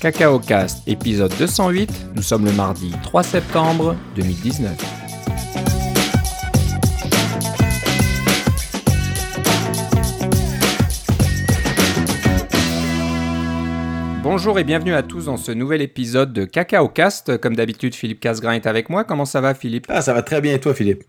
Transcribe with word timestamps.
Cacao 0.00 0.38
Cast, 0.38 0.86
épisode 0.86 1.32
208. 1.40 1.90
Nous 2.14 2.22
sommes 2.22 2.44
le 2.44 2.52
mardi 2.52 2.92
3 3.02 3.24
septembre 3.24 3.96
2019. 4.14 4.72
Bonjour 14.22 14.60
et 14.60 14.62
bienvenue 14.62 14.94
à 14.94 15.02
tous 15.02 15.24
dans 15.24 15.36
ce 15.36 15.50
nouvel 15.50 15.82
épisode 15.82 16.32
de 16.32 16.44
Cacao 16.44 16.88
Cast. 16.88 17.36
Comme 17.38 17.56
d'habitude, 17.56 17.96
Philippe 17.96 18.20
Casgrain 18.20 18.52
est 18.52 18.68
avec 18.68 18.90
moi. 18.90 19.02
Comment 19.02 19.24
ça 19.24 19.40
va, 19.40 19.52
Philippe? 19.54 19.86
Ah, 19.88 20.00
ça 20.00 20.14
va 20.14 20.22
très 20.22 20.40
bien 20.40 20.54
et 20.54 20.60
toi, 20.60 20.74
Philippe? 20.74 21.02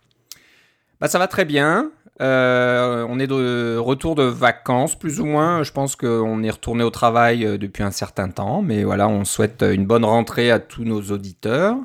Bah, 0.99 1.07
ça 1.07 1.19
va 1.19 1.27
très 1.27 1.45
bien. 1.45 1.91
Euh, 2.21 3.05
on 3.09 3.19
est 3.19 3.27
de 3.27 3.77
retour 3.77 4.15
de 4.15 4.23
vacances, 4.23 4.97
plus 4.97 5.19
ou 5.21 5.25
moins. 5.25 5.63
Je 5.63 5.71
pense 5.71 5.95
qu'on 5.95 6.43
est 6.43 6.49
retourné 6.49 6.83
au 6.83 6.89
travail 6.89 7.45
euh, 7.45 7.57
depuis 7.57 7.83
un 7.83 7.91
certain 7.91 8.29
temps, 8.29 8.61
mais 8.61 8.83
voilà, 8.83 9.07
on 9.07 9.23
souhaite 9.23 9.63
une 9.63 9.85
bonne 9.85 10.03
rentrée 10.03 10.51
à 10.51 10.59
tous 10.59 10.83
nos 10.83 11.01
auditeurs. 11.01 11.77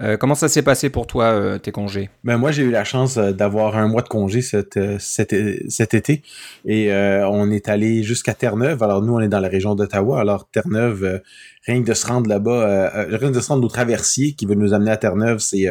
Euh, 0.00 0.16
comment 0.16 0.36
ça 0.36 0.48
s'est 0.48 0.62
passé 0.62 0.90
pour 0.90 1.08
toi, 1.08 1.24
euh, 1.24 1.58
tes 1.58 1.72
congés? 1.72 2.08
Ben 2.22 2.38
Moi, 2.38 2.52
j'ai 2.52 2.62
eu 2.62 2.70
la 2.70 2.84
chance 2.84 3.16
euh, 3.16 3.32
d'avoir 3.32 3.76
un 3.76 3.88
mois 3.88 4.02
de 4.02 4.08
congé 4.08 4.42
cet, 4.42 4.76
été 4.76 6.22
et 6.64 6.92
on 6.92 7.50
est 7.50 7.68
allé 7.68 8.02
jusqu'à 8.02 8.34
Terre-Neuve. 8.34 8.82
Alors, 8.82 9.02
nous, 9.02 9.14
on 9.14 9.20
est 9.20 9.28
dans 9.28 9.40
la 9.40 9.48
région 9.48 9.74
d'Ottawa. 9.74 10.20
Alors, 10.20 10.48
Terre-Neuve, 10.50 11.20
rien 11.66 11.82
que 11.82 11.88
de 11.88 11.94
se 11.94 12.06
rendre 12.06 12.28
là-bas, 12.28 12.90
rien 13.08 13.30
que 13.30 13.34
de 13.34 13.40
se 13.40 13.48
rendre 13.48 13.64
au 13.64 13.68
traversier 13.68 14.34
qui 14.34 14.46
veut 14.46 14.54
nous 14.54 14.72
amener 14.72 14.92
à 14.92 14.96
Terre-Neuve, 14.96 15.38
c'est 15.38 15.66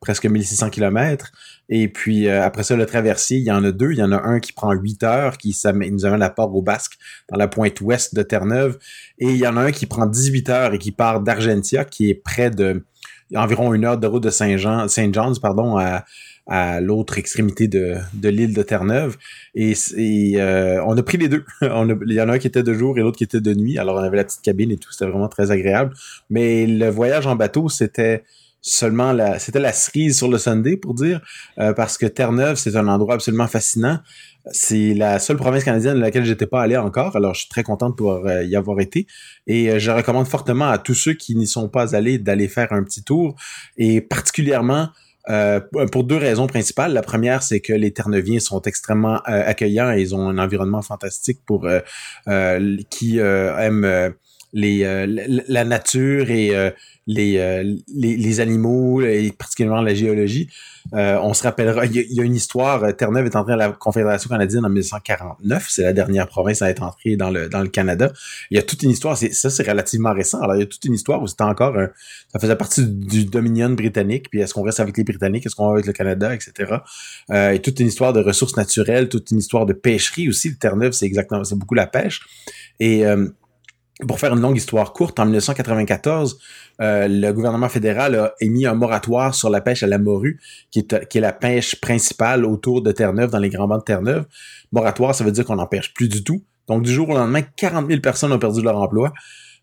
presque 0.00 0.26
1600 0.26 0.70
km. 0.70 1.32
Et 1.74 1.88
puis, 1.88 2.28
après 2.28 2.64
ça, 2.64 2.76
le 2.76 2.84
traversier, 2.84 3.38
il 3.38 3.44
y 3.44 3.50
en 3.50 3.64
a 3.64 3.72
deux. 3.72 3.92
Il 3.92 3.98
y 3.98 4.02
en 4.02 4.12
a 4.12 4.22
un 4.22 4.40
qui 4.40 4.52
prend 4.52 4.72
8 4.72 5.04
heures, 5.04 5.38
qui 5.38 5.56
nous 5.90 6.04
amène 6.04 6.22
à 6.22 6.28
Port 6.28 6.54
au 6.54 6.60
Basque, 6.60 6.98
dans 7.30 7.38
la 7.38 7.48
pointe 7.48 7.80
ouest 7.80 8.14
de 8.14 8.22
Terre-Neuve. 8.22 8.78
Et 9.18 9.30
il 9.30 9.38
y 9.38 9.46
en 9.46 9.56
a 9.56 9.62
un 9.62 9.72
qui 9.72 9.86
prend 9.86 10.04
18 10.04 10.50
heures 10.50 10.74
et 10.74 10.78
qui 10.78 10.92
part 10.92 11.22
d'Argentia, 11.22 11.86
qui 11.86 12.10
est 12.10 12.14
près 12.14 12.50
de 12.50 12.84
environ 13.34 13.72
une 13.72 13.86
heure 13.86 13.96
de 13.96 14.06
route 14.06 14.22
de 14.22 14.28
Saint-Jean, 14.28 14.86
Saint 14.88 15.10
John's, 15.10 15.38
pardon, 15.38 15.78
à, 15.78 16.04
à 16.46 16.82
l'autre 16.82 17.16
extrémité 17.16 17.68
de, 17.68 17.96
de 18.12 18.28
l'île 18.28 18.52
de 18.52 18.62
Terre-Neuve. 18.62 19.16
Et, 19.54 19.74
euh, 20.36 20.84
on 20.86 20.94
a 20.94 21.02
pris 21.02 21.16
les 21.16 21.28
deux. 21.28 21.46
il 21.62 22.12
y 22.12 22.20
en 22.20 22.28
a 22.28 22.34
un 22.34 22.38
qui 22.38 22.48
était 22.48 22.62
de 22.62 22.74
jour 22.74 22.98
et 22.98 23.00
l'autre 23.00 23.16
qui 23.16 23.24
était 23.24 23.40
de 23.40 23.54
nuit. 23.54 23.78
Alors 23.78 23.96
on 23.96 24.02
avait 24.02 24.18
la 24.18 24.24
petite 24.24 24.42
cabine 24.42 24.70
et 24.70 24.76
tout, 24.76 24.92
c'était 24.92 25.06
vraiment 25.06 25.28
très 25.28 25.50
agréable. 25.50 25.94
Mais 26.28 26.66
le 26.66 26.90
voyage 26.90 27.26
en 27.26 27.36
bateau, 27.36 27.70
c'était 27.70 28.24
seulement 28.62 29.12
la, 29.12 29.40
c'était 29.40 29.60
la 29.60 29.72
cerise 29.72 30.16
sur 30.16 30.28
le 30.28 30.38
Sunday 30.38 30.76
pour 30.76 30.94
dire, 30.94 31.20
euh, 31.58 31.74
parce 31.74 31.98
que 31.98 32.06
Terre-Neuve, 32.06 32.56
c'est 32.56 32.76
un 32.76 32.88
endroit 32.88 33.14
absolument 33.14 33.48
fascinant. 33.48 33.98
C'est 34.50 34.94
la 34.94 35.18
seule 35.18 35.36
province 35.36 35.64
canadienne 35.64 35.98
à 35.98 36.00
laquelle 36.00 36.24
j'étais 36.24 36.46
pas 36.46 36.62
allé 36.62 36.76
encore, 36.76 37.14
alors 37.16 37.34
je 37.34 37.40
suis 37.40 37.48
très 37.48 37.62
content 37.62 37.90
de 37.90 37.94
pouvoir 37.94 38.24
euh, 38.26 38.44
y 38.44 38.56
avoir 38.56 38.80
été. 38.80 39.06
Et 39.46 39.70
euh, 39.70 39.78
je 39.78 39.90
recommande 39.90 40.26
fortement 40.26 40.68
à 40.68 40.78
tous 40.78 40.94
ceux 40.94 41.14
qui 41.14 41.34
n'y 41.36 41.46
sont 41.46 41.68
pas 41.68 41.94
allés 41.94 42.18
d'aller 42.18 42.48
faire 42.48 42.72
un 42.72 42.82
petit 42.84 43.02
tour, 43.02 43.34
et 43.76 44.00
particulièrement 44.00 44.88
euh, 45.28 45.60
pour 45.90 46.04
deux 46.04 46.16
raisons 46.16 46.46
principales. 46.46 46.92
La 46.92 47.02
première, 47.02 47.42
c'est 47.42 47.60
que 47.60 47.72
les 47.72 47.92
Terre-Neuviens 47.92 48.40
sont 48.40 48.62
extrêmement 48.62 49.20
accueillants 49.24 49.92
et 49.92 50.00
ils 50.00 50.14
ont 50.16 50.28
un 50.28 50.38
environnement 50.38 50.82
fantastique 50.82 51.40
pour 51.46 51.68
qui 52.90 53.18
aiment 53.18 54.14
les, 54.52 55.06
la 55.48 55.64
nature 55.64 56.30
et 56.30 56.72
les, 57.06 57.74
les, 57.88 58.16
les, 58.16 58.40
animaux 58.40 59.02
et 59.02 59.32
particulièrement 59.36 59.82
la 59.82 59.94
géologie. 59.94 60.48
Euh, 60.94 61.18
on 61.22 61.32
se 61.32 61.42
rappellera, 61.42 61.86
il 61.86 61.94
y, 61.94 62.20
a 62.20 62.24
une 62.24 62.34
histoire, 62.34 62.82
euh, 62.84 62.92
Terre-Neuve 62.92 63.26
est 63.26 63.36
entrée 63.36 63.52
à 63.52 63.56
la 63.56 63.70
Confédération 63.70 64.28
canadienne 64.28 64.64
en 64.64 64.68
1949, 64.68 65.66
c'est 65.70 65.82
la 65.82 65.92
dernière 65.92 66.26
province 66.26 66.60
à 66.60 66.68
être 66.68 66.82
entrée 66.82 67.16
dans 67.16 67.30
le, 67.30 67.48
dans 67.48 67.60
le 67.60 67.68
Canada. 67.68 68.12
Il 68.50 68.56
y 68.56 68.58
a 68.58 68.62
toute 68.62 68.82
une 68.82 68.90
histoire, 68.90 69.16
ça 69.16 69.50
c'est 69.50 69.68
relativement 69.68 70.12
récent, 70.12 70.40
alors 70.40 70.56
il 70.56 70.60
y 70.60 70.62
a 70.62 70.66
toute 70.66 70.84
une 70.84 70.94
histoire 70.94 71.22
où 71.22 71.26
c'était 71.26 71.44
encore, 71.44 71.76
ça 72.32 72.38
faisait 72.38 72.56
partie 72.56 72.86
du, 72.86 73.24
Dominion 73.24 73.70
britannique, 73.70 74.28
puis 74.30 74.40
est-ce 74.40 74.52
qu'on 74.52 74.62
reste 74.62 74.80
avec 74.80 74.96
les 74.96 75.04
Britanniques, 75.04 75.46
est-ce 75.46 75.54
qu'on 75.54 75.68
va 75.68 75.74
avec 75.74 75.86
le 75.86 75.92
Canada, 75.92 76.34
etc. 76.34 76.74
Euh, 77.30 77.52
et 77.52 77.60
toute 77.60 77.80
une 77.80 77.86
histoire 77.86 78.12
de 78.12 78.20
ressources 78.20 78.56
naturelles, 78.56 79.08
toute 79.08 79.30
une 79.30 79.38
histoire 79.38 79.64
de 79.64 79.72
pêcherie 79.72 80.28
aussi, 80.28 80.56
Terre-Neuve 80.58 80.92
c'est 80.92 81.06
exactement, 81.06 81.44
c'est 81.44 81.56
beaucoup 81.56 81.74
la 81.74 81.86
pêche. 81.86 82.20
Et 82.80 83.06
euh, 83.06 83.28
pour 84.06 84.18
faire 84.18 84.32
une 84.32 84.40
longue 84.40 84.56
histoire 84.56 84.92
courte, 84.92 85.18
en 85.20 85.24
1994, 85.24 86.38
euh, 86.80 87.08
le 87.08 87.32
gouvernement 87.32 87.68
fédéral 87.68 88.14
a 88.14 88.34
émis 88.40 88.66
un 88.66 88.74
moratoire 88.74 89.34
sur 89.34 89.50
la 89.50 89.60
pêche 89.60 89.82
à 89.82 89.86
la 89.86 89.98
morue, 89.98 90.40
qui 90.70 90.80
est, 90.80 91.08
qui 91.08 91.18
est 91.18 91.20
la 91.20 91.32
pêche 91.32 91.80
principale 91.80 92.44
autour 92.44 92.82
de 92.82 92.92
Terre-Neuve, 92.92 93.30
dans 93.30 93.38
les 93.38 93.50
grands 93.50 93.68
bancs 93.68 93.80
de 93.80 93.84
Terre-Neuve. 93.84 94.24
Moratoire, 94.72 95.14
ça 95.14 95.24
veut 95.24 95.32
dire 95.32 95.44
qu'on 95.44 95.56
n'en 95.56 95.66
pêche 95.66 95.92
plus 95.94 96.08
du 96.08 96.24
tout. 96.24 96.42
Donc, 96.68 96.82
du 96.82 96.92
jour 96.92 97.08
au 97.08 97.14
lendemain, 97.14 97.42
40 97.42 97.88
000 97.88 98.00
personnes 98.00 98.32
ont 98.32 98.38
perdu 98.38 98.62
leur 98.62 98.76
emploi. 98.76 99.12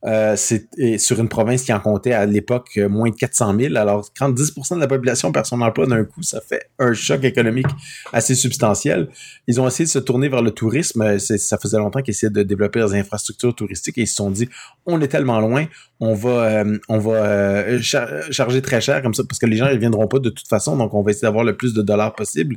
Euh, 0.06 0.36
c'est 0.38 0.70
sur 0.98 1.20
une 1.20 1.28
province 1.28 1.64
qui 1.64 1.74
en 1.74 1.80
comptait 1.82 2.14
à 2.14 2.26
l'époque 2.26 2.70
euh, 2.78 2.88
moins 2.88 3.10
de 3.10 3.16
400 3.16 3.58
000. 3.60 3.76
Alors, 3.76 4.08
quand 4.18 4.32
10% 4.32 4.76
de 4.76 4.80
la 4.80 4.88
population 4.88 5.32
perd 5.34 5.46
son 5.46 5.60
emploi 5.60 5.88
d'un 5.88 6.06
coup, 6.06 6.24
ça 6.24 6.40
fait 6.40 6.70
un 6.80 6.94
choc 6.94 7.24
économique 7.26 7.68
assez 8.14 8.34
substantiel. 8.34 9.09
Ils 9.48 9.59
ont 9.59 9.68
essayé 9.68 9.86
de 9.86 9.90
se 9.90 10.00
tourner 10.00 10.30
vers 10.30 10.42
le 10.42 10.52
tourisme. 10.52 11.20
Ça 11.20 11.58
faisait 11.58 11.78
longtemps 11.78 12.02
qu'ils 12.02 12.14
essayaient 12.14 12.32
de 12.32 12.44
développer 12.44 12.80
des 12.80 12.96
infrastructures 12.96 13.54
touristiques 13.54 13.98
et 13.98 14.02
ils 14.02 14.08
se 14.08 14.16
sont 14.16 14.32
dit, 14.32 14.48
on 14.86 15.02
est 15.02 15.09
tellement 15.09 15.42
loin, 15.42 15.66
on 16.00 16.14
va, 16.14 16.30
euh, 16.30 16.78
on 16.88 16.98
va 16.98 17.82
charger 17.82 18.62
très 18.62 18.80
cher 18.80 19.02
comme 19.02 19.14
ça 19.14 19.24
parce 19.28 19.40
que 19.40 19.48
les 19.48 19.58
gens 19.58 19.70
ne 19.70 19.76
viendront 19.76 20.08
pas 20.08 20.20
de 20.20 20.30
toute 20.30 20.48
façon. 20.48 20.78
Donc, 20.78 20.94
on 20.94 21.02
va 21.02 21.12
essayer 21.12 21.28
d'avoir 21.28 21.44
le 21.44 21.58
plus 21.58 21.74
de 21.74 21.82
dollars 21.82 22.16
possible. 22.16 22.56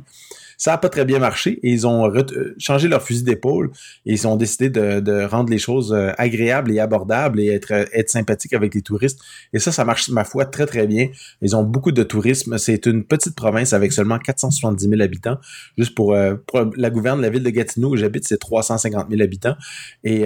Ça 0.57 0.71
n'a 0.71 0.77
pas 0.77 0.89
très 0.89 1.05
bien 1.05 1.19
marché 1.19 1.59
et 1.63 1.71
ils 1.71 1.87
ont 1.87 2.09
euh, 2.09 2.55
changé 2.57 2.87
leur 2.87 3.01
fusil 3.01 3.23
d'épaule 3.23 3.71
et 4.05 4.13
ils 4.13 4.27
ont 4.27 4.35
décidé 4.35 4.69
de, 4.69 5.23
rendre 5.25 5.49
les 5.49 5.57
choses 5.57 5.93
euh, 5.93 6.11
agréables 6.17 6.71
et 6.71 6.79
abordables 6.79 7.39
et 7.39 7.47
être, 7.47 7.71
euh, 7.71 7.85
être 7.93 8.09
sympathiques 8.09 8.53
avec 8.53 8.73
les 8.73 8.81
touristes. 8.81 9.19
Et 9.53 9.59
ça, 9.59 9.71
ça 9.71 9.85
marche, 9.85 10.09
ma 10.09 10.23
foi, 10.23 10.45
très, 10.45 10.65
très 10.65 10.87
bien. 10.87 11.07
Ils 11.41 11.55
ont 11.55 11.63
beaucoup 11.63 11.91
de 11.91 12.03
tourisme. 12.03 12.57
C'est 12.57 12.85
une 12.85 13.03
petite 13.03 13.35
province 13.35 13.73
avec 13.73 13.93
seulement 13.93 14.19
470 14.19 14.89
000 14.89 15.01
habitants. 15.01 15.37
Juste 15.77 15.95
pour, 15.95 16.13
la 16.13 16.89
gouverne, 16.89 17.21
la 17.21 17.29
ville 17.29 17.43
de 17.43 17.49
Gatineau 17.49 17.89
où 17.89 17.95
j'habite, 17.95 18.27
c'est 18.27 18.37
350 18.37 19.09
000 19.09 19.21
habitants. 19.21 19.55
Et 20.03 20.25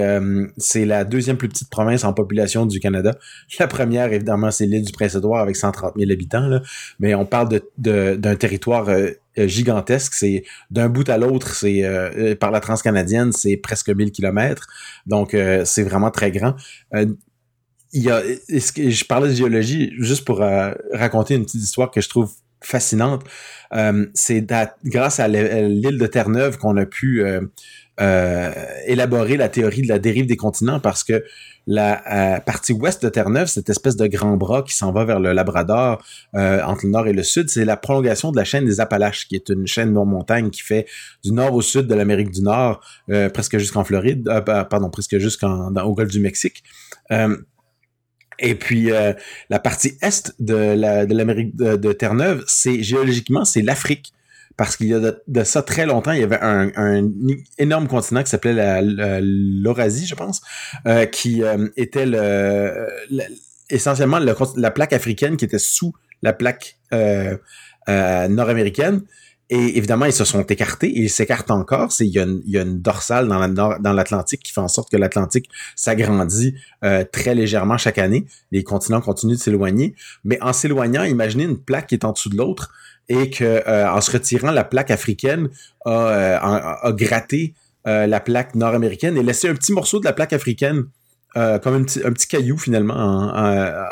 c'est 0.57 0.85
la 0.85 1.03
deuxième 1.03 1.37
plus 1.37 1.49
petite 1.49 1.69
province 1.69 2.03
en 2.03 2.13
population 2.13 2.65
du 2.65 2.79
Canada. 2.79 3.17
La 3.59 3.67
première, 3.67 4.11
évidemment, 4.11 4.51
c'est 4.51 4.65
l'île 4.65 4.85
du 4.85 4.91
Prince-Édouard 4.91 5.41
avec 5.41 5.55
130 5.55 5.93
000 5.97 6.11
habitants. 6.11 6.47
Là. 6.47 6.61
Mais 6.99 7.15
on 7.15 7.25
parle 7.25 7.61
de, 7.77 8.15
d'un 8.15 8.35
territoire 8.35 8.89
euh, 8.89 9.11
gigantesque. 9.45 10.13
C'est 10.15 10.43
d'un 10.71 10.89
bout 10.89 11.07
à 11.09 11.17
l'autre, 11.17 11.53
c'est 11.53 11.83
euh, 11.83 12.09
euh, 12.17 12.35
par 12.35 12.51
la 12.51 12.59
transcanadienne, 12.59 13.31
c'est 13.31 13.57
presque 13.57 13.89
1000 13.89 14.11
kilomètres. 14.11 14.67
Donc 15.05 15.35
c'est 15.65 15.83
vraiment 15.83 16.11
très 16.11 16.31
grand. 16.31 16.55
il 16.93 18.03
y 18.03 18.09
a, 18.09 18.21
je 18.49 19.05
parlais 19.05 19.29
de 19.29 19.33
géologie 19.33 19.93
juste 19.99 20.25
pour 20.25 20.39
raconter 20.93 21.35
une 21.35 21.45
petite 21.45 21.61
histoire 21.61 21.91
que 21.91 22.01
je 22.01 22.09
trouve 22.09 22.31
fascinante. 22.61 23.23
c'est 24.13 24.45
grâce 24.85 25.19
à 25.19 25.27
l'île 25.27 25.97
de 25.97 26.07
Terre-Neuve 26.07 26.57
qu'on 26.57 26.77
a 26.77 26.85
pu 26.85 27.23
élaborer 27.99 29.37
la 29.37 29.49
théorie 29.49 29.81
de 29.81 29.87
la 29.87 29.99
dérive 29.99 30.27
des 30.27 30.37
continents 30.37 30.79
parce 30.79 31.03
que 31.03 31.23
la 31.67 32.35
euh, 32.37 32.39
partie 32.39 32.71
ouest 32.71 33.03
de 33.03 33.09
Terre-Neuve, 33.09 33.47
cette 33.47 33.69
espèce 33.69 33.97
de 33.97 34.07
grand 34.07 34.37
bras 34.37 34.63
qui 34.63 34.73
s'en 34.73 34.93
va 34.93 35.03
vers 35.03 35.19
le 35.19 35.33
Labrador 35.33 36.01
euh, 36.33 36.63
entre 36.63 36.85
le 36.85 36.91
nord 36.91 37.07
et 37.07 37.13
le 37.13 37.23
sud, 37.23 37.49
c'est 37.49 37.65
la 37.65 37.75
prolongation 37.75 38.31
de 38.31 38.37
la 38.37 38.45
chaîne 38.45 38.65
des 38.65 38.79
Appalaches, 38.79 39.27
qui 39.27 39.35
est 39.35 39.49
une 39.49 39.67
chaîne 39.67 39.93
de 39.93 39.99
montagne 39.99 40.49
qui 40.49 40.61
fait 40.61 40.87
du 41.23 41.33
nord 41.33 41.53
au 41.53 41.61
sud 41.61 41.87
de 41.87 41.93
l'Amérique 41.93 42.31
du 42.31 42.41
Nord, 42.41 42.79
euh, 43.09 43.29
presque 43.29 43.57
jusqu'en 43.57 43.83
Floride, 43.83 44.29
pardon, 44.45 44.89
presque 44.89 45.17
jusqu'en 45.17 45.75
au 45.75 45.93
golfe 45.93 46.11
du 46.11 46.21
Mexique. 46.21 46.63
Et 48.39 48.55
puis 48.55 48.89
la 49.49 49.59
partie 49.59 49.97
est 50.01 50.33
de 50.39 51.13
l'Amérique 51.13 51.55
de, 51.55 51.75
de 51.75 51.91
Terre-Neuve, 51.91 52.45
c'est 52.47 52.81
géologiquement 52.81 53.43
c'est 53.43 53.61
l'Afrique 53.61 54.13
parce 54.57 54.75
qu'il 54.75 54.87
y 54.87 54.93
a 54.93 54.99
de, 54.99 55.43
ça 55.43 55.61
très 55.61 55.85
longtemps, 55.85 56.11
il 56.11 56.19
y 56.19 56.23
avait 56.23 56.39
un, 56.41 56.71
énorme 57.59 57.87
continent 57.87 58.23
qui 58.23 58.31
s'appelait 58.31 58.81
l'Eurasie, 59.21 60.07
je 60.07 60.15
pense, 60.15 60.41
euh, 60.87 61.05
qui 61.05 61.43
euh, 61.43 61.69
était 61.77 62.07
le, 62.07 62.87
essentiellement 63.69 64.19
la 64.19 64.71
plaque 64.71 64.93
africaine 64.93 65.37
qui 65.37 65.45
était 65.45 65.59
sous 65.59 65.93
la 66.23 66.33
plaque 66.33 66.79
euh, 66.93 67.37
nord-américaine. 67.87 69.03
Et 69.49 69.77
évidemment, 69.77 70.05
ils 70.05 70.11
se 70.11 70.25
sont 70.25 70.41
écartés 70.41 70.87
et 70.87 71.03
ils 71.03 71.09
s'écartent 71.09 71.51
encore. 71.51 71.93
Il, 72.01 72.07
y 72.07 72.19
a 72.19 72.23
une, 72.63 72.81
dorsale 72.81 73.29
dans 73.29 73.93
l'Atlantique 73.93 74.43
qui 74.43 74.51
fait 74.51 74.59
en 74.59 74.67
sorte 74.67 74.91
que 74.91 74.97
l'Atlantique 74.97 75.49
s'agrandit 75.77 76.55
très 77.13 77.33
légèrement 77.33 77.77
chaque 77.77 77.97
année. 77.97 78.25
Les 78.51 78.65
continents 78.65 78.99
continuent 78.99 79.35
de 79.35 79.39
s'éloigner. 79.39 79.95
Mais 80.25 80.37
en 80.41 80.51
s'éloignant, 80.51 81.03
imaginez 81.03 81.45
une 81.45 81.59
plaque 81.59 81.87
qui 81.87 81.95
est 81.95 82.03
en 82.03 82.11
dessous 82.11 82.27
de 82.27 82.35
l'autre 82.35 82.73
et 83.09 83.29
que 83.29 83.43
euh, 83.43 83.89
en 83.89 84.01
se 84.01 84.11
retirant 84.11 84.51
la 84.51 84.63
plaque 84.63 84.91
africaine 84.91 85.49
a, 85.85 85.89
euh, 85.89 86.37
a, 86.41 86.91
gratté 86.91 87.53
euh, 87.87 88.05
la 88.07 88.19
plaque 88.19 88.55
nord-américaine 88.55 89.17
et 89.17 89.23
laissé 89.23 89.47
un 89.47 89.55
petit 89.55 89.71
morceau 89.71 89.99
de 89.99 90.05
la 90.05 90.13
plaque 90.13 90.33
africaine 90.33 90.85
comme 91.61 91.75
un 91.75 91.83
petit, 91.83 92.27
caillou 92.27 92.57
finalement 92.57 92.95
en, 92.95 93.85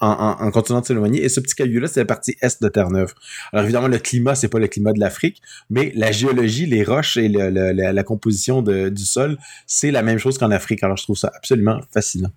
en, 0.00 0.36
en, 0.40 0.50
continuant 0.50 0.80
de 0.80 0.86
s'éloigner. 0.86 1.22
Et 1.22 1.28
ce 1.28 1.38
petit 1.38 1.54
caillou-là, 1.54 1.86
c'est 1.86 2.00
la 2.00 2.06
partie 2.06 2.36
est 2.42 2.60
de 2.60 2.68
Terre-Neuve. 2.68 3.14
Alors 3.52 3.64
évidemment, 3.64 3.86
le 3.86 3.98
climat, 3.98 4.34
c'est 4.34 4.48
pas 4.48 4.58
le 4.58 4.66
climat 4.66 4.92
de 4.92 4.98
l'Afrique, 4.98 5.40
mais 5.70 5.92
la 5.94 6.10
géologie, 6.10 6.66
les 6.66 6.82
roches 6.82 7.16
et 7.16 7.28
la, 7.28 7.72
la, 7.72 8.02
composition 8.02 8.62
du 8.62 9.04
sol, 9.04 9.38
c'est 9.68 9.92
la 9.92 10.02
même 10.02 10.18
chose 10.18 10.38
qu'en 10.38 10.50
Afrique. 10.50 10.82
Alors 10.82 10.96
je 10.96 11.04
trouve 11.04 11.16
ça 11.16 11.30
absolument 11.36 11.80
fascinant. 11.92 12.32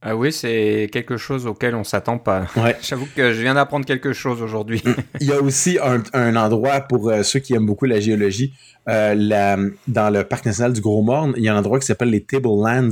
Ah 0.00 0.14
oui, 0.14 0.32
c'est 0.32 0.88
quelque 0.92 1.16
chose 1.16 1.46
auquel 1.46 1.74
on 1.74 1.82
s'attend 1.82 2.18
pas. 2.18 2.46
Ouais. 2.56 2.76
J'avoue 2.82 3.08
que 3.16 3.32
je 3.32 3.40
viens 3.40 3.54
d'apprendre 3.54 3.84
quelque 3.84 4.12
chose 4.12 4.40
aujourd'hui. 4.40 4.82
Il 5.20 5.26
y 5.26 5.32
a 5.32 5.40
aussi 5.42 5.78
un, 5.82 6.02
un 6.12 6.36
endroit 6.36 6.80
pour 6.82 7.10
euh, 7.10 7.24
ceux 7.24 7.40
qui 7.40 7.54
aiment 7.54 7.66
beaucoup 7.66 7.84
la 7.84 7.98
géologie. 7.98 8.52
Euh, 8.88 9.14
la, 9.14 9.56
dans 9.88 10.10
le 10.10 10.22
parc 10.22 10.46
national 10.46 10.72
du 10.72 10.80
Gros 10.80 11.02
Morne, 11.02 11.34
il 11.36 11.42
y 11.42 11.48
a 11.48 11.54
un 11.54 11.58
endroit 11.58 11.80
qui 11.80 11.86
s'appelle 11.86 12.10
les 12.10 12.22
Tablelands 12.22 12.90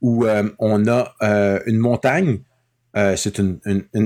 où 0.00 0.24
euh, 0.24 0.48
on 0.58 0.86
a 0.86 1.14
une 1.66 1.78
montagne. 1.78 2.38
Euh, 2.96 3.14
c'est 3.16 3.38
une, 3.38 3.58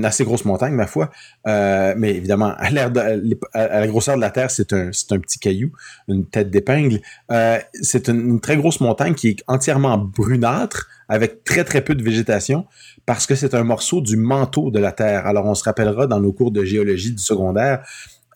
assez 0.03 0.25
grosse 0.25 0.43
montagne, 0.43 0.73
ma 0.73 0.87
foi. 0.87 1.11
Euh, 1.47 1.93
mais 1.97 2.15
évidemment, 2.15 2.53
à, 2.57 2.69
la 2.69 3.87
grosseur 3.87 4.15
de 4.15 4.21
la 4.21 4.31
Terre, 4.31 4.51
c'est 4.51 4.73
un, 4.73 4.89
petit 4.89 5.39
caillou, 5.39 5.71
une 6.07 6.25
tête 6.25 6.49
d'épingle. 6.49 6.99
Euh, 7.31 7.57
c'est 7.81 8.09
une, 8.09 8.41
très 8.41 8.57
grosse 8.57 8.81
montagne 8.81 9.13
qui 9.13 9.29
est 9.29 9.43
entièrement 9.47 9.97
brunâtre, 9.97 10.89
avec 11.07 11.43
très 11.43 11.63
très 11.63 11.81
peu 11.81 11.95
de 11.95 12.03
végétation, 12.03 12.65
parce 13.05 13.25
que 13.27 13.35
c'est 13.35 13.53
un 13.53 13.63
morceau 13.63 14.01
du 14.01 14.17
manteau 14.17 14.71
de 14.71 14.79
la 14.79 14.91
Terre. 14.91 15.25
Alors, 15.25 15.45
on 15.45 15.55
se 15.55 15.63
rappellera 15.63 16.07
dans 16.07 16.19
nos 16.19 16.33
cours 16.33 16.51
de 16.51 16.63
géologie 16.63 17.13
du 17.13 17.21
secondaire, 17.21 17.85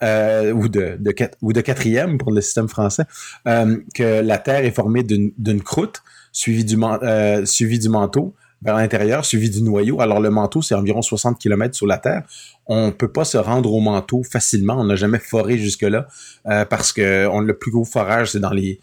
ou, 0.02 0.68
de, 0.68 1.60
quatrième 1.60 2.18
pour 2.18 2.32
le 2.32 2.40
système 2.40 2.68
français, 2.68 3.04
que 3.44 4.20
la 4.20 4.38
Terre 4.38 4.64
est 4.64 4.74
formée 4.74 5.02
d'une 5.02 5.62
croûte 5.62 6.02
suivie 6.32 6.64
du 6.64 6.76
manteau 6.76 8.34
vers 8.66 8.76
l'intérieur, 8.76 9.24
suivi 9.24 9.48
du 9.48 9.62
noyau. 9.62 10.00
Alors 10.00 10.20
le 10.20 10.28
manteau, 10.28 10.60
c'est 10.60 10.74
environ 10.74 11.00
60 11.00 11.38
km 11.38 11.74
sur 11.74 11.86
la 11.86 11.98
Terre. 11.98 12.24
On 12.66 12.90
peut 12.90 13.10
pas 13.10 13.24
se 13.24 13.38
rendre 13.38 13.72
au 13.72 13.80
manteau 13.80 14.22
facilement. 14.24 14.74
On 14.74 14.84
n'a 14.84 14.96
jamais 14.96 15.20
foré 15.20 15.56
jusque-là 15.56 16.08
euh, 16.46 16.64
parce 16.64 16.92
que 16.92 17.28
le 17.40 17.56
plus 17.56 17.70
gros 17.70 17.84
forage, 17.84 18.32
c'est 18.32 18.40
dans 18.40 18.50
les 18.50 18.80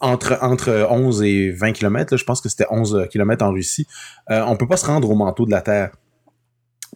entre, 0.00 0.38
entre 0.42 0.86
11 0.90 1.22
et 1.22 1.50
20 1.50 1.72
km. 1.72 2.16
Je 2.16 2.24
pense 2.24 2.40
que 2.40 2.48
c'était 2.48 2.66
11 2.70 3.08
km 3.10 3.44
en 3.44 3.52
Russie. 3.52 3.86
Euh, 4.30 4.42
on 4.46 4.56
peut 4.56 4.68
pas 4.68 4.76
se 4.76 4.86
rendre 4.86 5.10
au 5.10 5.14
manteau 5.14 5.44
de 5.44 5.50
la 5.50 5.60
Terre. 5.60 5.90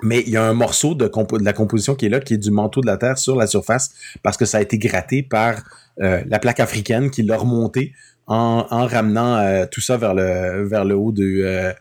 Mais 0.03 0.23
il 0.27 0.29
y 0.31 0.37
a 0.37 0.45
un 0.45 0.53
morceau 0.53 0.95
de 0.95 1.11
la 1.43 1.53
composition 1.55 1.95
qui 1.95 2.07
est 2.07 2.11
là, 2.11 2.21
qui 2.21 2.35
est 2.35 2.39
du 2.39 2.51
manteau 2.51 2.83
de 2.83 2.87
la 2.87 2.99
Terre 2.99 3.17
sur 3.17 3.35
la 3.35 3.47
surface, 3.47 3.93
parce 4.23 4.37
que 4.37 4.45
ça 4.45 4.59
a 4.59 4.61
été 4.61 4.77
gratté 4.77 5.23
par 5.23 5.63
euh, 6.03 6.23
la 6.27 6.39
plaque 6.39 6.61
africaine 6.61 7.11
qui 7.11 7.23
l'a 7.23 7.39
remonté 7.39 7.95
en, 8.27 8.67
en 8.71 8.87
ramenant 8.87 9.37
euh, 9.37 9.67
tout 9.71 9.81
ça 9.81 9.97
vers 9.97 10.15
le, 10.15 10.67
vers 10.67 10.85
le 10.85 10.97
haut 10.97 11.13
de, 11.13 11.23
euh, 11.45 11.73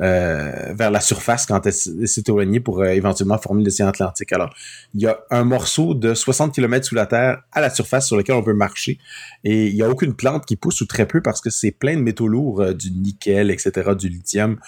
euh, 0.00 0.72
vers 0.72 0.90
la 0.90 1.00
surface 1.00 1.44
quand 1.44 1.66
elle, 1.66 1.72
s'est 1.72 2.22
éloignée 2.26 2.60
pour 2.60 2.84
éventuellement 2.84 3.36
former 3.36 3.64
l'océan 3.64 3.88
Atlantique. 3.88 4.32
Alors, 4.32 4.54
il 4.94 5.02
y 5.02 5.06
a 5.06 5.18
un 5.30 5.44
morceau 5.44 5.94
de 5.94 6.14
60 6.14 6.54
km 6.54 6.86
sous 6.86 6.94
la 6.94 7.06
Terre 7.06 7.42
à 7.52 7.60
la 7.60 7.68
surface 7.68 8.06
sur 8.06 8.16
lequel 8.16 8.34
on 8.34 8.42
peut 8.42 8.54
marcher. 8.54 8.98
Et 9.44 9.68
il 9.68 9.74
n'y 9.74 9.82
a 9.82 9.90
aucune 9.90 10.14
plante 10.14 10.46
qui 10.46 10.56
pousse 10.56 10.80
ou 10.80 10.86
très 10.86 11.06
peu 11.06 11.20
parce 11.20 11.42
que 11.42 11.50
c'est 11.50 11.70
plein 11.70 11.96
de 11.96 12.02
métaux 12.02 12.28
lourds, 12.28 12.74
du 12.74 12.90
nickel, 12.90 13.50
etc., 13.50 13.90
du 13.98 14.08
lithium, 14.08 14.58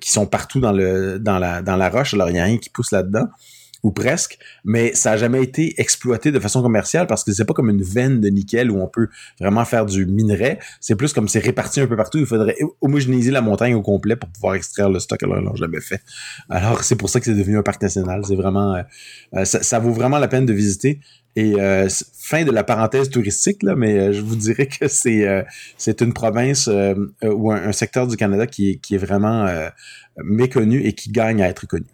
qui 0.00 0.10
sont 0.10 0.26
partout 0.26 0.60
dans, 0.60 0.72
le, 0.72 1.18
dans, 1.18 1.38
la, 1.38 1.60
dans 1.60 1.76
la 1.76 1.90
roche. 1.90 2.14
Alors, 2.14 2.30
il 2.30 2.32
n'y 2.32 2.40
a 2.40 2.44
rien 2.44 2.58
qui 2.58 2.70
pousse 2.70 2.92
là-dedans 2.92 3.28
ou 3.82 3.92
presque, 3.92 4.38
mais 4.64 4.94
ça 4.94 5.10
n'a 5.10 5.16
jamais 5.16 5.42
été 5.42 5.80
exploité 5.80 6.32
de 6.32 6.40
façon 6.40 6.62
commerciale 6.62 7.06
parce 7.06 7.24
que 7.24 7.32
c'est 7.32 7.44
pas 7.44 7.54
comme 7.54 7.70
une 7.70 7.82
veine 7.82 8.20
de 8.20 8.28
nickel 8.28 8.70
où 8.70 8.80
on 8.80 8.88
peut 8.88 9.08
vraiment 9.40 9.64
faire 9.64 9.86
du 9.86 10.06
minerai. 10.06 10.58
C'est 10.80 10.96
plus 10.96 11.12
comme 11.12 11.28
c'est 11.28 11.40
réparti 11.40 11.80
un 11.80 11.86
peu 11.86 11.96
partout. 11.96 12.18
Il 12.18 12.26
faudrait 12.26 12.56
homogénéiser 12.80 13.30
la 13.30 13.42
montagne 13.42 13.74
au 13.74 13.82
complet 13.82 14.16
pour 14.16 14.28
pouvoir 14.30 14.54
extraire 14.54 14.88
le 14.88 14.98
stock. 14.98 15.22
Alors, 15.22 15.38
ils 15.38 15.44
l'ont 15.44 15.54
jamais 15.54 15.80
fait. 15.80 16.00
Alors, 16.48 16.84
c'est 16.84 16.96
pour 16.96 17.08
ça 17.10 17.20
que 17.20 17.26
c'est 17.26 17.34
devenu 17.34 17.58
un 17.58 17.62
parc 17.62 17.82
national. 17.82 18.22
C'est 18.26 18.36
vraiment, 18.36 18.74
euh, 18.74 18.82
euh, 19.34 19.44
ça, 19.44 19.62
ça 19.62 19.78
vaut 19.78 19.92
vraiment 19.92 20.18
la 20.18 20.28
peine 20.28 20.46
de 20.46 20.52
visiter. 20.52 21.00
Et 21.36 21.60
euh, 21.60 21.86
fin 22.14 22.44
de 22.44 22.50
la 22.50 22.64
parenthèse 22.64 23.10
touristique, 23.10 23.62
là, 23.62 23.76
mais 23.76 23.98
euh, 23.98 24.12
je 24.12 24.22
vous 24.22 24.36
dirais 24.36 24.66
que 24.66 24.88
c'est 24.88 25.28
euh, 25.28 25.42
c'est 25.76 26.00
une 26.00 26.14
province 26.14 26.68
ou 27.22 27.52
un, 27.52 27.72
secteur 27.72 28.06
du 28.06 28.16
Canada 28.16 28.46
qui 28.46 28.80
qui 28.80 28.94
est 28.94 28.98
vraiment 28.98 29.46
méconnu 30.24 30.80
et 30.80 30.94
qui 30.94 31.10
gagne 31.10 31.42
à 31.42 31.48
être 31.48 31.66
connu. 31.66 31.86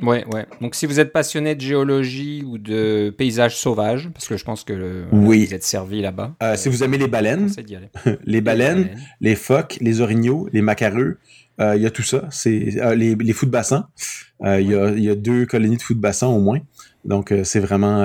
Ouais, 0.00 0.24
ouais. 0.32 0.46
Donc 0.60 0.74
si 0.74 0.86
vous 0.86 0.98
êtes 0.98 1.12
passionné 1.12 1.54
de 1.54 1.60
géologie 1.60 2.42
ou 2.44 2.58
de 2.58 3.14
paysages 3.16 3.56
sauvages, 3.56 4.08
parce 4.12 4.26
que 4.26 4.36
je 4.36 4.44
pense 4.44 4.64
que 4.64 4.72
le- 4.72 5.04
Oui. 5.12 5.46
vous 5.46 5.54
êtes 5.54 5.62
servi 5.64 6.00
là-bas. 6.02 6.34
Euh, 6.42 6.56
si 6.56 6.68
vous 6.68 6.82
aimez 6.82 6.98
les 6.98 7.06
baleines, 7.08 7.48
les 8.24 8.40
baleines, 8.40 8.90
les 9.20 9.36
phoques, 9.36 9.78
les 9.80 10.00
orignaux, 10.00 10.48
les 10.52 10.62
macareux, 10.62 11.18
euh, 11.60 11.76
il 11.76 11.82
y 11.82 11.86
a 11.86 11.90
tout 11.90 12.02
ça. 12.02 12.26
C'est 12.30 12.80
euh, 12.80 12.94
les, 12.96 13.14
les 13.14 13.32
fous 13.32 13.46
de 13.46 13.50
bassin. 13.52 13.88
Il 14.44 14.68
y, 14.68 14.74
a, 14.74 14.88
il 14.90 15.04
y 15.04 15.08
a 15.10 15.14
deux 15.14 15.46
colonies 15.46 15.76
de 15.76 15.82
fous 15.82 15.94
de 15.94 16.00
bassin 16.00 16.26
au 16.26 16.40
moins. 16.40 16.58
Donc 17.04 17.32
c'est 17.44 17.60
vraiment, 17.60 18.04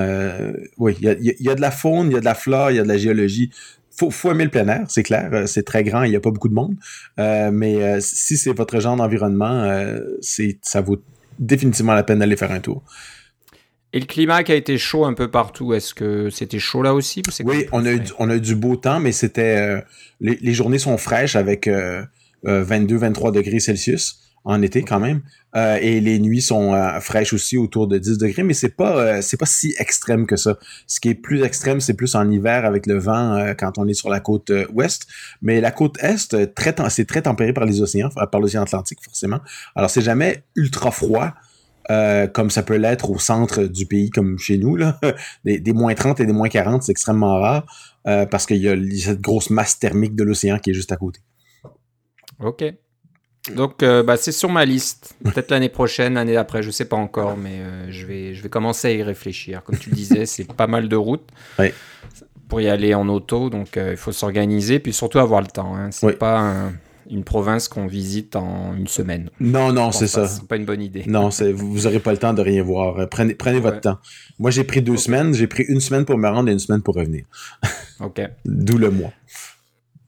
oui, 0.77 0.95
il 1.01 1.05
y 1.05 1.09
a, 1.09 1.15
y 1.51 1.55
de 1.55 1.61
la 1.61 1.71
faune, 1.71 2.11
il 2.11 2.13
y 2.13 2.17
a 2.17 2.19
de 2.19 2.25
la 2.25 2.35
flore, 2.35 2.69
il 2.69 2.77
y 2.77 2.79
a 2.79 2.83
de 2.83 2.87
la 2.87 2.97
géologie. 2.97 3.49
Faut, 3.89 4.11
faut 4.11 4.29
aimer 4.29 4.43
le 4.43 4.51
plein 4.51 4.67
air, 4.67 4.85
c'est 4.87 5.01
clair. 5.01 5.47
C'est 5.47 5.63
très 5.63 5.83
grand, 5.83 6.03
il 6.03 6.11
n'y 6.11 6.15
a 6.15 6.19
pas 6.19 6.29
beaucoup 6.29 6.49
de 6.49 6.53
monde. 6.53 6.75
Mais 7.17 7.99
si 8.01 8.37
c'est 8.37 8.53
votre 8.53 8.79
genre 8.79 8.95
d'environnement, 8.97 9.67
c'est, 10.21 10.59
ça 10.61 10.81
vaut 10.81 11.01
définitivement 11.39 11.93
la 11.93 12.03
peine 12.03 12.19
d'aller 12.19 12.37
faire 12.37 12.51
un 12.51 12.59
tour. 12.59 12.83
Et 13.93 13.99
le 13.99 14.05
climat 14.05 14.43
qui 14.43 14.51
a 14.51 14.55
été 14.55 14.77
chaud 14.77 15.05
un 15.05 15.13
peu 15.13 15.31
partout, 15.31 15.73
est-ce 15.73 15.93
que 15.93 16.29
c'était 16.29 16.59
chaud 16.59 16.81
là 16.81 16.93
aussi 16.93 17.21
ou 17.21 17.43
Oui, 17.45 17.65
on 17.71 17.85
a, 17.85 17.93
eu, 17.93 18.01
on 18.19 18.29
a 18.29 18.35
eu 18.35 18.41
du 18.41 18.55
beau 18.55 18.75
temps, 18.75 18.99
mais 18.99 19.11
c'était 19.11 19.57
euh, 19.57 19.81
les, 20.19 20.37
les 20.41 20.53
journées 20.53 20.77
sont 20.77 20.97
fraîches 20.97 21.35
avec 21.35 21.67
euh, 21.67 22.03
22-23 22.45 23.31
degrés 23.31 23.59
Celsius 23.59 24.26
en 24.47 24.61
été 24.61 24.81
quand 24.81 24.99
même, 24.99 25.21
Euh, 25.55 25.79
et 25.81 26.01
les 26.01 26.19
nuits 26.19 26.41
sont 26.41 26.73
euh, 26.73 26.99
fraîches 26.99 27.33
aussi 27.33 27.57
autour 27.57 27.87
de 27.87 27.97
10 27.97 28.17
degrés, 28.19 28.43
mais 28.43 28.53
c'est 28.53 28.75
pas 28.75 28.95
euh, 28.97 29.21
c'est 29.21 29.37
pas 29.37 29.47
si 29.47 29.73
extrême 29.79 30.27
que 30.27 30.35
ça. 30.35 30.57
Ce 30.85 30.99
qui 30.99 31.09
est 31.09 31.15
plus 31.15 31.41
extrême, 31.41 31.79
c'est 31.79 31.95
plus 31.95 32.13
en 32.15 32.29
hiver 32.29 32.65
avec 32.65 32.85
le 32.85 32.99
vent 32.99 33.53
quand 33.57 33.77
on 33.77 33.87
est 33.87 33.95
sur 33.95 34.09
la 34.09 34.19
côte 34.19 34.51
ouest, 34.73 35.07
mais 35.41 35.59
la 35.61 35.71
côte 35.71 35.97
est 36.03 36.35
c'est 36.89 37.07
très 37.07 37.21
tempéré 37.21 37.53
par 37.53 37.65
les 37.65 37.81
océans, 37.81 38.09
par 38.31 38.39
l'océan 38.39 38.63
Atlantique 38.63 38.99
forcément. 39.03 39.39
Alors 39.75 39.89
c'est 39.89 40.01
jamais 40.01 40.43
ultra 40.55 40.91
froid. 40.91 41.33
comme 42.33 42.49
ça 42.51 42.61
peut 42.61 42.77
l'être 42.77 43.09
au 43.09 43.17
centre 43.17 43.63
du 43.63 43.85
pays, 43.85 44.09
comme 44.11 44.37
chez 44.37 44.57
nous, 44.57 44.75
là. 44.75 44.99
Des, 45.45 45.59
des 45.59 45.73
moins 45.73 45.95
30 45.95 46.19
et 46.19 46.25
des 46.25 46.33
moins 46.33 46.49
40, 46.49 46.83
c'est 46.83 46.91
extrêmement 46.91 47.39
rare. 47.39 47.65
Parce 48.03 48.45
qu'il 48.45 48.61
y 48.61 48.69
a 48.69 48.75
cette 49.01 49.21
grosse 49.21 49.49
masse 49.49 49.79
thermique 49.79 50.15
de 50.15 50.23
l'océan 50.23 50.59
qui 50.59 50.71
est 50.71 50.73
juste 50.73 50.91
à 50.91 50.97
côté. 50.97 51.19
Ok. 52.39 52.63
Donc 53.55 53.83
euh, 53.83 54.03
bah, 54.03 54.17
c'est 54.17 54.31
sur 54.31 54.49
ma 54.49 54.65
liste. 54.65 55.15
Peut-être 55.23 55.51
l'année 55.51 55.69
prochaine, 55.69 56.15
l'année 56.15 56.33
d'après, 56.33 56.63
je 56.63 56.71
sais 56.71 56.85
pas 56.85 56.97
encore, 56.97 57.37
mais 57.37 57.59
euh, 57.59 57.85
je, 57.91 58.05
vais, 58.05 58.33
je 58.33 58.43
vais 58.43 58.49
commencer 58.49 58.87
à 58.87 58.91
y 58.91 59.03
réfléchir. 59.03 59.63
Comme 59.63 59.77
tu 59.77 59.89
le 59.89 59.95
disais, 59.95 60.25
c'est 60.25 60.51
pas 60.53 60.67
mal 60.67 60.89
de 60.89 60.95
routes 60.95 61.27
pour 62.49 62.61
y 62.61 62.69
aller 62.69 62.93
en 62.93 63.07
auto, 63.09 63.49
donc 63.49 63.75
euh, 63.77 63.91
il 63.91 63.97
faut 63.97 64.11
s'organiser, 64.13 64.79
puis 64.79 64.93
surtout 64.93 65.19
avoir 65.19 65.41
le 65.41 65.47
temps. 65.47 65.75
Hein. 65.75 65.89
C'est 65.91 66.05
Oui. 66.05 66.13
pas 66.13 66.39
un- 66.39 66.73
une 67.09 67.23
province 67.23 67.69
qu'on 67.69 67.87
visite 67.87 68.35
en 68.35 68.73
une 68.75 68.87
semaine. 68.87 69.29
Non, 69.39 69.71
non, 69.71 69.93
c'est 69.93 70.07
ça. 70.07 70.27
C'est 70.27 70.45
pas 70.45 70.57
une 70.57 70.65
bonne 70.65 70.81
idée. 70.81 71.03
Non, 71.07 71.29
vous 71.53 71.71
vous 71.71 71.87
aurez 71.87 71.99
pas 71.99 72.11
le 72.11 72.17
temps 72.17 72.33
de 72.33 72.41
rien 72.41 72.61
voir. 72.61 73.07
Prenez, 73.09 73.33
votre 73.61 73.79
temps. 73.79 73.97
Moi, 74.39 74.51
j'ai 74.51 74.65
pris 74.65 74.81
deux 74.81 74.97
semaines. 74.97 75.33
J'ai 75.33 75.47
pris 75.47 75.63
une 75.69 75.79
semaine 75.79 76.03
pour 76.03 76.17
me 76.17 76.27
rendre 76.27 76.49
et 76.49 76.51
une 76.51 76.59
semaine 76.59 76.81
pour 76.81 76.95
revenir. 76.95 77.23
Ok. 78.01 78.21
D'où 78.45 78.77
le 78.77 78.91
mois. 78.91 79.13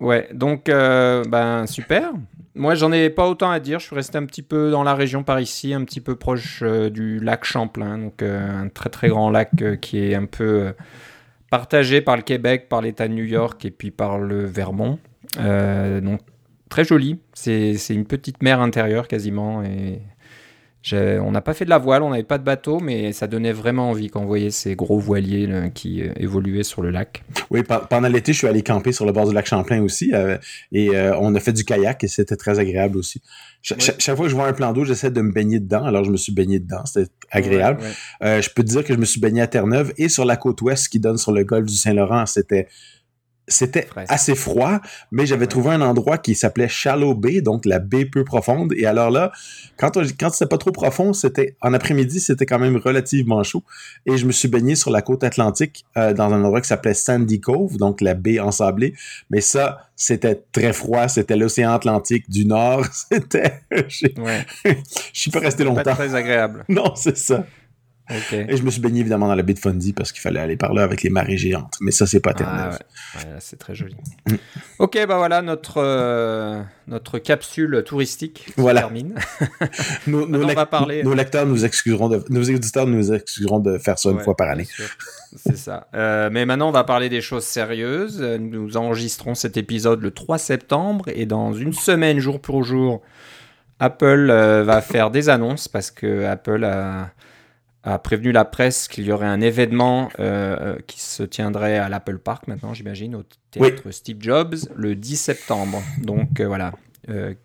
Ouais, 0.01 0.27
donc 0.34 0.65
ben 0.65 1.65
super. 1.67 2.12
Moi, 2.56 2.75
j'en 2.75 2.91
ai 2.91 3.10
pas 3.10 3.27
autant 3.27 3.51
à 3.51 3.60
dire. 3.60 3.79
Je 3.79 3.86
suis 3.86 3.96
resté 3.96 4.18
un 4.18 4.25
petit 4.25 4.41
peu 4.41 4.72
dans 4.72 4.84
la 4.84 4.96
région 4.96 5.24
par 5.24 5.39
ici, 5.39 5.74
un 5.74 5.84
petit 5.84 6.01
peu 6.01 6.15
proche 6.15 6.62
euh, 6.63 6.89
du 6.89 7.20
lac 7.20 7.46
Champlain, 7.46 7.98
donc 7.98 8.22
euh, 8.22 8.63
un 8.63 8.70
très 8.70 8.89
très 8.89 9.10
grand 9.10 9.29
lac 9.29 9.50
euh, 9.62 9.75
qui 9.75 10.00
est 10.00 10.15
un 10.15 10.25
peu 10.25 10.74
partagé 11.51 12.01
par 12.01 12.15
le 12.15 12.24
Québec, 12.24 12.68
par 12.70 12.82
l'État 12.82 13.08
de 13.08 13.13
New 13.13 13.24
York 13.24 13.63
et 13.65 13.72
puis 13.72 13.91
par 13.91 14.20
le 14.20 14.46
Vermont. 14.46 15.00
Donc 15.38 16.22
très 16.70 16.84
joli. 16.84 17.20
C'est 17.34 17.75
une 17.89 18.06
petite 18.06 18.44
mer 18.44 18.62
intérieure 18.62 19.08
quasiment 19.08 19.63
et 19.63 20.01
on 20.93 21.31
n'a 21.31 21.41
pas 21.41 21.53
fait 21.53 21.65
de 21.65 21.69
la 21.69 21.77
voile, 21.77 22.03
on 22.03 22.09
n'avait 22.12 22.24
pas 22.24 22.38
de 22.38 22.43
bateau, 22.43 22.79
mais 22.79 23.12
ça 23.12 23.27
donnait 23.27 23.51
vraiment 23.51 23.89
envie 23.89 24.09
quand 24.09 24.21
on 24.21 24.25
voyait 24.25 24.50
ces 24.50 24.75
gros 24.75 24.98
voiliers 24.98 25.45
là, 25.45 25.69
qui 25.69 26.01
euh, 26.01 26.12
évoluaient 26.17 26.63
sur 26.63 26.81
le 26.81 26.89
lac. 26.89 27.24
Oui, 27.51 27.63
pe- 27.63 27.86
pendant 27.89 28.07
l'été, 28.07 28.31
je 28.33 28.38
suis 28.39 28.48
allé 28.48 28.62
camper 28.63 28.91
sur 28.91 29.05
le 29.05 29.12
bord 29.12 29.27
du 29.27 29.33
lac 29.33 29.45
Champlain 29.45 29.81
aussi. 29.81 30.12
euh, 30.13 30.38
et 30.71 30.95
euh, 30.95 31.17
on 31.19 31.36
a 31.36 31.39
fait 31.39 31.53
du 31.53 31.63
kayak 31.65 32.03
et 32.03 32.07
c'était 32.07 32.38
très 32.38 32.59
agréable 32.59 32.98
aussi. 32.98 33.21
Cha- 33.62 33.75
Ouais. 33.75 33.81
cha- 33.81 33.95
chaque 34.00 34.15
fois 34.15 34.25
que 34.25 34.31
je 34.31 34.36
vois 34.36 34.48
un 34.48 34.53
plan 34.53 34.71
d'eau, 34.71 34.86
j'essaie 34.86 35.12
de 35.12 35.21
me 35.21 35.31
baigner 35.33 35.59
dedans. 35.59 35.83
Alors, 35.83 36.05
je 36.05 36.12
me 36.12 36.17
suis 36.17 36.31
baigné 36.33 36.59
dedans. 36.59 36.86
C'était 36.86 37.12
agréable. 37.29 37.81
Ouais, 37.81 37.88
ouais. 37.88 38.27
Euh, 38.27 38.41
je 38.41 38.50
peux 38.50 38.63
te 38.63 38.69
dire 38.69 38.83
que 38.86 38.93
je 38.93 39.00
me 39.00 39.05
suis 39.05 39.19
baigné 39.19 39.41
à 39.41 39.48
Terre-Neuve 39.48 39.93
et 39.98 40.07
sur 40.07 40.24
la 40.24 40.38
côte 40.38 40.62
ouest 40.62 40.88
qui 40.88 41.00
donne 41.00 41.17
sur 41.17 41.33
le 41.33 41.43
golfe 41.43 41.65
du 41.67 41.75
Saint-Laurent. 41.75 42.25
C'était 42.25 42.67
c'était 43.50 43.88
assez 44.08 44.36
froid, 44.36 44.79
mais 45.12 45.25
j'avais 45.25 45.48
trouvé 45.48 45.72
un 45.72 45.82
endroit 45.82 46.18
qui 46.18 46.36
s'appelait 46.36 46.70
Shallow 46.70 47.13
Bay, 47.15 47.41
donc 47.41 47.65
la 47.65 47.79
baie 47.79 48.06
peu 48.06 48.24
profonde. 48.24 48.74
Et 48.77 48.86
alors 48.86 49.12
là, 49.12 49.32
quand, 49.77 49.98
on- 49.98 50.03
quand 50.18 50.29
c'était 50.32 50.48
pas 50.48 50.58
trop 50.58 50.72
profond, 50.72 51.12
c'était 51.13 51.56
en 51.62 51.74
après-midi, 51.74 52.20
c'était 52.22 52.46
quand 52.46 52.60
même 52.60 52.77
relativement 52.77 53.44
chaud. 53.44 53.63
Et 54.06 54.18
je 54.18 54.25
me 54.25 54.32
suis 54.32 54.48
baigné 54.48 54.75
sur 54.75 54.91
la 54.91 55.01
côte 55.01 55.24
atlantique 55.24 55.86
euh, 55.98 56.13
dans 56.13 56.32
un 56.34 56.44
endroit 56.44 56.62
qui 56.62 56.68
s'appelait 56.68 56.94
Sandy 56.94 57.41
Cove, 57.41 57.77
donc 57.77 58.00
la 58.01 58.13
baie 58.13 58.39
ensablée. 58.39 58.94
Mais 59.29 59.41
ça, 59.41 59.89
c'était 59.96 60.41
très 60.53 60.72
froid. 60.72 61.08
C'était 61.10 61.36
l'océan 61.36 61.74
Atlantique 61.74 62.29
du 62.29 62.46
Nord. 62.46 62.86
C'était, 63.12 63.62
je 63.89 64.08
Ouais. 64.22 64.46
suis 65.13 65.32
pas 65.32 65.39
resté 65.39 65.63
Pas 65.65 65.70
longtemps. 65.72 65.94
très 65.96 66.15
agréable. 66.15 66.63
Non, 66.70 66.94
c'est 66.96 67.18
ça. 67.18 67.46
Et 68.31 68.57
je 68.57 68.63
me 68.63 68.71
suis 68.71 68.81
baigné 68.81 69.01
évidemment 69.01 69.27
dans 69.27 69.35
la 69.35 69.43
baie 69.43 69.53
de 69.53 69.59
Fundy 69.59 69.93
parce 69.93 70.11
qu'il 70.11 70.21
fallait 70.21 70.39
aller 70.39 70.57
par 70.57 70.73
là 70.73 70.83
avec 70.83 71.03
les 71.03 71.09
marées 71.09 71.37
géantes. 71.37 71.75
Mais 71.81 71.91
ça, 71.91 72.07
c'est 72.07 72.19
pas 72.19 72.33
ah, 72.39 72.71
ouais. 72.71 73.21
c'est 73.39 73.59
très 73.59 73.75
joli. 73.75 73.95
Mm. 74.27 74.35
Ok, 74.79 74.97
bah 75.07 75.17
voilà, 75.17 75.41
notre, 75.41 75.77
euh, 75.77 76.61
notre 76.87 77.19
capsule 77.19 77.83
touristique 77.85 78.51
voilà. 78.57 78.81
termine. 78.81 79.15
nos, 80.07 80.27
nos, 80.27 80.47
va 80.47 80.65
parler... 80.65 81.03
nos, 81.03 81.13
lecteurs 81.13 81.45
nous 81.45 81.65
excuseront, 81.65 82.09
de, 82.09 82.23
nos 82.29 82.41
éditeurs 82.41 82.87
nous 82.87 83.13
excuseront 83.13 83.59
de 83.59 83.77
faire 83.77 83.99
ça 83.99 84.09
une 84.09 84.19
fois 84.19 84.35
par 84.35 84.49
année. 84.49 84.67
C'est 85.35 85.57
ça. 85.57 85.87
Euh, 85.93 86.29
mais 86.31 86.45
maintenant, 86.45 86.69
on 86.69 86.73
va 86.73 86.83
parler 86.83 87.09
des 87.09 87.21
choses 87.21 87.43
sérieuses. 87.43 88.21
Nous 88.21 88.77
enregistrons 88.77 89.35
cet 89.35 89.57
épisode 89.57 90.01
le 90.01 90.11
3 90.11 90.39
septembre 90.39 91.05
et 91.13 91.25
dans 91.25 91.53
une 91.53 91.73
semaine, 91.73 92.19
jour 92.19 92.41
pour 92.41 92.63
jour, 92.63 93.01
Apple 93.79 94.29
euh, 94.29 94.63
va 94.63 94.81
faire 94.81 95.11
des 95.11 95.29
annonces 95.29 95.67
parce 95.67 95.91
que 95.91 96.25
Apple 96.25 96.63
a, 96.63 97.11
prévenu 98.03 98.31
la 98.31 98.45
presse 98.45 98.88
qu'il 98.88 99.05
y 99.05 99.12
aurait 99.12 99.27
un 99.27 99.41
événement 99.41 100.09
euh, 100.19 100.77
qui 100.88 101.01
se 101.01 101.24
tiendrait 101.24 101.77
à 101.77 101.89
l'Apple 101.89 102.19
Park 102.19 102.48
maintenant, 102.48 102.74
j'imagine, 102.74 103.15
au 103.15 103.24
théâtre 103.51 103.91
Steve 103.91 104.17
Jobs, 104.19 104.55
le 104.75 104.95
10 104.95 105.15
septembre. 105.15 105.81
Donc 106.01 106.41
voilà, 106.41 106.74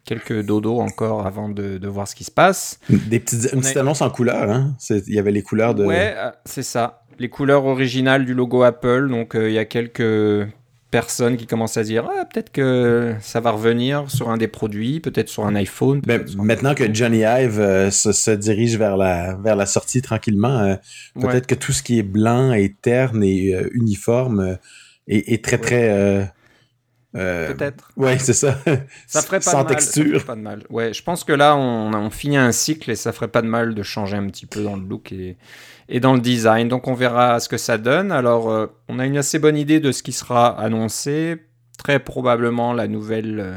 quelques 0.04 0.42
dodos 0.42 0.80
encore 0.80 1.26
avant 1.26 1.48
de, 1.48 1.86
voir 1.86 2.08
ce 2.08 2.14
qui 2.14 2.24
se 2.24 2.30
passe. 2.30 2.80
Des 2.88 3.20
petites, 3.20 3.52
une 3.52 3.60
petite 3.60 3.76
annonce 3.76 4.02
en 4.02 4.10
couleur, 4.10 4.50
hein? 4.50 4.74
Il 4.90 5.14
y 5.14 5.18
avait 5.18 5.32
les 5.32 5.42
couleurs 5.42 5.74
de. 5.74 5.84
Ouais, 5.84 6.14
c'est 6.44 6.62
ça 6.62 7.04
les 7.18 7.28
couleurs 7.28 7.64
originales 7.64 8.24
du 8.24 8.34
logo 8.34 8.62
Apple. 8.62 9.08
Donc 9.08 9.34
euh, 9.34 9.48
il 9.48 9.54
y 9.54 9.58
a 9.58 9.64
quelques 9.64 10.48
personnes 10.94 11.36
qui 11.36 11.48
commencent 11.48 11.76
à 11.76 11.82
dire 11.82 12.08
ah, 12.08 12.24
peut-être 12.24 12.52
que 12.52 13.16
ça 13.20 13.40
va 13.40 13.50
revenir 13.50 14.08
sur 14.08 14.30
un 14.30 14.36
des 14.36 14.46
produits, 14.46 15.00
peut-être 15.00 15.28
sur 15.28 15.44
un 15.44 15.56
iPhone. 15.56 16.00
Ben, 16.06 16.24
maintenant 16.36 16.72
que 16.72 16.84
Johnny 16.94 17.22
Ive 17.24 17.58
euh, 17.58 17.90
se, 17.90 18.30
dirige 18.30 18.78
vers 18.78 18.96
la, 18.96 19.34
vers 19.34 19.56
la 19.56 19.66
sortie 19.66 20.02
tranquillement, 20.02 20.60
euh, 20.60 20.76
peut-être 21.20 21.48
que 21.48 21.56
tout 21.56 21.72
ce 21.72 21.82
qui 21.82 21.98
est 21.98 22.04
blanc 22.04 22.52
et 22.52 22.76
terne 22.80 23.24
et 23.24 23.60
uniforme 23.72 24.56
est, 25.08 25.44
très 25.44 25.58
très. 25.58 26.32
peut-être. 27.12 27.90
Ouais, 27.96 28.16
c'est 28.20 28.32
ça. 28.32 28.56
Ça 29.08 29.20
ferait 29.22 29.40
pas 29.40 29.50
Sans 29.50 29.64
texture. 29.64 30.24
pas 30.24 30.36
de 30.36 30.42
mal. 30.42 30.62
Ouais, 30.70 30.92
je 30.92 31.02
pense 31.02 31.24
que 31.24 31.32
là, 31.32 31.56
on, 31.56 31.92
on 31.92 32.10
finit 32.10 32.36
un 32.36 32.52
cycle 32.52 32.88
et 32.92 32.94
ça 32.94 33.10
ferait 33.10 33.26
pas 33.26 33.42
de 33.42 33.48
mal 33.48 33.74
de 33.74 33.82
changer 33.82 34.16
un 34.16 34.28
petit 34.28 34.46
peu 34.46 34.62
dans 34.62 34.76
le 34.76 34.86
look 34.86 35.10
et, 35.10 35.36
et 35.88 36.00
dans 36.00 36.14
le 36.14 36.20
design. 36.20 36.68
Donc 36.68 36.88
on 36.88 36.94
verra 36.94 37.40
ce 37.40 37.48
que 37.48 37.56
ça 37.56 37.78
donne. 37.78 38.12
Alors 38.12 38.50
euh, 38.50 38.66
on 38.88 38.98
a 38.98 39.06
une 39.06 39.16
assez 39.16 39.38
bonne 39.38 39.56
idée 39.56 39.80
de 39.80 39.92
ce 39.92 40.02
qui 40.02 40.12
sera 40.12 40.48
annoncé. 40.58 41.36
Très 41.78 41.98
probablement 41.98 42.72
la 42.72 42.88
nouvelle 42.88 43.40
euh, 43.40 43.56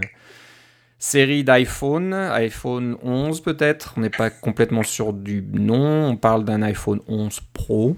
série 0.99 1.43
d'iPhone, 1.43 2.13
iPhone 2.13 2.97
11 3.03 3.41
peut-être. 3.41 3.93
On 3.97 4.01
n'est 4.01 4.09
pas 4.09 4.29
complètement 4.29 4.83
sûr 4.83 5.13
du 5.13 5.43
nom. 5.53 6.09
On 6.09 6.15
parle 6.15 6.43
d'un 6.43 6.61
iPhone 6.61 6.99
11 7.07 7.39
Pro. 7.53 7.95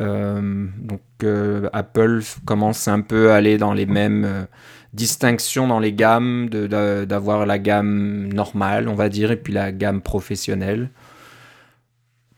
Euh, 0.00 0.66
donc 0.78 1.00
Apple 1.72 2.22
commence 2.46 2.88
un 2.88 3.00
peu 3.00 3.32
à 3.32 3.36
aller 3.36 3.58
dans 3.58 3.74
les 3.74 3.86
mêmes 3.86 4.46
distinctions 4.94 5.66
dans 5.66 5.80
les 5.80 5.92
gammes, 5.92 6.48
d'avoir 6.48 7.44
la 7.44 7.58
gamme 7.58 8.32
normale, 8.32 8.88
on 8.88 8.94
va 8.94 9.08
dire, 9.08 9.32
et 9.32 9.36
puis 9.36 9.52
la 9.52 9.72
gamme 9.72 10.00
professionnelle 10.00 10.88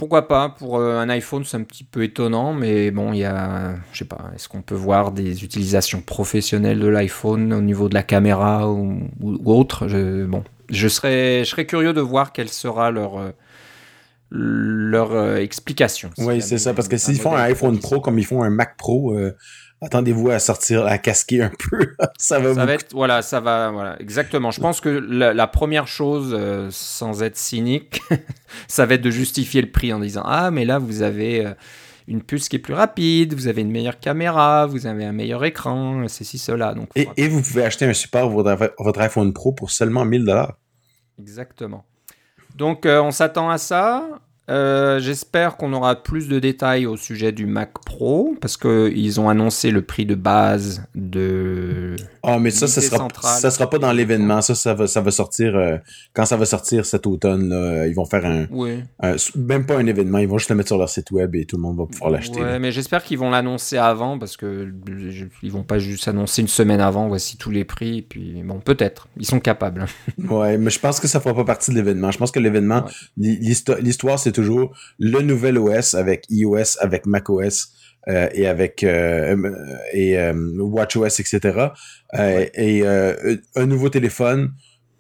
pourquoi 0.01 0.29
pas 0.29 0.49
Pour 0.49 0.79
euh, 0.79 0.99
un 0.99 1.11
iPhone, 1.11 1.45
c'est 1.45 1.59
un 1.59 1.63
petit 1.63 1.85
peu 1.85 2.03
étonnant, 2.03 2.55
mais 2.55 2.91
bon, 2.91 3.13
il 3.13 3.19
y 3.19 3.25
a, 3.27 3.75
je 3.93 3.99
sais 3.99 4.07
pas, 4.07 4.31
est-ce 4.35 4.49
qu'on 4.49 4.63
peut 4.63 4.75
voir 4.75 5.13
des 5.13 5.45
utilisations 5.45 6.01
professionnelles 6.01 6.81
de 6.81 6.87
l'iPhone 6.87 7.53
au 7.53 7.61
niveau 7.61 7.91
de 7.91 7.93
la 7.93 8.03
caméra 8.03 8.71
ou, 8.71 9.11
autre? 9.45 9.89
Je, 9.89 10.25
Bon, 10.25 10.43
je 10.71 10.89
serais, 10.89 11.45
je 11.45 11.51
serais 11.51 11.67
curieux 11.67 11.93
de 11.93 12.01
voir 12.01 12.33
quelle 12.33 12.49
sera 12.49 12.91
leur 12.91 13.19
euh, 13.19 13.31
leur 14.31 15.13
euh, 15.13 15.37
explication. 15.37 16.09
Oui, 16.17 16.41
c'est 16.41 16.57
ça, 16.57 16.73
parce 16.73 16.89
que 16.89 16.97
s'ils 16.97 17.21
font 17.21 17.37
un 17.37 17.43
iPhone 17.43 17.79
Pro 17.79 18.01
comme 18.01 18.19
ils 18.19 18.25
font 18.25 18.43
un 18.43 18.51
Mac 18.51 18.79
Pro, 18.79 19.15
attendez-vous 19.81 20.31
à 20.31 20.39
sortir, 20.39 20.87
à 20.87 20.99
casquer 20.99 21.43
un 21.43 21.51
peu. 21.51 21.95
ça 22.19 22.39
va, 22.39 22.55
ça 22.55 22.67
va 22.67 22.75
être, 22.75 22.93
voilà, 22.93 23.23
ça 23.23 23.41
va, 23.41 23.71
voilà, 23.71 24.01
exactement. 24.01 24.51
Je 24.51 24.61
pense 24.61 24.81
que 24.81 24.89
la, 24.89 25.47
première 25.47 25.87
chose, 25.87 26.35
euh, 26.39 26.69
sans 26.71 27.23
être 27.23 27.37
cynique, 27.37 28.03
ça 28.69 28.87
va 28.87 28.95
être 28.95 29.03
de 29.03 29.11
justifier 29.11 29.63
le 29.63 29.71
prix 29.71 29.93
en 29.93 30.01
disant 30.01 30.23
ah 30.25 30.51
mais 30.51 30.65
là 30.65 30.79
vous 30.79 31.03
avez 31.03 31.47
euh, 31.47 31.53
une 32.09 32.23
puce 32.23 32.49
qui 32.49 32.57
est 32.57 32.61
plus 32.61 32.75
rapide, 32.75 33.35
vous 33.35 33.49
avez 33.49 33.63
une 33.63 33.71
meilleure 33.71 34.01
caméra, 34.01 34.67
vous 34.67 34.87
avez 34.87 35.05
un 35.05 35.13
meilleur 35.13 35.45
écran, 35.45 36.07
c'est 36.09 36.25
ci 36.25 36.39
cela. 36.39 36.75
Donc 36.75 36.89
et, 36.97 37.09
et, 37.17 37.29
vous 37.29 37.43
pouvez 37.43 37.65
acheter 37.65 37.87
un 37.87 37.95
support 37.95 38.29
votre, 38.31 38.75
votre 38.79 39.01
iPhone 39.01 39.33
Pro 39.33 39.53
pour 39.53 39.71
seulement 39.71 40.05
1000 40.05 40.25
dollars. 40.25 40.57
Exactement. 41.19 41.85
Donc 42.57 42.87
euh, 42.87 43.01
on 43.01 43.11
s'attend 43.11 43.51
à 43.51 43.59
ça. 43.59 44.05
Euh, 44.51 44.99
j'espère 44.99 45.57
qu'on 45.57 45.73
aura 45.73 46.03
plus 46.03 46.29
de 46.29 46.39
détails 46.39 46.87
au 46.87 46.97
sujet 46.97 47.31
du 47.31 47.47
Mac 47.47 47.73
Pro 47.85 48.35
parce 48.41 48.57
qu'ils 48.57 49.21
ont 49.21 49.29
annoncé 49.29 49.71
le 49.71 49.83
prix 49.83 50.07
de 50.07 50.15
base 50.15 50.85
de. 50.95 51.95
Oh, 52.23 52.39
mais 52.39 52.51
ça, 52.51 52.67
ça 52.67 52.81
sera, 52.81 53.09
ça 53.23 53.51
sera 53.51 53.71
pas 53.71 53.79
dans 53.79 53.93
l'événement. 53.93 54.43
Ça, 54.43 54.55
ça 54.55 54.75
va, 54.75 54.87
ça 54.87 55.01
va 55.01 55.11
sortir 55.11 55.57
euh, 55.57 55.77
quand 56.15 56.25
ça 56.25 56.37
va 56.37 56.47
sortir 56.47 56.85
cet 56.85 57.07
automne. 57.07 57.53
ils 57.87 57.95
vont 57.95 58.05
faire 58.05 58.27
un, 58.27 58.47
oui. 58.51 58.83
même 59.37 59.67
pas 59.67 59.79
un 59.79 59.87
événement. 59.87 60.19
Ils 60.19 60.29
vont 60.29 60.39
juste 60.39 60.51
le 60.51 60.57
mettre 60.57 60.69
sur 60.69 60.79
leur 60.79 60.89
site 60.89 61.11
web 61.13 61.35
et 61.37 61.45
tout 61.45 61.57
le 61.57 61.63
monde 61.63 61.79
va 61.79 61.87
pouvoir 61.87 62.11
l'acheter. 62.11 62.41
Ouais, 62.41 62.59
mais 62.59 62.73
j'espère 62.73 63.05
qu'ils 63.05 63.19
vont 63.19 63.31
l'annoncer 63.31 63.77
avant 63.77 64.19
parce 64.19 64.37
que 64.37 64.73
ils 65.43 65.53
vont 65.53 65.63
pas 65.63 65.79
juste 65.79 66.09
annoncer 66.09 66.43
une 66.43 66.49
semaine 66.49 66.81
avant. 66.81 67.07
Voici 67.09 67.37
tous 67.37 67.51
les 67.51 67.65
prix. 67.65 67.99
Et 67.99 68.03
puis 68.03 68.43
bon, 68.45 68.59
peut-être. 68.59 69.09
Ils 69.17 69.27
sont 69.27 69.41
capables. 69.41 69.87
ouais, 70.19 70.59
mais 70.59 70.71
je 70.71 70.81
pense 70.81 70.99
que 70.99 71.07
ça 71.07 71.21
fera 71.21 71.35
pas 71.35 71.45
partie 71.45 71.71
de 71.71 71.77
l'événement. 71.77 72.11
Je 72.11 72.19
pense 72.19 72.33
que 72.33 72.41
l'événement, 72.41 72.85
l'histoire, 73.17 74.19
c'est 74.19 74.33
toujours 74.41 74.77
le 74.99 75.21
nouvel 75.21 75.59
OS 75.59 75.95
avec 75.95 76.27
iOS, 76.31 76.79
avec 76.81 77.07
macOS 77.07 77.73
euh, 78.09 78.29
et 78.33 78.47
avec 78.47 78.83
euh, 78.83 79.37
et 79.93 80.19
euh, 80.19 80.33
WatchOS, 80.59 81.21
etc. 81.21 81.69
Et 82.15 82.87
un 82.87 83.67
nouveau 83.67 83.89
téléphone, 83.89 84.53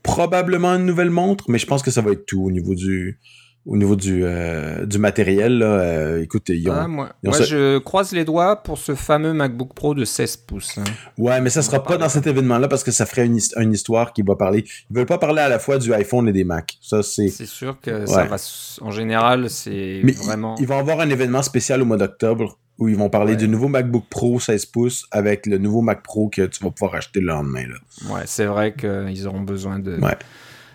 probablement 0.02 0.75
une 0.75 0.85
nouvelle 0.85 1.11
montre, 1.11 1.50
mais 1.50 1.59
je 1.59 1.66
pense 1.66 1.82
que 1.82 1.90
ça 1.90 2.02
va 2.02 2.12
être 2.12 2.26
tout 2.26 2.44
au 2.44 2.50
niveau 2.50 2.75
du 2.75 3.18
au 3.66 3.76
niveau 3.76 3.94
du, 3.94 4.22
euh, 4.24 4.86
du 4.86 4.98
matériel, 4.98 5.58
là, 5.58 5.66
euh, 5.66 6.22
écoute, 6.22 6.48
ils 6.48 6.68
ont, 6.70 6.74
ah, 6.74 6.88
moi, 6.88 7.10
je 7.22 7.78
croise 7.78 8.12
les 8.12 8.24
doigts 8.24 8.56
pour 8.56 8.78
ce 8.78 8.94
fameux 8.94 9.34
MacBook 9.34 9.74
Pro 9.74 9.94
de 9.94 10.04
16 10.04 10.38
pouces. 10.38 10.78
Hein. 10.78 10.84
Ouais, 11.18 11.40
mais 11.42 11.50
ça 11.50 11.60
sera 11.60 11.82
pas 11.82 11.98
dans 11.98 12.08
cet 12.08 12.26
événement-là 12.26 12.68
parce 12.68 12.82
que 12.82 12.90
ça 12.90 13.04
ferait 13.04 13.26
une, 13.26 13.38
une, 13.56 13.72
histoire 13.72 14.14
qui 14.14 14.22
va 14.22 14.34
parler. 14.34 14.64
Ils 14.90 14.96
veulent 14.96 15.06
pas 15.06 15.18
parler 15.18 15.42
à 15.42 15.48
la 15.48 15.58
fois 15.58 15.78
du 15.78 15.92
iPhone 15.92 16.26
et 16.28 16.32
des 16.32 16.44
Mac. 16.44 16.78
Ça, 16.80 17.02
c'est. 17.02 17.28
C'est 17.28 17.46
sûr 17.46 17.78
que 17.80 18.06
ça 18.06 18.24
va. 18.24 18.36
En 18.80 18.90
général, 18.90 19.50
c'est 19.50 20.00
vraiment. 20.24 20.56
Ils, 20.58 20.66
vont 20.66 20.78
avoir 20.78 21.00
un 21.00 21.10
événement 21.10 21.42
spécial 21.42 21.82
au 21.82 21.84
mois 21.84 21.98
d'octobre 21.98 22.58
où 22.78 22.88
ils 22.88 22.96
vont 22.96 23.10
parler 23.10 23.36
du 23.36 23.46
nouveau 23.46 23.68
MacBook 23.68 24.04
Pro 24.08 24.40
16 24.40 24.66
pouces 24.66 25.06
avec 25.10 25.44
le 25.44 25.58
nouveau 25.58 25.82
Mac 25.82 26.02
Pro 26.02 26.30
que 26.30 26.46
tu 26.46 26.64
vas 26.64 26.70
pouvoir 26.70 26.94
acheter 26.94 27.20
le 27.20 27.26
lendemain. 27.26 27.66
Là. 27.66 28.14
Ouais, 28.14 28.22
c'est 28.24 28.46
vrai 28.46 28.72
qu'ils 28.72 29.26
auront 29.26 29.42
besoin 29.42 29.78
de. 29.78 29.98
Ouais 30.00 30.16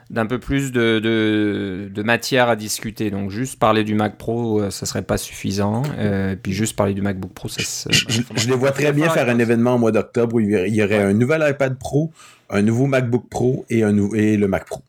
d'un 0.09 0.25
peu 0.25 0.39
plus 0.39 0.71
de, 0.71 0.99
de, 0.99 2.03
matière 2.03 2.49
à 2.49 2.55
discuter. 2.55 3.09
Donc 3.09 3.31
juste 3.31 3.59
parler 3.59 3.83
du 3.83 3.95
Mac 3.95 4.17
Pro, 4.17 4.61
euh, 4.61 4.69
ça 4.69 4.85
serait 4.85 5.01
pas 5.01 5.17
suffisant. 5.17 5.81
Euh, 5.97 6.35
puis 6.41 6.53
juste 6.53 6.75
parler 6.75 6.93
du 6.93 7.01
MacBook 7.01 7.33
Pro, 7.33 7.47
ça, 7.47 7.89
je, 7.89 8.47
les 8.47 8.55
vois 8.55 8.71
très 8.71 8.93
bien 8.93 9.09
faire 9.09 9.29
un 9.29 9.39
événement 9.39 9.75
au 9.75 9.79
mois 9.79 9.91
d'octobre 9.91 10.35
où 10.35 10.39
il 10.39 10.75
y 10.75 10.83
aurait 10.83 11.01
un 11.01 11.13
nouvel 11.13 11.43
iPad 11.49 11.77
Pro, 11.77 12.11
un 12.49 12.61
nouveau 12.61 12.85
MacBook 12.85 13.27
Pro 13.29 13.65
et, 13.69 13.83
un, 13.83 13.97
et 14.13 14.37
le 14.37 14.47
Mac 14.47 14.65
Pro. 14.65 14.81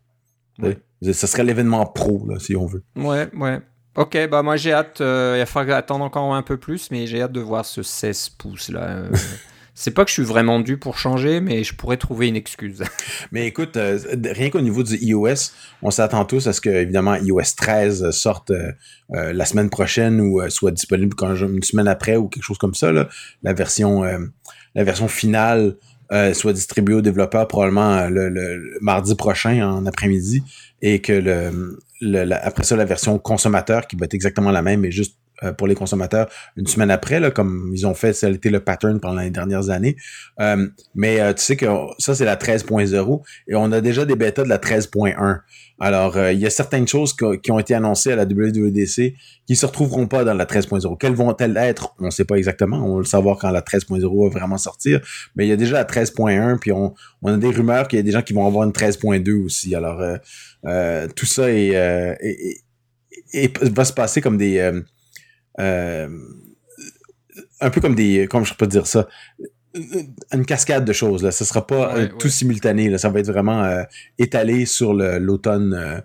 Ça 1.02 1.26
serait 1.26 1.44
l'événement 1.44 1.84
pro, 1.86 2.26
là, 2.28 2.38
si 2.38 2.56
on 2.56 2.66
veut. 2.66 2.82
Ouais, 2.96 3.28
ouais. 3.34 3.60
Ok, 3.96 4.28
bah 4.30 4.42
moi 4.42 4.56
j'ai 4.56 4.72
hâte, 4.72 5.00
euh, 5.00 5.34
il 5.36 5.38
va 5.38 5.46
falloir 5.46 5.78
attendre 5.78 6.04
encore 6.04 6.34
un 6.34 6.42
peu 6.42 6.58
plus, 6.58 6.90
mais 6.90 7.06
j'ai 7.06 7.22
hâte 7.22 7.32
de 7.32 7.40
voir 7.40 7.64
ce 7.64 7.82
16 7.82 8.30
pouces 8.30 8.68
là. 8.68 9.04
C'est 9.78 9.90
pas 9.90 10.04
que 10.04 10.08
je 10.08 10.14
suis 10.14 10.22
vraiment 10.22 10.58
dû 10.58 10.78
pour 10.78 10.96
changer, 10.96 11.40
mais 11.40 11.62
je 11.62 11.74
pourrais 11.74 11.98
trouver 11.98 12.28
une 12.28 12.34
excuse. 12.34 12.82
mais 13.30 13.46
écoute, 13.46 13.76
euh, 13.76 13.98
rien 14.24 14.48
qu'au 14.48 14.62
niveau 14.62 14.82
du 14.82 14.96
iOS, 14.96 15.52
on 15.82 15.90
s'attend 15.90 16.24
tous 16.24 16.46
à 16.46 16.54
ce 16.54 16.62
que, 16.62 16.70
évidemment, 16.70 17.14
iOS 17.16 17.42
13 17.58 18.10
sorte 18.10 18.52
euh, 18.52 18.72
euh, 19.14 19.34
la 19.34 19.44
semaine 19.44 19.68
prochaine 19.68 20.18
ou 20.22 20.40
soit 20.48 20.72
disponible 20.72 21.14
quand, 21.14 21.36
une 21.36 21.62
semaine 21.62 21.88
après 21.88 22.16
ou 22.16 22.26
quelque 22.28 22.42
chose 22.42 22.56
comme 22.56 22.72
ça. 22.72 22.90
La 22.90 23.52
version 23.52 24.02
la 24.74 24.84
version 24.84 25.08
finale 25.08 25.76
soit 26.32 26.54
distribuée 26.54 26.94
aux 26.94 27.02
développeurs 27.02 27.46
probablement 27.46 28.08
le, 28.08 28.78
mardi 28.80 29.14
prochain 29.14 29.68
en 29.68 29.84
après-midi 29.84 30.42
et 30.80 31.02
que 31.02 31.52
après 32.32 32.64
ça, 32.64 32.76
la 32.76 32.84
version 32.86 33.18
consommateur 33.18 33.86
qui 33.86 33.96
va 33.96 34.06
être 34.06 34.14
exactement 34.14 34.52
la 34.52 34.62
même, 34.62 34.80
mais 34.80 34.90
juste 34.90 35.18
euh, 35.44 35.52
pour 35.52 35.66
les 35.66 35.74
consommateurs 35.74 36.28
une 36.56 36.66
semaine 36.66 36.90
après, 36.90 37.20
là, 37.20 37.30
comme 37.30 37.70
ils 37.74 37.86
ont 37.86 37.92
fait, 37.92 38.14
ça 38.14 38.26
a 38.26 38.30
été 38.30 38.48
le 38.48 38.60
pattern 38.60 39.00
pendant 39.00 39.20
les 39.20 39.28
dernières 39.28 39.68
années. 39.68 39.96
Euh, 40.40 40.66
mais 40.94 41.20
euh, 41.20 41.34
tu 41.34 41.42
sais 41.42 41.56
que 41.56 41.66
ça, 41.98 42.14
c'est 42.14 42.24
la 42.24 42.36
13.0 42.36 43.22
et 43.46 43.54
on 43.54 43.70
a 43.70 43.82
déjà 43.82 44.06
des 44.06 44.16
bêtas 44.16 44.44
de 44.44 44.48
la 44.48 44.56
13.1. 44.56 45.40
Alors, 45.78 46.18
il 46.18 46.38
y 46.38 46.46
a 46.46 46.50
certaines 46.50 46.88
choses 46.88 47.14
qui 47.14 47.52
ont 47.52 47.58
été 47.58 47.74
annoncées 47.74 48.10
à 48.10 48.16
la 48.16 48.24
WWDC 48.24 49.12
qui 49.46 49.56
se 49.56 49.66
retrouveront 49.66 50.06
pas 50.06 50.24
dans 50.24 50.32
la 50.32 50.46
13.0. 50.46 50.96
Quelles 50.96 51.12
vont-elles 51.12 51.58
être? 51.58 51.94
On 51.98 52.06
ne 52.06 52.10
sait 52.10 52.24
pas 52.24 52.36
exactement. 52.36 52.78
On 52.78 52.94
va 52.94 52.98
le 53.00 53.04
savoir 53.04 53.36
quand 53.36 53.50
la 53.50 53.60
13.0 53.60 54.00
va 54.00 54.38
vraiment 54.38 54.56
sortir. 54.56 55.02
Mais 55.34 55.44
il 55.44 55.50
y 55.50 55.52
a 55.52 55.56
déjà 55.56 55.74
la 55.74 55.84
13.1, 55.84 56.58
puis 56.58 56.72
on, 56.72 56.94
on, 57.20 57.34
a 57.34 57.36
des 57.36 57.50
rumeurs 57.50 57.88
qu'il 57.88 57.98
y 57.98 58.00
a 58.00 58.02
des 58.02 58.12
gens 58.12 58.22
qui 58.22 58.32
vont 58.32 58.46
avoir 58.46 58.64
une 58.64 58.72
13.2 58.72 59.44
aussi. 59.44 59.74
Alors, 59.74 60.02
tout 61.14 61.26
ça 61.26 61.52
est, 61.52 61.74
est, 63.34 63.62
va 63.64 63.84
se 63.84 63.92
passer 63.92 64.22
comme 64.22 64.38
des 64.38 64.72
un 65.58 66.10
peu 67.70 67.80
comme 67.80 67.94
des, 67.94 68.26
comment 68.30 68.44
je 68.44 68.54
peux 68.54 68.66
dire 68.66 68.86
ça, 68.86 69.08
une 70.32 70.46
cascade 70.46 70.84
de 70.84 70.92
choses. 70.92 71.22
Là. 71.22 71.30
Ce 71.30 71.44
sera 71.44 71.66
pas 71.66 72.06
tout 72.18 72.28
simultané. 72.28 72.88
Là. 72.88 72.98
Ça 72.98 73.10
va 73.10 73.20
être 73.20 73.30
vraiment 73.30 73.84
étalé 74.18 74.64
sur 74.66 74.94
l'automne, 74.94 76.02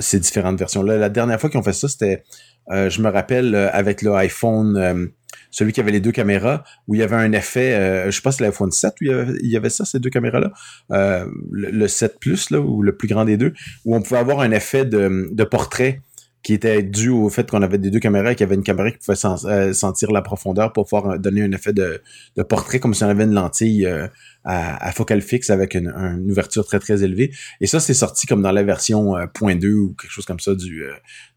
ces 0.00 0.20
différentes 0.20 0.58
versions-là. 0.58 0.96
La 0.96 1.08
dernière 1.08 1.40
fois 1.40 1.50
qu'ils 1.50 1.60
ont 1.60 1.64
fait 1.64 1.72
ça, 1.72 1.88
c'était, 1.88 2.24
je 2.70 3.00
me 3.00 3.08
rappelle, 3.08 3.54
avec 3.54 4.02
le 4.02 4.12
iPhone 4.14 5.12
celui 5.56 5.72
qui 5.72 5.80
avait 5.80 5.90
les 5.90 6.00
deux 6.00 6.12
caméras, 6.12 6.64
où 6.86 6.94
il 6.94 6.98
y 6.98 7.02
avait 7.02 7.16
un 7.16 7.32
effet, 7.32 7.74
euh, 7.74 8.10
je 8.10 8.16
sais 8.16 8.22
pas 8.22 8.32
si 8.32 8.42
l'iPhone 8.42 8.70
7 8.70 8.94
où 9.00 9.04
il 9.04 9.50
y 9.50 9.56
avait, 9.56 9.70
ça, 9.70 9.86
ces 9.86 9.98
deux 9.98 10.10
caméras-là, 10.10 10.52
euh, 10.92 11.26
le, 11.50 11.88
7 11.88 12.18
Plus, 12.20 12.50
là, 12.50 12.60
ou 12.60 12.82
le 12.82 12.96
plus 12.96 13.08
grand 13.08 13.24
des 13.24 13.36
deux, 13.36 13.54
où 13.84 13.96
on 13.96 14.02
pouvait 14.02 14.20
avoir 14.20 14.40
un 14.40 14.50
effet 14.50 14.84
de, 14.84 15.28
de 15.30 15.44
portrait 15.44 16.02
qui 16.46 16.54
était 16.54 16.80
dû 16.80 17.08
au 17.08 17.28
fait 17.28 17.50
qu'on 17.50 17.60
avait 17.60 17.76
des 17.76 17.90
deux 17.90 17.98
caméras 17.98 18.30
et 18.30 18.34
qu'il 18.36 18.44
y 18.44 18.48
avait 18.48 18.54
une 18.54 18.62
caméra 18.62 18.92
qui 18.92 18.98
pouvait 18.98 19.18
euh, 19.46 19.72
sentir 19.72 20.12
la 20.12 20.22
profondeur 20.22 20.72
pour 20.72 20.84
pouvoir 20.84 21.18
donner 21.18 21.42
un 21.42 21.50
effet 21.50 21.72
de, 21.72 22.00
de 22.36 22.42
portrait 22.44 22.78
comme 22.78 22.94
si 22.94 23.02
on 23.02 23.08
avait 23.08 23.24
une 23.24 23.34
lentille 23.34 23.84
euh, 23.84 24.06
à, 24.44 24.86
à 24.86 24.92
focal 24.92 25.22
fixe 25.22 25.50
avec 25.50 25.74
une, 25.74 25.88
une, 25.88 26.30
ouverture 26.30 26.64
très 26.64 26.78
très 26.78 27.02
élevée. 27.02 27.32
Et 27.60 27.66
ça, 27.66 27.80
c'est 27.80 27.94
sorti 27.94 28.28
comme 28.28 28.42
dans 28.42 28.52
la 28.52 28.62
version 28.62 29.16
euh, 29.16 29.26
.2 29.26 29.72
ou 29.72 29.96
quelque 30.00 30.12
chose 30.12 30.24
comme 30.24 30.38
ça 30.38 30.54
du, 30.54 30.84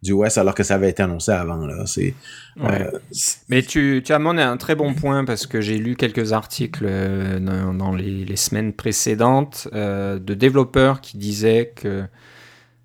du 0.04 0.12
OS 0.12 0.38
alors 0.38 0.54
que 0.54 0.62
ça 0.62 0.76
avait 0.76 0.92
été 0.92 1.02
annoncé 1.02 1.32
avant. 1.32 1.66
Là. 1.66 1.88
C'est, 1.88 2.14
Mais 3.50 3.64
tu, 3.64 4.04
tu 4.06 4.14
as 4.14 4.18
amené 4.18 4.44
un 4.44 4.58
très 4.58 4.76
bon 4.76 4.94
point 4.94 5.26
parce 5.26 5.48
que 5.48 5.60
j'ai 5.60 5.80
lu 5.80 5.96
quelques 5.96 6.34
articles 6.34 6.88
dans, 7.42 7.74
dans 7.74 7.96
les, 7.96 8.26
les, 8.26 8.36
semaines 8.36 8.74
précédentes 8.74 9.68
de 9.74 10.34
développeurs 10.36 11.02
qui 11.02 11.18
disaient 11.18 11.74
que 11.76 12.06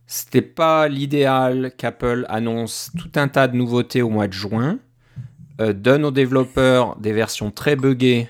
c'était 0.07 0.43
pas 0.43 0.89
l'idéal 0.89 1.73
qu'Apple 1.77 2.27
annonce 2.29 2.91
tout 2.99 3.11
un 3.17 3.29
tas 3.29 3.49
de 3.49 3.57
nouveautés 3.57 4.03
au 4.03 4.11
mois 4.11 4.29
de 4.29 4.33
juin, 4.33 4.79
euh, 5.61 5.73
donne 5.73 6.05
aux 6.05 6.11
développeurs 6.11 6.97
des 6.97 7.13
versions 7.13 7.51
très 7.51 7.77
buggées 7.77 8.29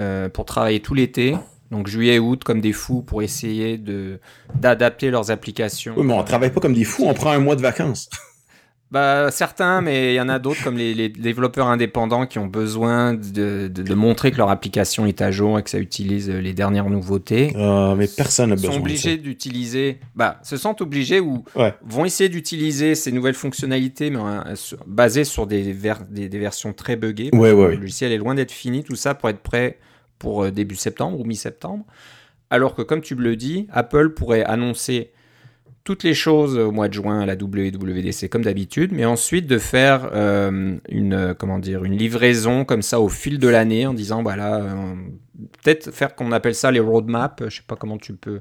euh, 0.00 0.28
pour 0.28 0.44
travailler 0.44 0.80
tout 0.80 0.94
l'été, 0.94 1.36
donc 1.70 1.86
juillet 1.86 2.18
août 2.18 2.44
comme 2.44 2.60
des 2.60 2.72
fous 2.72 3.02
pour 3.02 3.22
essayer 3.22 3.78
de 3.78 4.20
d'adapter 4.54 5.10
leurs 5.10 5.30
applications. 5.30 5.94
Oui, 5.96 6.04
mais 6.04 6.14
on 6.14 6.24
travaille 6.24 6.50
pas 6.50 6.60
comme 6.60 6.74
des 6.74 6.84
fous, 6.84 7.04
on 7.06 7.14
prend 7.14 7.30
un 7.30 7.38
mois 7.38 7.56
de 7.56 7.62
vacances. 7.62 8.10
Bah, 8.94 9.32
certains, 9.32 9.80
mais 9.80 10.12
il 10.12 10.14
y 10.14 10.20
en 10.20 10.28
a 10.28 10.38
d'autres 10.38 10.62
comme 10.62 10.76
les, 10.78 11.08
développeurs 11.08 11.66
indépendants 11.66 12.26
qui 12.26 12.38
ont 12.38 12.46
besoin 12.46 13.12
de, 13.12 13.66
de, 13.66 13.94
montrer 13.94 14.30
que 14.30 14.36
leur 14.36 14.50
application 14.50 15.04
est 15.04 15.20
à 15.20 15.32
jour 15.32 15.58
et 15.58 15.64
que 15.64 15.70
ça 15.70 15.80
utilise 15.80 16.30
les 16.30 16.52
dernières 16.52 16.88
nouveautés. 16.88 17.52
Ah, 17.56 17.96
mais 17.98 18.06
personne 18.06 18.50
n'a 18.50 18.54
besoin. 18.54 18.70
Sont 18.70 18.78
obligés 18.78 19.16
d'utiliser, 19.16 19.98
bah, 20.14 20.38
se 20.44 20.56
sentent 20.56 20.80
obligés 20.80 21.18
ou 21.18 21.44
vont 21.84 22.04
essayer 22.04 22.28
d'utiliser 22.28 22.94
ces 22.94 23.10
nouvelles 23.10 23.34
fonctionnalités, 23.34 24.10
mais 24.10 24.20
euh, 24.20 24.54
basées 24.86 25.24
sur 25.24 25.48
des, 25.48 25.74
des, 25.74 26.38
versions 26.38 26.72
très 26.72 26.94
buggées. 26.94 27.30
Ouais, 27.32 27.50
ouais, 27.50 27.74
le 27.74 27.80
logiciel 27.80 28.12
est 28.12 28.18
loin 28.18 28.36
d'être 28.36 28.52
fini, 28.52 28.84
tout 28.84 28.94
ça 28.94 29.16
pour 29.16 29.28
être 29.28 29.40
prêt 29.40 29.80
pour 30.20 30.44
euh, 30.44 30.52
début 30.52 30.76
septembre 30.76 31.18
ou 31.18 31.24
mi-septembre. 31.24 31.84
Alors 32.48 32.76
que, 32.76 32.82
comme 32.82 33.00
tu 33.00 33.16
me 33.16 33.22
le 33.22 33.34
dis, 33.34 33.66
Apple 33.72 34.10
pourrait 34.10 34.44
annoncer 34.44 35.10
toutes 35.84 36.02
les 36.02 36.14
choses 36.14 36.56
au 36.56 36.72
mois 36.72 36.88
de 36.88 36.94
juin 36.94 37.20
à 37.20 37.26
la 37.26 37.34
WWDC 37.34 38.28
comme 38.30 38.42
d'habitude, 38.42 38.90
mais 38.92 39.04
ensuite 39.04 39.46
de 39.46 39.58
faire 39.58 40.08
euh, 40.14 40.76
une 40.88 41.34
comment 41.38 41.58
dire 41.58 41.84
une 41.84 41.96
livraison 41.96 42.64
comme 42.64 42.80
ça 42.80 43.00
au 43.00 43.10
fil 43.10 43.38
de 43.38 43.48
l'année 43.48 43.86
en 43.86 43.92
disant 43.92 44.22
voilà 44.22 44.56
euh, 44.56 44.94
peut-être 45.62 45.90
faire 45.92 46.14
qu'on 46.14 46.32
appelle 46.32 46.54
ça 46.54 46.70
les 46.70 46.80
roadmaps, 46.80 47.48
je 47.48 47.56
sais 47.56 47.62
pas 47.66 47.76
comment 47.76 47.98
tu 47.98 48.14
peux, 48.14 48.40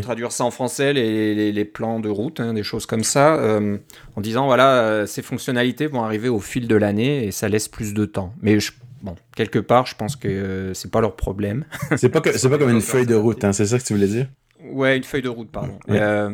traduire 0.00 0.32
ça 0.32 0.44
en 0.44 0.50
français 0.50 0.94
les, 0.94 1.52
les, 1.52 1.64
plans 1.66 2.00
de 2.00 2.08
route, 2.08 2.40
hein, 2.40 2.54
des 2.54 2.62
choses 2.62 2.86
comme 2.86 3.04
ça, 3.04 3.36
euh, 3.36 3.76
en 4.16 4.22
disant 4.22 4.46
voilà 4.46 5.06
ces 5.06 5.20
fonctionnalités 5.20 5.86
vont 5.86 6.02
arriver 6.02 6.30
au 6.30 6.40
fil 6.40 6.66
de 6.66 6.76
l'année 6.76 7.26
et 7.26 7.30
ça 7.30 7.50
laisse 7.50 7.68
plus 7.68 7.92
de 7.92 8.06
temps. 8.06 8.32
Mais 8.40 8.56
bon, 9.02 9.16
quelque 9.36 9.58
part, 9.58 9.84
je 9.84 9.96
pense 9.96 10.16
que 10.16 10.72
c'est 10.72 10.90
pas 10.90 11.02
leur 11.02 11.14
problème. 11.14 11.66
C'est 11.98 12.08
pas 12.08 12.22
c'est 12.34 12.48
pas 12.48 12.56
comme 12.56 12.70
une 12.70 12.80
feuille 12.80 13.06
de 13.06 13.14
route, 13.14 13.44
hein, 13.44 13.52
c'est 13.52 13.66
ça 13.66 13.78
que 13.78 13.84
tu 13.84 13.92
voulais 13.92 14.08
dire? 14.08 14.28
Ouais, 14.74 14.96
une 14.96 15.04
feuille 15.04 15.22
de 15.22 15.28
route, 15.28 15.50
pardon. 15.50 15.78
Euh, 15.88 16.30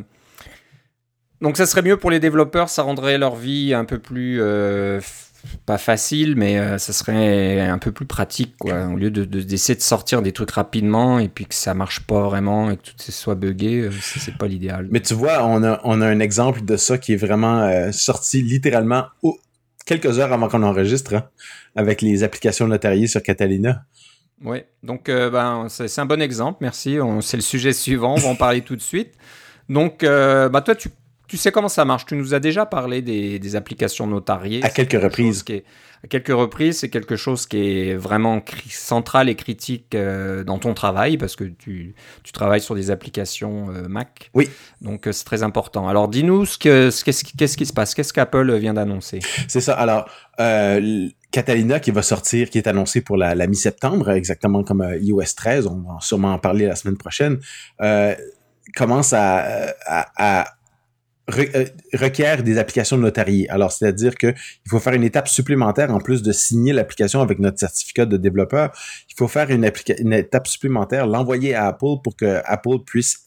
donc 1.43 1.57
ça 1.59 1.67
serait 1.67 1.83
mieux 1.83 1.99
pour 1.99 2.11
les 2.11 2.21
développeurs, 2.21 2.71
ça 2.71 2.83
rendrait 2.83 3.19
leur 3.19 3.37
vie 3.37 3.75
un 3.75 3.85
peu 3.85 3.99
plus 3.99 4.39
euh, 4.41 5.01
pas 5.67 5.77
facile, 5.77 6.37
mais 6.37 6.59
euh, 6.59 6.79
ça 6.79 6.95
serait 6.95 7.61
un 7.61 7.77
peu 7.77 7.93
plus 7.93 8.07
pratique, 8.07 8.55
quoi. 8.59 8.87
Au 8.87 8.97
lieu 8.97 9.11
de, 9.11 9.25
d'essayer 9.25 9.75
de, 9.75 9.83
sortir 9.83 10.23
des 10.23 10.33
trucs 10.33 10.53
rapidement 10.53 11.19
et 11.19 11.29
puis 11.29 11.45
que 11.45 11.55
ça 11.55 11.75
marche 11.75 12.01
pas 12.01 12.23
vraiment 12.23 12.71
et 12.71 12.79
que 12.79 12.83
tout 12.83 12.95
soit 12.97 13.35
buggé, 13.35 13.91
c'est 14.01 14.39
pas 14.39 14.47
l'idéal. 14.47 14.89
Mais 14.91 15.01
tu 15.01 15.13
vois, 15.13 15.45
on 15.45 15.63
a, 15.63 15.81
on 15.85 16.01
a 16.01 16.07
un 16.07 16.21
exemple 16.21 16.65
de 16.65 16.77
ça 16.79 16.97
qui 16.97 17.13
est 17.13 17.17
vraiment 17.17 17.93
sorti 17.93 18.41
littéralement 18.41 19.05
quelques 19.85 20.19
heures 20.19 20.33
avant 20.33 20.49
qu'on 20.49 20.63
enregistre, 20.63 21.15
hein, 21.15 21.25
avec 21.77 22.01
les 22.01 22.23
applications 22.23 22.67
notariées 22.67 23.07
sur 23.07 23.23
Catalina. 23.23 23.85
Oui, 24.45 24.63
donc 24.83 25.09
euh, 25.09 25.29
ben, 25.29 25.67
c'est 25.69 26.01
un 26.01 26.07
bon 26.07 26.23
exemple, 26.23 26.59
merci. 26.61 26.99
C'est 27.21 27.37
le 27.37 27.43
sujet 27.43 27.73
suivant, 27.73 28.15
on 28.15 28.21
va 28.21 28.29
en 28.29 28.37
parler 28.37 28.63
tout 28.63 28.77
de 28.77 28.81
suite. 28.81 29.13
Donc, 29.69 30.03
euh, 30.03 30.49
bah, 30.49 30.63
toi, 30.63 30.75
tu, 30.75 30.89
tu, 31.29 31.37
sais 31.37 31.53
comment 31.53 31.69
ça 31.69 31.85
marche. 31.85 32.07
Tu 32.07 32.17
nous 32.17 32.35
as 32.35 32.41
déjà 32.41 32.67
parlé 32.67 33.03
des, 33.03 33.39
des 33.39 33.57
applications 33.57 34.07
notariées. 34.07 34.65
À 34.65 34.71
quelques 34.71 35.01
reprises. 35.01 35.43
Qui 35.43 35.53
est, 35.53 35.65
à 36.03 36.09
quelques 36.09 36.29
reprises, 36.29 36.79
c'est 36.79 36.89
quelque 36.89 37.15
chose 37.15 37.47
qui 37.47 37.59
est 37.59 37.95
vraiment 37.95 38.43
central 38.71 39.29
et 39.29 39.37
critique 39.37 39.95
euh, 39.95 40.43
dans 40.43 40.59
ton 40.59 40.73
travail 40.73 41.19
parce 41.19 41.37
que 41.37 41.45
tu, 41.45 41.95
tu 42.25 42.33
travailles 42.33 42.63
sur 42.63 42.75
des 42.75 42.91
applications 42.91 43.67
Mac. 43.89 44.31
Oui. 44.33 44.49
Donc, 44.81 45.07
c'est 45.13 45.25
très 45.25 45.43
important. 45.43 45.87
Alors, 45.87 46.09
dis-nous 46.09 46.47
qu'est-ce 46.59 46.91
ce, 46.91 47.25
qu'est-ce 47.37 47.57
qui 47.57 47.67
se 47.67 47.73
passe? 47.75 47.95
Qu'est-ce 47.95 48.15
qu'Apple 48.15 48.53
vient 48.55 48.75
d'annoncer? 48.75 49.21
C'est 49.47 49.61
ça. 49.61 49.75
Alors, 49.75 50.09
Catalina 51.31 51.79
qui 51.79 51.91
va 51.91 52.03
sortir, 52.03 52.51
qui 52.51 52.59
est 52.59 52.67
annoncé 52.67 53.01
pour 53.01 53.17
la, 53.17 53.47
mi-septembre, 53.47 54.11
exactement 54.11 54.65
comme 54.65 54.81
euh, 54.81 54.99
iOS 54.99 55.35
13, 55.37 55.67
on 55.67 55.77
va 55.81 55.99
sûrement 56.01 56.33
en 56.33 56.39
parler 56.39 56.67
la 56.67 56.75
semaine 56.75 56.97
prochaine, 56.97 57.39
euh, 57.81 58.15
commence 58.77 59.13
à, 59.13 59.75
à, 59.87 60.49
euh, 61.31 61.65
requiert 61.93 62.43
des 62.43 62.59
applications 62.59 62.97
notariées. 62.97 63.49
Alors, 63.51 63.71
c'est-à-dire 63.71 64.17
qu'il 64.17 64.35
faut 64.69 64.81
faire 64.81 64.95
une 64.95 65.05
étape 65.05 65.29
supplémentaire 65.29 65.95
en 65.95 66.01
plus 66.01 66.23
de 66.23 66.33
signer 66.33 66.73
l'application 66.73 67.21
avec 67.21 67.39
notre 67.39 67.61
certificat 67.61 68.07
de 68.07 68.17
développeur. 68.17 68.73
Il 69.09 69.15
faut 69.17 69.29
faire 69.29 69.51
une, 69.51 69.71
une 69.99 70.13
étape 70.13 70.49
supplémentaire, 70.49 71.07
l'envoyer 71.07 71.55
à 71.55 71.69
Apple 71.69 72.01
pour 72.03 72.17
que 72.17 72.41
Apple 72.45 72.83
puisse 72.85 73.25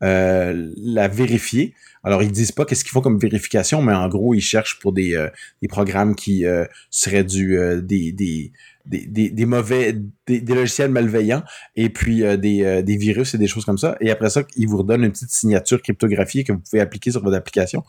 la 0.00 1.08
vérifier. 1.08 1.74
Alors, 2.04 2.22
ils 2.22 2.32
disent 2.32 2.52
pas 2.52 2.64
qu'est-ce 2.64 2.84
qu'ils 2.84 2.92
font 2.92 3.00
comme 3.00 3.18
vérification, 3.18 3.80
mais 3.80 3.94
en 3.94 4.08
gros, 4.08 4.34
ils 4.34 4.40
cherchent 4.40 4.78
pour 4.80 4.92
des, 4.92 5.14
euh, 5.14 5.28
des 5.60 5.68
programmes 5.68 6.14
qui 6.14 6.44
euh, 6.44 6.64
seraient 6.90 7.24
du 7.24 7.58
euh, 7.58 7.80
des, 7.80 8.12
des, 8.12 8.50
des, 8.84 9.46
mauvais, 9.46 9.96
des, 10.26 10.40
logiciels 10.40 10.90
malveillants, 10.90 11.44
et 11.76 11.88
puis 11.88 12.22
des, 12.38 12.82
des 12.82 12.96
virus 12.96 13.34
et 13.34 13.38
des 13.38 13.46
choses 13.46 13.64
comme 13.64 13.78
ça. 13.78 13.96
Et 14.00 14.10
après 14.10 14.30
ça, 14.30 14.42
ils 14.56 14.66
vous 14.66 14.78
redonnent 14.78 15.04
une 15.04 15.12
petite 15.12 15.30
signature 15.30 15.80
cryptographiée 15.80 16.42
que 16.42 16.52
vous 16.52 16.58
pouvez 16.58 16.80
appliquer 16.80 17.12
sur 17.12 17.22
votre 17.22 17.36
application. 17.36 17.84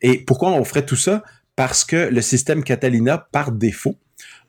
Et 0.00 0.18
pourquoi 0.18 0.52
on 0.52 0.62
ferait 0.62 0.86
tout 0.86 0.96
ça? 0.96 1.24
Parce 1.56 1.84
que 1.84 1.96
le 1.96 2.22
système 2.22 2.62
Catalina, 2.62 3.18
par 3.32 3.50
défaut, 3.50 3.96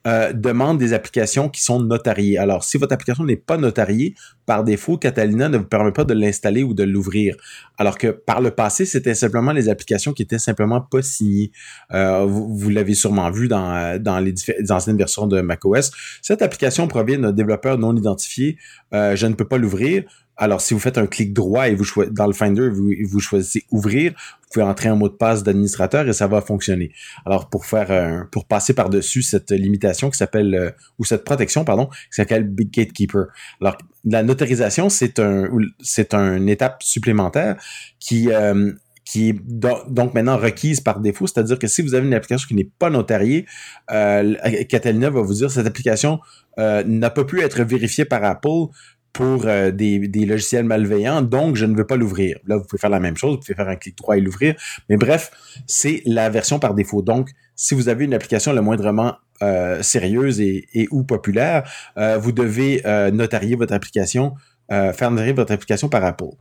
euh, 0.08 0.32
demande 0.32 0.78
des 0.78 0.94
applications 0.94 1.50
qui 1.50 1.62
sont 1.62 1.82
notariées. 1.82 2.38
Alors, 2.38 2.64
si 2.64 2.78
votre 2.78 2.94
application 2.94 3.26
n'est 3.26 3.36
pas 3.36 3.58
notariée, 3.58 4.16
par 4.46 4.64
défaut, 4.64 4.98
Catalina 4.98 5.50
ne 5.50 5.58
vous 5.58 5.66
permet 5.66 5.92
pas 5.92 6.06
de 6.06 6.14
l'installer 6.14 6.64
ou 6.64 6.74
de 6.74 6.84
l'ouvrir. 6.84 7.36
Alors 7.78 7.98
que 7.98 8.08
par 8.08 8.40
le 8.40 8.52
passé, 8.52 8.86
c'était 8.86 9.14
simplement 9.14 9.52
les 9.52 9.68
applications 9.68 10.14
qui 10.14 10.24
étaient 10.24 10.40
simplement 10.40 10.80
pas 10.80 11.02
signées. 11.02 11.52
Euh, 11.94 12.26
vous, 12.26 12.70
l'avez 12.70 12.94
sûrement 12.94 13.30
vu 13.30 13.50
dans, 13.50 14.02
dans 14.02 14.20
les, 14.20 14.34
anciennes 14.70 14.98
versions 14.98 15.28
de 15.28 15.42
macOS. 15.42 15.92
Cette 16.22 16.42
application 16.42 16.88
provient 16.88 17.20
d'un 17.20 17.34
développeur 17.34 17.78
non 17.78 17.96
identifié. 17.96 18.58
Euh, 18.94 19.16
je 19.18 19.28
ne 19.28 19.34
peux 19.34 19.48
pas 19.48 19.58
l'ouvrir. 19.58 20.06
Alors, 20.40 20.62
si 20.62 20.74
vous 20.74 20.80
faites 20.80 20.98
un 20.98 21.06
clic 21.06 21.34
droit 21.34 21.68
et 21.68 21.76
vous 21.76 21.86
dans 22.12 22.26
le 22.26 22.32
Finder, 22.32 22.70
vous, 22.70 22.94
vous 23.06 23.20
choisissez 23.20 23.66
ouvrir, 23.72 24.14
vous 24.14 24.48
pouvez 24.54 24.66
entrer 24.66 24.88
un 24.88 24.96
mot 24.96 25.10
de 25.10 25.14
passe 25.14 25.44
d'administrateur 25.44 26.08
et 26.08 26.14
ça 26.14 26.28
va 26.28 26.40
fonctionner. 26.40 26.94
Alors, 27.26 27.50
pour 27.50 27.66
faire 27.66 28.26
pour 28.32 28.46
passer 28.46 28.74
par-dessus 28.74 29.22
cette 29.22 29.52
limitation 29.52 30.10
qui 30.10 30.18
s'appelle, 30.18 30.56
euh, 30.56 30.72
ou 30.98 31.04
cette 31.04 31.26
protection, 31.26 31.66
pardon, 31.66 31.88
qui 31.88 31.96
s'appelle 32.12 32.48
Big 32.48 32.72
Gatekeeper. 32.72 33.26
Alors, 33.60 33.78
la 34.06 34.24
notarisation, 34.24 34.88
c'est 34.90 35.20
un, 35.20 35.50
une 35.52 36.50
étape 36.50 36.84
supplémentaire 36.84 37.58
qui, 38.00 38.32
euh, 38.32 38.72
est 39.16 39.34
donc 39.44 40.14
maintenant 40.14 40.38
requise 40.38 40.82
par 40.82 41.00
défaut, 41.00 41.26
c'est-à-dire 41.26 41.58
que 41.58 41.66
si 41.66 41.82
vous 41.82 41.96
avez 41.96 42.06
une 42.06 42.14
application 42.14 42.48
qui 42.48 42.54
n'est 42.54 42.70
pas 42.78 42.92
notariée, 42.92 43.48
euh, 43.92 44.36
Catalina 44.70 45.10
va 45.10 45.22
vous 45.22 45.34
dire 45.34 45.50
cette 45.50 45.66
application 45.66 46.20
n'a 46.58 47.10
pas 47.10 47.24
pu 47.24 47.42
être 47.42 47.64
vérifiée 47.64 48.06
par 48.06 48.24
Apple 48.24 48.68
pour 49.14 49.46
euh, 49.46 49.72
des, 49.72 50.26
logiciels 50.26 50.66
malveillants, 50.66 51.22
donc 51.22 51.56
je 51.56 51.66
ne 51.66 51.76
veux 51.76 51.86
pas 51.86 51.96
l'ouvrir. 51.96 52.38
Là, 52.46 52.58
vous 52.58 52.64
pouvez 52.64 52.80
faire 52.80 52.90
la 52.90 53.00
même 53.00 53.18
chose, 53.18 53.36
vous 53.36 53.40
pouvez 53.40 53.56
faire 53.56 53.70
un 53.70 53.76
clic 53.76 53.98
droit 53.98 54.18
et 54.18 54.22
l'ouvrir, 54.22 54.56
mais 54.90 54.98
bref, 54.98 55.32
c'est 55.68 56.02
la 56.06 56.30
version 56.30 56.60
par 56.60 56.74
défaut. 56.74 57.02
Donc, 57.02 57.30
si 57.56 57.74
vous 57.74 57.90
avez 57.90 58.06
une 58.06 58.14
application 58.14 58.54
le 58.54 58.62
moindrement 58.62 59.16
euh, 59.42 59.82
sérieuse 59.82 60.40
et, 60.40 60.88
ou 60.92 61.04
populaire, 61.04 61.70
euh, 61.98 62.18
vous 62.18 62.32
devez 62.32 62.82
notarier 63.12 63.56
votre 63.56 63.74
application, 63.74 64.36
faire 64.70 65.12
notarier 65.12 65.34
votre 65.34 65.52
application 65.52 65.90
par 65.90 66.04
Apple. 66.04 66.36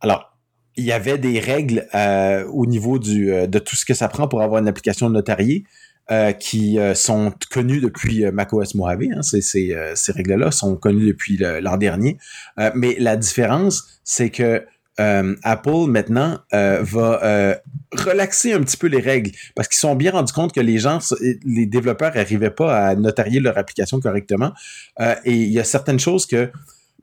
Alors, 0.00 0.36
il 0.76 0.84
y 0.84 0.92
avait 0.92 1.18
des 1.18 1.38
règles 1.40 1.86
au 2.52 2.66
niveau 2.66 2.98
de 2.98 3.58
tout 3.58 3.76
ce 3.76 3.84
que 3.84 3.94
ça 3.94 4.08
prend 4.08 4.28
pour 4.28 4.40
avoir 4.40 4.60
une 4.60 4.68
application 4.68 5.10
notariée. 5.10 5.64
Qui 6.38 6.78
sont 6.94 7.32
connues 7.50 7.80
depuis 7.80 8.24
macOS 8.32 8.74
Mojave. 8.74 9.02
Hein, 9.16 9.22
ces, 9.22 10.12
règles-là 10.12 10.50
sont 10.50 10.76
connues 10.76 11.06
depuis 11.06 11.36
l'an 11.36 11.76
dernier. 11.76 12.18
mais 12.74 12.96
la 12.98 13.16
différence, 13.16 14.00
c'est 14.04 14.30
que 14.30 14.64
euh, 15.00 15.34
Apple 15.44 15.86
maintenant 15.86 16.38
euh, 16.52 16.80
va 16.82 17.24
euh, 17.24 17.54
relaxer 17.92 18.52
un 18.52 18.60
petit 18.60 18.76
peu 18.76 18.86
les 18.88 19.00
règles 19.00 19.30
parce 19.54 19.66
qu'ils 19.66 19.78
sont 19.78 19.94
bien 19.94 20.10
rendus 20.10 20.32
compte 20.32 20.52
que 20.52 20.60
les 20.60 20.78
gens, 20.78 20.98
les 21.44 21.64
développeurs 21.64 22.14
n'arrivaient 22.14 22.50
pas 22.50 22.88
à 22.88 22.94
notarier 22.96 23.40
leur 23.40 23.56
application 23.56 23.98
correctement. 24.00 24.52
et 25.24 25.32
il 25.32 25.50
y 25.50 25.58
a 25.58 25.64
certaines 25.64 26.00
choses 26.00 26.26
que, 26.26 26.50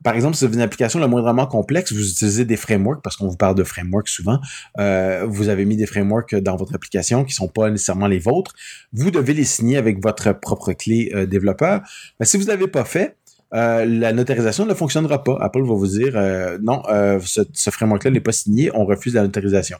par 0.02 0.14
exemple, 0.14 0.36
si 0.36 0.44
vous 0.44 0.48
avez 0.48 0.56
une 0.56 0.62
application 0.62 1.00
le 1.00 1.06
moindrement 1.06 1.46
complexe, 1.46 1.92
vous 1.92 2.10
utilisez 2.10 2.44
des 2.44 2.56
frameworks 2.56 3.02
parce 3.02 3.16
qu'on 3.16 3.28
vous 3.28 3.36
parle 3.36 3.54
de 3.54 3.64
frameworks 3.64 4.08
souvent. 4.08 4.40
vous 4.76 5.48
avez 5.48 5.64
mis 5.64 5.76
des 5.76 5.86
frameworks 5.86 6.34
dans 6.36 6.56
votre 6.56 6.74
application 6.74 7.24
qui 7.24 7.34
sont 7.34 7.48
pas 7.48 7.70
nécessairement 7.70 8.06
les 8.06 8.18
vôtres. 8.18 8.54
Vous 8.92 9.10
devez 9.10 9.34
les 9.34 9.44
signer 9.44 9.76
avec 9.76 10.02
votre 10.02 10.32
propre 10.32 10.72
clé 10.72 11.12
développeur. 11.26 11.82
Mais 12.20 12.26
si 12.26 12.36
vous 12.36 12.46
l'avez 12.46 12.68
pas 12.68 12.84
fait, 12.84 13.16
euh, 13.54 13.86
la 13.86 14.12
notarisation 14.12 14.66
ne 14.66 14.74
fonctionnera 14.74 15.24
pas. 15.24 15.36
Apple 15.40 15.62
va 15.62 15.74
vous 15.74 15.86
dire 15.86 16.12
euh, 16.16 16.58
non, 16.60 16.82
euh, 16.90 17.18
ce, 17.24 17.70
framework-là 17.70 18.10
n'est 18.10 18.20
pas 18.20 18.32
signé, 18.32 18.70
on 18.74 18.84
refuse 18.84 19.14
la 19.14 19.22
notarisation. 19.22 19.78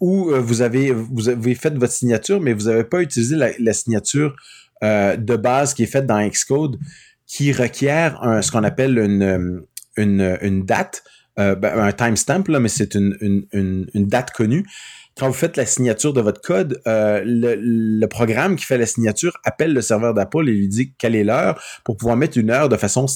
ou 0.00 0.30
vous 0.30 0.62
avez 0.62 0.92
vous 0.92 1.28
avez 1.28 1.54
fait 1.54 1.74
votre 1.74 1.92
signature, 1.92 2.40
mais 2.40 2.54
vous 2.54 2.64
n'avez 2.64 2.84
pas 2.84 3.02
utilisé 3.02 3.36
la, 3.36 3.72
signature 3.74 4.34
de 4.82 5.36
base 5.36 5.74
qui 5.74 5.82
est 5.82 5.86
faite 5.86 6.06
dans 6.06 6.26
Xcode, 6.26 6.78
qui 7.32 7.52
requiert 7.52 8.20
ce 8.42 8.50
qu'on 8.50 8.62
appelle 8.62 8.98
une, 8.98 9.62
une, 9.96 10.38
une 10.42 10.66
date, 10.66 11.02
ben, 11.38 11.58
un 11.64 11.92
timestamp, 11.92 12.44
mais 12.60 12.68
c'est 12.68 12.94
une, 12.94 13.16
une, 13.22 13.86
une 13.94 14.06
date 14.06 14.32
connue 14.32 14.66
quand 15.18 15.26
vous 15.26 15.34
faites 15.34 15.56
la 15.56 15.66
signature 15.66 16.12
de 16.12 16.20
votre 16.20 16.40
code, 16.40 16.80
euh, 16.86 17.22
le, 17.24 18.06
programme 18.06 18.56
qui 18.56 18.64
fait 18.64 18.78
la 18.78 18.86
signature 18.86 19.38
appelle 19.44 19.72
le 19.72 19.80
serveur 19.80 20.14
d'Apple 20.14 20.48
et 20.48 20.52
lui 20.52 20.68
dit 20.68 20.92
quelle 20.98 21.14
est 21.14 21.24
l'heure 21.24 21.62
pour 21.84 21.96
pouvoir 21.96 22.16
mettre 22.16 22.38
une 22.38 22.50
heure 22.50 22.68
de 22.68 22.76
façon, 22.76 23.06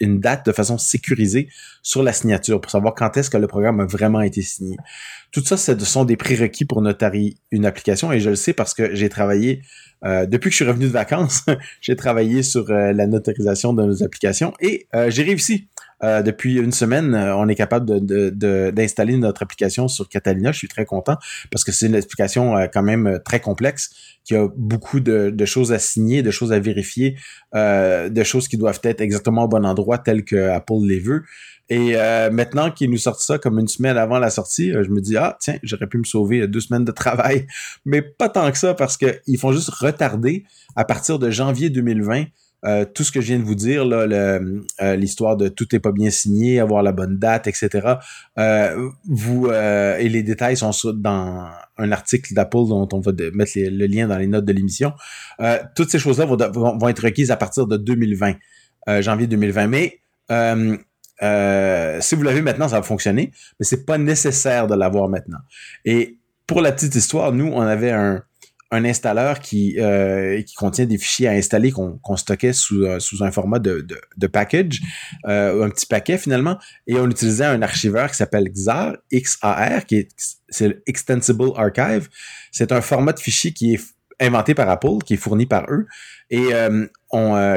une, 0.00 0.20
date 0.20 0.46
de 0.46 0.52
façon 0.52 0.78
sécurisée 0.78 1.48
sur 1.82 2.02
la 2.02 2.12
signature 2.12 2.60
pour 2.60 2.70
savoir 2.70 2.94
quand 2.94 3.16
est-ce 3.16 3.30
que 3.30 3.36
le 3.36 3.46
programme 3.46 3.80
a 3.80 3.86
vraiment 3.86 4.20
été 4.20 4.42
signé. 4.42 4.76
Tout 5.32 5.44
ça, 5.44 5.56
ce 5.56 5.76
sont 5.80 6.04
des 6.04 6.16
prérequis 6.16 6.64
pour 6.64 6.82
notarier 6.82 7.36
une 7.50 7.66
application 7.66 8.12
et 8.12 8.20
je 8.20 8.30
le 8.30 8.36
sais 8.36 8.52
parce 8.52 8.74
que 8.74 8.94
j'ai 8.94 9.08
travaillé 9.08 9.62
euh, 10.04 10.26
depuis 10.26 10.50
que 10.50 10.52
je 10.52 10.56
suis 10.56 10.66
revenu 10.66 10.86
de 10.86 10.92
vacances, 10.92 11.44
j'ai 11.80 11.96
travaillé 11.96 12.42
sur 12.42 12.70
euh, 12.70 12.92
la 12.92 13.06
notarisation 13.06 13.72
de 13.72 13.84
nos 13.84 14.02
applications 14.02 14.52
et 14.60 14.86
j'ai 15.08 15.22
réussi. 15.22 15.68
Euh, 16.04 16.22
depuis 16.22 16.56
une 16.58 16.72
semaine, 16.72 17.14
euh, 17.14 17.34
on 17.36 17.48
est 17.48 17.54
capable 17.54 17.86
d'installer 18.04 19.16
notre 19.16 19.42
application 19.42 19.88
sur 19.88 20.08
Catalina. 20.08 20.52
Je 20.52 20.58
suis 20.58 20.68
très 20.68 20.84
content 20.84 21.16
parce 21.50 21.64
que 21.64 21.72
c'est 21.72 21.86
une 21.86 21.94
application 21.94 22.56
euh, 22.56 22.66
quand 22.72 22.82
même 22.82 23.20
très 23.24 23.40
complexe 23.40 23.90
qui 24.22 24.36
a 24.36 24.48
beaucoup 24.56 25.00
de, 25.00 25.44
choses 25.44 25.72
à 25.72 25.78
signer, 25.78 26.22
de 26.22 26.30
choses 26.30 26.52
à 26.52 26.58
vérifier, 26.58 27.16
de 27.52 28.22
choses 28.22 28.48
qui 28.48 28.56
doivent 28.56 28.80
être 28.82 29.02
exactement 29.02 29.44
au 29.44 29.48
bon 29.48 29.66
endroit 29.66 29.98
tel 29.98 30.24
que 30.24 30.48
Apple 30.48 30.82
les 30.86 30.98
veut. 30.98 31.24
Et 31.68 31.96
maintenant 32.32 32.70
qu'ils 32.70 32.90
nous 32.90 32.96
sortent 32.96 33.20
ça 33.20 33.36
comme 33.36 33.58
une 33.58 33.68
semaine 33.68 33.98
avant 33.98 34.18
la 34.18 34.30
sortie, 34.30 34.72
je 34.72 34.88
me 34.88 35.02
dis 35.02 35.18
ah 35.18 35.36
tiens 35.40 35.58
j'aurais 35.62 35.88
pu 35.88 35.98
me 35.98 36.04
sauver 36.04 36.48
deux 36.48 36.60
semaines 36.60 36.86
de 36.86 36.92
travail, 36.92 37.46
mais 37.84 38.00
pas 38.00 38.30
tant 38.30 38.50
que 38.50 38.56
ça 38.56 38.72
parce 38.72 38.96
qu'ils 38.96 39.38
font 39.38 39.52
juste 39.52 39.68
retarder 39.68 40.44
à 40.74 40.86
partir 40.86 41.18
de 41.18 41.28
janvier 41.28 41.68
2020 41.68 42.24
euh, 42.66 42.84
tout 42.84 43.04
ce 43.04 43.12
que 43.12 43.20
je 43.20 43.26
viens 43.26 43.38
de 43.38 43.44
vous 43.44 43.54
dire, 43.54 43.84
euh, 43.84 44.96
l'histoire 44.96 45.36
de 45.36 45.48
tout 45.48 45.66
n'est 45.72 45.80
pas 45.80 45.92
bien 45.92 46.10
signé, 46.10 46.60
avoir 46.60 46.82
la 46.82 46.92
bonne 46.92 47.18
date, 47.18 47.46
etc. 47.46 47.94
Euh, 48.38 48.88
vous 49.06 49.50
et 49.50 50.08
les 50.08 50.22
détails 50.22 50.56
sont 50.56 50.70
dans 50.94 51.48
un 51.76 51.92
article 51.92 52.32
d'Apple 52.34 52.68
dont 52.68 52.88
on 52.92 53.00
va 53.00 53.12
mettre 53.32 53.52
le 53.56 53.86
lien 53.86 54.08
dans 54.08 54.18
les 54.18 54.26
notes 54.26 54.44
de 54.44 54.52
l'émission. 54.52 54.92
toutes 55.74 55.90
ces 55.90 55.98
choses-là 55.98 56.24
vont, 56.26 56.88
être 56.88 57.02
requises 57.02 57.30
à 57.30 57.36
partir 57.36 57.66
de 57.66 57.76
2020, 57.76 58.34
janvier 59.00 59.26
2020. 59.26 59.66
Mais 59.66 60.00
si 62.00 62.14
vous 62.14 62.22
l'avez 62.22 62.42
maintenant, 62.42 62.68
ça 62.68 62.76
va 62.76 62.82
fonctionner, 62.82 63.32
mais 63.58 63.66
c'est 63.66 63.84
pas 63.84 63.98
nécessaire 63.98 64.66
de 64.66 64.74
l'avoir 64.74 65.08
maintenant. 65.08 65.40
Et 65.84 66.18
pour 66.46 66.60
la 66.60 66.72
petite 66.72 66.94
histoire, 66.94 67.32
nous, 67.32 67.46
on 67.46 67.62
avait 67.62 67.90
un 67.90 68.22
un 68.74 68.84
installeur 68.84 69.40
qui, 69.40 69.78
euh, 69.78 70.42
qui 70.42 70.54
contient 70.54 70.86
des 70.86 70.98
fichiers 70.98 71.28
à 71.28 71.32
installer 71.32 71.70
qu'on 71.70 72.16
stockait 72.16 72.52
sous, 72.52 72.82
euh, 72.82 72.98
sous 72.98 73.22
un 73.22 73.30
format 73.30 73.58
de, 73.58 73.86
package, 74.26 74.80
euh, 75.26 75.64
un 75.64 75.70
petit 75.70 75.86
paquet 75.86 76.18
finalement, 76.18 76.58
et 76.86 76.96
on 76.96 77.08
utilisait 77.08 77.44
un 77.44 77.62
archiveur 77.62 78.10
qui 78.10 78.16
s'appelle 78.16 78.50
XAR, 78.50 78.96
XAR, 79.12 79.86
qui 79.86 79.96
est, 79.96 80.08
Extensible 80.86 81.50
Archive. 81.56 82.08
C'est 82.52 82.70
un 82.70 82.80
format 82.80 83.12
de 83.12 83.18
fichier 83.18 83.52
qui 83.52 83.74
est 83.74 83.80
inventé 84.20 84.54
par 84.54 84.68
Apple, 84.68 84.98
qui 85.04 85.14
est 85.14 85.16
fourni 85.16 85.46
par 85.46 85.66
eux, 85.68 85.86
et 86.30 86.50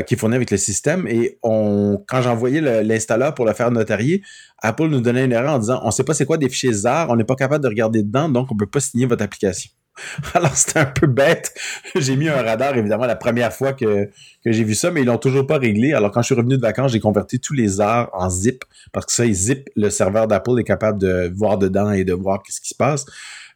qui 0.08 0.14
est 0.14 0.18
fourni 0.18 0.36
avec 0.36 0.50
le 0.50 0.58
système. 0.58 1.06
Et 1.08 1.38
on, 1.44 2.04
quand 2.08 2.24
j'envoyais 2.24 2.84
l'installeur 2.84 3.36
pour 3.36 3.46
le 3.46 3.54
faire 3.54 3.70
notarier, 3.70 4.24
Apple 4.64 4.88
nous 4.88 5.02
donnait 5.02 5.26
une 5.26 5.32
erreur 5.32 5.54
en 5.54 5.60
disant 5.60 5.80
on 5.84 5.92
sait 5.92 6.04
pas 6.04 6.16
c'est 6.16 6.26
quoi 6.26 6.38
des 6.38 6.50
fichiers 6.50 6.74
ZAR, 6.74 7.12
on 7.12 7.16
n'est 7.16 7.24
pas 7.24 7.36
capable 7.36 7.64
de 7.64 7.70
regarder 7.70 8.02
dedans, 8.02 8.30
donc 8.30 8.52
on 8.52 8.58
peut 8.58 8.66
pas 8.66 8.80
signer 8.80 9.06
votre 9.06 9.24
application. 9.24 9.70
Alors, 10.34 10.56
c'était 10.56 10.80
un 10.80 10.86
peu 10.86 11.08
bête. 11.08 11.54
J'ai 11.96 12.16
mis 12.16 12.28
un 12.28 12.42
radar, 12.42 12.78
évidemment, 12.78 13.06
la 13.06 13.16
première 13.16 13.54
fois 13.54 13.74
que, 13.74 14.10
que 14.44 14.52
j'ai 14.52 14.64
vu 14.64 14.76
ça, 14.76 14.92
mais 14.92 15.02
ils 15.02 15.06
l'ont 15.08 15.18
toujours 15.18 15.46
pas 15.46 15.58
réglé. 15.58 15.94
Alors, 15.94 16.12
quand 16.12 16.22
je 16.22 16.28
suis 16.28 16.36
revenu 16.36 16.58
de 16.58 16.62
vacances, 16.62 16.92
j'ai 16.92 17.00
converti 17.00 17.40
tous 17.40 17.54
les 17.54 17.82
arts 17.82 18.10
en 18.14 18.30
zip, 18.30 18.64
parce 18.92 19.06
que 19.06 19.14
ça, 19.14 19.26
ils 19.26 19.34
zip, 19.34 19.70
le 19.76 19.90
serveur 19.90 20.28
d'Apple 20.28 20.60
est 20.60 20.64
capable 20.64 21.00
de 21.00 21.32
voir 21.36 21.58
dedans 21.58 21.92
et 21.92 22.04
de 22.04 22.14
voir 22.14 22.42
ce 22.50 22.62
qui 22.62 22.70
se 22.70 22.76
passe. 22.76 23.06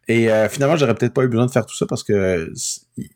Et 0.08 0.32
euh, 0.32 0.50
finalement, 0.50 0.76
j'aurais 0.76 0.96
peut-être 0.96 1.14
pas 1.14 1.24
eu 1.24 1.28
besoin 1.28 1.46
de 1.46 1.52
faire 1.52 1.66
tout 1.66 1.76
ça 1.76 1.86
parce 1.86 2.04
que 2.04 2.52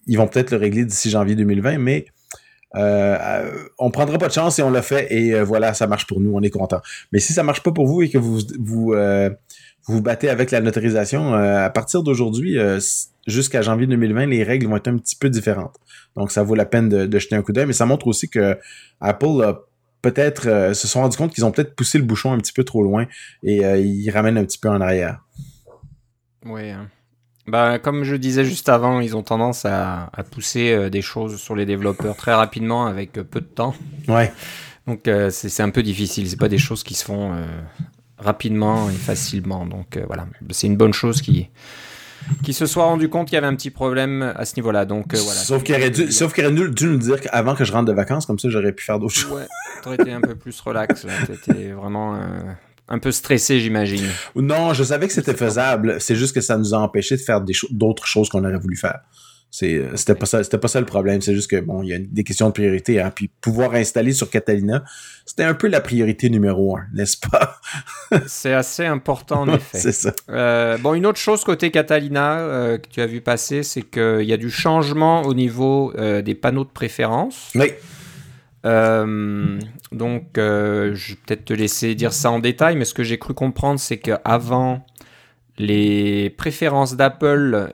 ils 0.08 0.18
vont 0.18 0.28
peut-être 0.28 0.52
le 0.52 0.58
régler 0.58 0.86
d'ici 0.86 1.10
janvier 1.10 1.36
2020, 1.36 1.80
mais 1.80 2.06
euh, 2.76 3.18
euh, 3.20 3.68
on 3.80 3.90
prendra 3.90 4.18
pas 4.18 4.28
de 4.28 4.34
chance 4.34 4.60
et 4.60 4.64
on 4.64 4.70
l'a 4.70 4.82
fait 4.82 5.08
et 5.14 5.34
euh, 5.34 5.44
voilà, 5.44 5.74
ça 5.74 5.88
marche 5.88 6.08
pour 6.08 6.20
nous, 6.20 6.34
on 6.34 6.42
est 6.42 6.50
content. 6.50 6.82
Mais 7.12 7.20
si 7.20 7.32
ça 7.32 7.44
marche 7.44 7.64
pas 7.64 7.72
pour 7.72 7.86
vous 7.86 8.02
et 8.02 8.10
que 8.10 8.18
vous 8.18 8.40
vous 8.60 8.94
vous, 9.88 10.02
battez 10.02 10.30
avec 10.30 10.52
la 10.52 10.62
notarisation, 10.62 11.34
à 11.34 11.70
partir 11.70 12.04
d'aujourd'hui 12.04 12.58
jusqu'à 13.28 13.62
janvier 13.62 13.88
2020, 13.88 14.28
les 14.28 14.44
règles 14.44 14.68
vont 14.68 14.78
être 14.78 14.88
un 14.88 14.98
petit 14.98 15.16
peu 15.16 15.30
différentes. 15.30 15.76
Donc 16.16 16.32
ça 16.32 16.44
vaut 16.44 16.56
la 16.56 16.66
peine 16.66 16.90
de, 16.90 17.20
jeter 17.20 17.36
un 17.36 17.42
coup 17.42 17.52
d'œil, 17.52 17.66
mais 17.66 17.74
ça 17.74 17.86
montre 17.86 18.08
aussi 18.08 18.30
que 18.30 18.58
Apple 19.02 19.44
a 19.44 19.62
peut-être 20.02 20.74
se 20.74 20.88
sont 20.88 21.02
rendu 21.02 21.18
compte 21.18 21.34
qu'ils 21.34 21.46
ont 21.46 21.52
peut-être 21.52 21.76
poussé 21.76 21.98
le 21.98 22.04
bouchon 22.04 22.34
un 22.34 22.38
petit 22.38 22.54
peu 22.54 22.64
trop 22.64 22.84
loin 22.84 23.06
et 23.44 23.62
ils 23.80 24.10
ramènent 24.12 24.38
un 24.38 24.46
petit 24.46 24.60
peu 24.60 24.70
en 24.70 24.82
arrière. 24.82 25.22
Oui. 26.46 26.70
Hein. 26.70 26.90
Bah, 27.48 27.78
comme 27.78 28.04
je 28.04 28.16
disais 28.16 28.44
juste 28.44 28.70
avant, 28.70 29.00
ils 29.02 29.16
ont 29.16 29.22
tendance 29.22 29.66
à, 29.66 30.10
pousser 30.32 30.72
euh, 30.72 30.90
des 30.90 31.02
choses 31.02 31.40
sur 31.40 31.56
les 31.56 31.66
développeurs 31.66 32.16
très 32.16 32.34
rapidement 32.34 32.88
avec 32.88 33.18
euh, 33.18 33.24
peu 33.24 33.40
de 33.40 33.46
temps. 33.46 33.76
Ouais. 34.08 34.34
Donc 34.88 35.08
euh, 35.08 35.30
c'est 35.30 35.62
un 35.62 35.70
peu 35.70 35.84
difficile. 35.84 36.30
C'est 36.30 36.40
pas 36.40 36.50
des 36.50 36.58
choses 36.58 36.84
qui 36.84 36.96
se 36.96 37.06
font 37.06 37.36
rapidement 38.18 38.90
et 38.90 38.94
facilement. 38.94 39.66
Donc 39.66 40.00
voilà, 40.08 40.28
c'est 40.52 40.68
une 40.68 40.78
bonne 40.78 40.94
chose 40.94 41.22
qui 41.22 41.50
qui 42.44 42.54
se 42.54 42.66
soit 42.66 42.86
rendu 42.86 43.08
compte 43.08 43.28
qu'il 43.28 43.36
y 43.36 43.38
avait 43.38 43.46
un 43.46 43.56
petit 43.56 43.70
problème 43.70 44.34
à 44.36 44.46
ce 44.46 44.56
niveau-là. 44.56 44.86
Donc 44.86 45.14
voilà. 45.14 45.40
Sauf 45.40 45.62
qu'il 45.62 45.76
aurait 45.76 45.92
dû, 45.92 46.12
sauf 46.12 46.34
qu'il 46.34 46.44
aurait 46.46 46.70
dû, 46.70 46.88
nous 46.88 46.98
dire 46.98 47.22
qu'avant 47.22 47.54
que 47.54 47.64
je 47.64 47.72
rentre 47.72 47.86
de 47.86 47.94
vacances, 47.94 48.26
comme 48.26 48.40
ça 48.40 48.50
j'aurais 48.50 48.72
pu 48.72 48.84
faire 48.84 49.00
d'autres 49.00 49.14
choses. 49.14 49.32
Ouais, 49.32 49.48
t'aurais 49.84 49.98
été 49.98 50.12
un 50.12 50.22
peu 50.22 50.36
plus 50.36 50.60
relax. 50.60 51.06
T'étais 51.28 51.72
vraiment 51.72 52.20
un 52.88 53.00
peu 53.00 53.12
stressé, 53.12 53.60
j'imagine. 53.60 54.06
Non, 54.36 54.74
je 54.74 54.84
savais 54.84 55.08
que 55.08 55.14
c'était 55.14 55.34
faisable. 55.34 55.98
C'est 56.00 56.16
juste 56.16 56.34
que 56.34 56.42
ça 56.42 56.58
nous 56.58 56.74
a 56.74 56.78
empêché 56.78 57.16
de 57.16 57.22
faire 57.22 57.42
d'autres 57.72 58.06
choses 58.06 58.30
qu'on 58.30 58.44
aurait 58.44 58.58
voulu 58.58 58.76
faire. 58.76 59.00
Euh, 59.64 59.92
c'était 59.96 60.16
pas 60.16 60.26
ça, 60.26 60.44
c'était 60.44 60.58
pas 60.58 60.68
ça 60.68 60.80
le 60.80 60.86
problème. 60.86 61.22
C'est 61.22 61.34
juste 61.34 61.50
que 61.50 61.60
bon, 61.60 61.82
il 61.82 61.90
y 61.90 61.94
a 61.94 62.00
des 62.00 62.24
questions 62.24 62.48
de 62.48 62.54
priorité. 62.54 63.00
Hein, 63.02 63.12
puis 63.16 63.30
pouvoir 63.42 63.74
installer 63.76 64.12
sur 64.12 64.30
Catalina, 64.30 64.84
c'était 65.26 65.44
un 65.44 65.54
peu 65.54 65.68
la 65.68 65.80
priorité 65.80 66.30
numéro 66.30 66.78
un, 66.78 66.86
n'est-ce 66.94 67.18
pas? 67.18 67.60
C'est 68.28 68.54
assez 68.54 68.86
important 68.86 69.42
en 69.42 69.54
effet. 69.54 69.78
c'est 69.78 69.92
ça. 69.92 70.14
Euh, 70.30 70.78
bon, 70.78 70.94
une 70.94 71.06
autre 71.06 71.20
chose 71.20 71.44
côté 71.44 71.72
Catalina 71.72 72.40
euh, 72.40 72.78
que 72.78 72.88
tu 72.90 73.02
as 73.02 73.08
vu 73.08 73.22
passer, 73.22 73.64
c'est 73.64 73.82
qu'il 73.82 74.24
y 74.24 74.34
a 74.34 74.38
du 74.38 74.50
changement 74.50 75.24
au 75.24 75.34
niveau 75.34 75.94
des 75.96 76.36
panneaux 76.36 76.66
de 76.66 76.70
préférence. 76.70 77.52
Oui. 77.56 77.72
Euh, 78.66 79.60
donc, 79.92 80.38
euh, 80.38 80.96
je 80.96 81.12
vais 81.12 81.20
peut-être 81.26 81.46
te 81.46 81.54
laisser 81.54 81.96
dire 81.96 82.14
ça 82.14 82.32
en 82.32 82.40
détail, 82.40 82.76
mais 82.76 82.86
ce 82.86 82.94
que 82.94 83.04
j'ai 83.04 83.20
cru 83.20 83.34
comprendre, 83.34 83.80
c'est 83.80 83.98
qu'avant, 83.98 84.86
les 85.58 86.32
préférences 86.32 86.96
d'Apple 86.96 87.72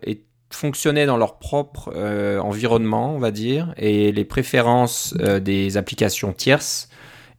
fonctionnaient 0.56 1.06
dans 1.06 1.18
leur 1.18 1.40
propre 1.40 1.92
euh, 1.96 2.40
environnement, 2.40 3.16
on 3.16 3.20
va 3.20 3.32
dire, 3.32 3.74
et 3.78 4.12
les 4.12 4.26
préférences 4.26 5.14
des 5.14 5.78
applications 5.78 6.34
tierces 6.34 6.90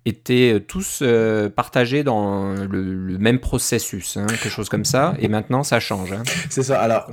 étaient 0.05 0.63
tous 0.67 1.03
partagés 1.55 2.03
dans 2.03 2.55
le, 2.55 3.19
même 3.19 3.39
processus, 3.39 4.17
hein, 4.17 4.27
quelque 4.27 4.49
chose 4.49 4.69
comme 4.69 4.85
ça, 4.85 5.15
et 5.21 5.29
maintenant 5.29 5.63
ça 5.63 5.79
change. 5.79 6.13
Hein. 6.13 6.23
C'est 6.51 6.65
ça. 6.65 6.81
Alors, 6.81 7.09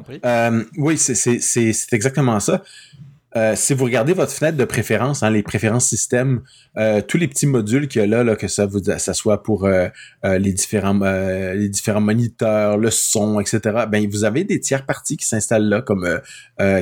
oui, 0.78 0.98
c'est 0.98 1.94
exactement 1.94 2.40
ça 2.40 2.64
euh, 3.36 3.56
si 3.56 3.74
vous 3.74 3.86
regardez 3.86 4.14
votre 4.14 4.32
fenêtre 4.32 4.58
de 4.58 4.66
préférence, 4.66 5.22
hein, 5.22 5.30
les 5.30 5.44
préférences 5.44 5.88
système, 5.88 6.42
euh, 6.78 7.02
tous 7.02 7.18
les 7.18 7.28
petits 7.28 7.46
modules 7.46 7.88
qu'il 7.88 8.02
y 8.02 8.04
a 8.04 8.08
là, 8.08 8.24
là, 8.24 8.36
que 8.36 8.48
ça 8.48 8.66
vous 8.66 8.80
ça 8.84 9.14
soit 9.14 9.44
pour 9.44 9.66
euh, 9.66 9.88
les 10.24 10.52
différents 10.54 11.00
les 11.00 11.70
différents 11.70 12.02
moniteurs, 12.02 12.78
le 12.78 12.90
son, 12.90 13.40
etc. 13.40 13.86
Ben 13.90 14.08
vous 14.10 14.24
avez 14.24 14.44
des 14.44 14.60
tiers 14.60 14.86
parties 14.86 15.18
qui 15.18 15.28
s'installent 15.28 15.70
là, 15.70 15.82
comme 15.82 16.08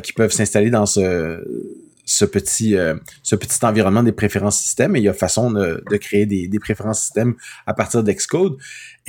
qui 0.01 0.13
peuvent 0.13 0.31
s'installer 0.31 0.69
dans 0.69 0.85
ce 0.85 1.43
ce 2.05 2.23
petit 2.23 2.77
ce 3.23 3.35
petit 3.35 3.65
environnement 3.65 4.03
des 4.03 4.13
préférences 4.13 4.57
système 4.57 4.95
et 4.95 4.99
il 4.99 5.03
y 5.03 5.09
a 5.09 5.13
façon 5.13 5.51
de, 5.51 5.83
de 5.89 5.97
créer 5.97 6.25
des, 6.25 6.47
des 6.47 6.59
préférences 6.59 7.01
système 7.01 7.35
à 7.65 7.73
partir 7.73 8.03
d'Xcode. 8.03 8.57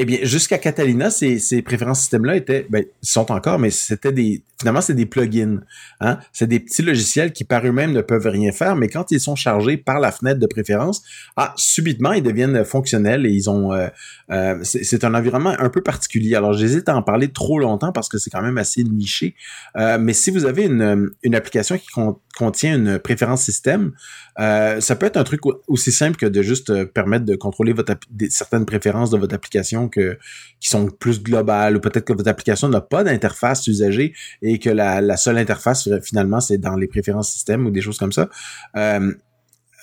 Eh 0.00 0.04
bien, 0.04 0.18
jusqu'à 0.22 0.58
Catalina, 0.58 1.10
ces, 1.10 1.40
ces 1.40 1.60
préférences 1.60 1.98
système-là 2.00 2.36
étaient, 2.36 2.66
ben, 2.70 2.84
ils 3.02 3.08
sont 3.08 3.32
encore, 3.32 3.58
mais 3.58 3.70
c'était 3.70 4.12
des, 4.12 4.44
finalement, 4.56 4.80
c'est 4.80 4.94
des 4.94 5.06
plugins. 5.06 5.58
Hein? 6.00 6.18
C'est 6.32 6.46
des 6.46 6.60
petits 6.60 6.82
logiciels 6.82 7.32
qui 7.32 7.42
par 7.42 7.66
eux-mêmes 7.66 7.90
ne 7.90 8.00
peuvent 8.00 8.28
rien 8.28 8.52
faire, 8.52 8.76
mais 8.76 8.88
quand 8.88 9.10
ils 9.10 9.18
sont 9.18 9.34
chargés 9.34 9.76
par 9.76 9.98
la 9.98 10.12
fenêtre 10.12 10.38
de 10.38 10.46
préférence, 10.46 11.02
ah, 11.36 11.52
subitement, 11.56 12.12
ils 12.12 12.22
deviennent 12.22 12.64
fonctionnels 12.64 13.26
et 13.26 13.30
ils 13.30 13.50
ont, 13.50 13.72
euh, 13.72 13.88
euh, 14.30 14.58
c'est 14.62 15.02
un 15.02 15.14
environnement 15.14 15.54
un 15.58 15.68
peu 15.68 15.82
particulier. 15.82 16.36
Alors, 16.36 16.52
j'hésite 16.52 16.88
à 16.88 16.94
en 16.94 17.02
parler 17.02 17.32
trop 17.32 17.58
longtemps 17.58 17.90
parce 17.90 18.08
que 18.08 18.18
c'est 18.18 18.30
quand 18.30 18.42
même 18.42 18.58
assez 18.58 18.84
niché. 18.84 19.34
Euh, 19.76 19.98
mais 19.98 20.12
si 20.12 20.30
vous 20.30 20.44
avez 20.44 20.66
une, 20.66 21.10
une 21.24 21.34
application 21.34 21.76
qui 21.76 21.88
contient 22.36 22.76
une 22.76 23.00
préférence 23.00 23.42
système, 23.42 23.92
euh, 24.40 24.80
ça 24.80 24.94
peut 24.94 25.06
être 25.06 25.16
un 25.16 25.24
truc 25.24 25.40
aussi 25.66 25.90
simple 25.90 26.16
que 26.16 26.26
de 26.26 26.42
juste 26.42 26.70
euh, 26.70 26.84
permettre 26.86 27.24
de 27.24 27.34
contrôler 27.34 27.72
votre 27.72 27.94
certaines 28.30 28.66
préférences 28.66 29.10
de 29.10 29.18
votre 29.18 29.34
application 29.34 29.87
qui 29.90 30.68
sont 30.68 30.88
plus 30.88 31.22
globales 31.22 31.76
ou 31.76 31.80
peut-être 31.80 32.04
que 32.04 32.12
votre 32.12 32.28
application 32.28 32.68
n'a 32.68 32.80
pas 32.80 33.04
d'interface 33.04 33.66
usagée 33.66 34.14
et 34.42 34.58
que 34.58 34.70
la, 34.70 35.16
seule 35.16 35.38
interface 35.38 35.88
finalement 36.02 36.40
c'est 36.40 36.58
dans 36.58 36.76
les 36.76 36.86
préférences 36.86 37.32
système 37.32 37.66
ou 37.66 37.70
des 37.70 37.80
choses 37.80 37.98
comme 37.98 38.12
ça. 38.12 38.28
Euh, 38.76 39.12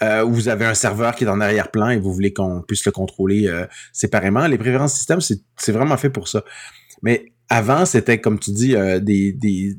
euh, 0.01 0.23
vous 0.23 0.49
avez 0.49 0.65
un 0.65 0.73
serveur 0.73 1.15
qui 1.15 1.23
est 1.23 1.29
en 1.29 1.39
arrière-plan 1.39 1.89
et 1.89 1.97
vous 1.97 2.13
voulez 2.13 2.33
qu'on 2.33 2.61
puisse 2.61 2.85
le 2.85 2.91
contrôler 2.91 3.47
euh, 3.47 3.65
séparément. 3.93 4.45
Les 4.47 4.57
préférences 4.57 4.93
système, 4.93 5.19
c'est 5.21 5.71
vraiment 5.71 5.95
fait 5.95 6.09
pour 6.09 6.27
ça. 6.27 6.43
Mais 7.01 7.31
avant, 7.47 7.85
c'était, 7.85 8.19
comme 8.19 8.37
tu 8.37 8.51
dis, 8.51 8.75
des 9.01 9.77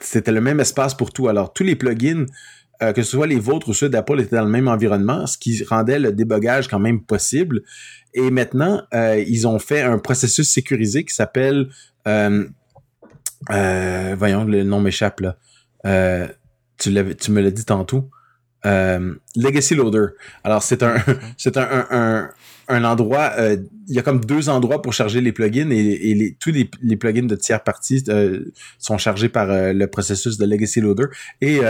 c'était 0.00 0.32
le 0.32 0.40
même 0.40 0.60
espace 0.60 0.94
pour 0.94 1.12
tout. 1.12 1.28
Alors, 1.28 1.52
tous 1.52 1.64
les 1.64 1.76
plugins 1.76 2.26
euh, 2.82 2.92
que 2.92 3.02
ce 3.02 3.10
soit 3.12 3.26
les 3.26 3.38
vôtres 3.38 3.68
ou 3.68 3.74
ceux 3.74 3.88
d'Apple 3.88 4.20
étaient 4.20 4.36
dans 4.36 4.44
le 4.44 4.50
même 4.50 4.68
environnement, 4.68 5.26
ce 5.26 5.38
qui 5.38 5.62
rendait 5.64 5.98
le 5.98 6.12
débogage 6.12 6.68
quand 6.68 6.78
même 6.78 7.02
possible. 7.02 7.62
Et 8.14 8.30
maintenant, 8.30 8.82
euh, 8.92 9.22
ils 9.26 9.46
ont 9.46 9.58
fait 9.58 9.82
un 9.82 9.98
processus 9.98 10.48
sécurisé 10.48 11.04
qui 11.04 11.14
s'appelle, 11.14 11.68
euh, 12.06 12.46
voyons, 13.48 14.44
le 14.44 14.62
nom 14.62 14.80
m'échappe 14.80 15.20
là. 15.20 15.36
tu, 16.78 17.14
tu 17.16 17.30
me 17.30 17.40
l'as 17.40 17.50
dit 17.50 17.64
tantôt. 17.64 18.10
Legacy 19.36 19.74
Loader. 19.74 20.08
Alors 20.42 20.62
c'est 20.62 20.82
un, 20.82 20.96
c'est 21.36 21.56
un, 21.56 21.86
un, 21.90 22.30
un 22.68 22.84
endroit, 22.84 23.32
euh, 23.38 23.56
il 23.88 23.94
y 23.94 23.98
a 23.98 24.02
comme 24.02 24.24
deux 24.24 24.48
endroits 24.48 24.80
pour 24.80 24.94
charger 24.94 25.20
les 25.20 25.32
plugins 25.32 25.68
et, 25.70 26.14
les, 26.14 26.34
tous 26.40 26.50
les, 26.50 26.96
plugins 26.96 27.26
de 27.26 27.36
tiers 27.36 27.62
parties 27.62 28.02
euh, 28.08 28.44
sont 28.78 28.96
chargés 28.96 29.28
par 29.28 29.50
euh, 29.50 29.72
le 29.74 29.86
processus 29.86 30.38
de 30.38 30.46
Legacy 30.46 30.80
Loader 30.80 31.06
et 31.42 31.60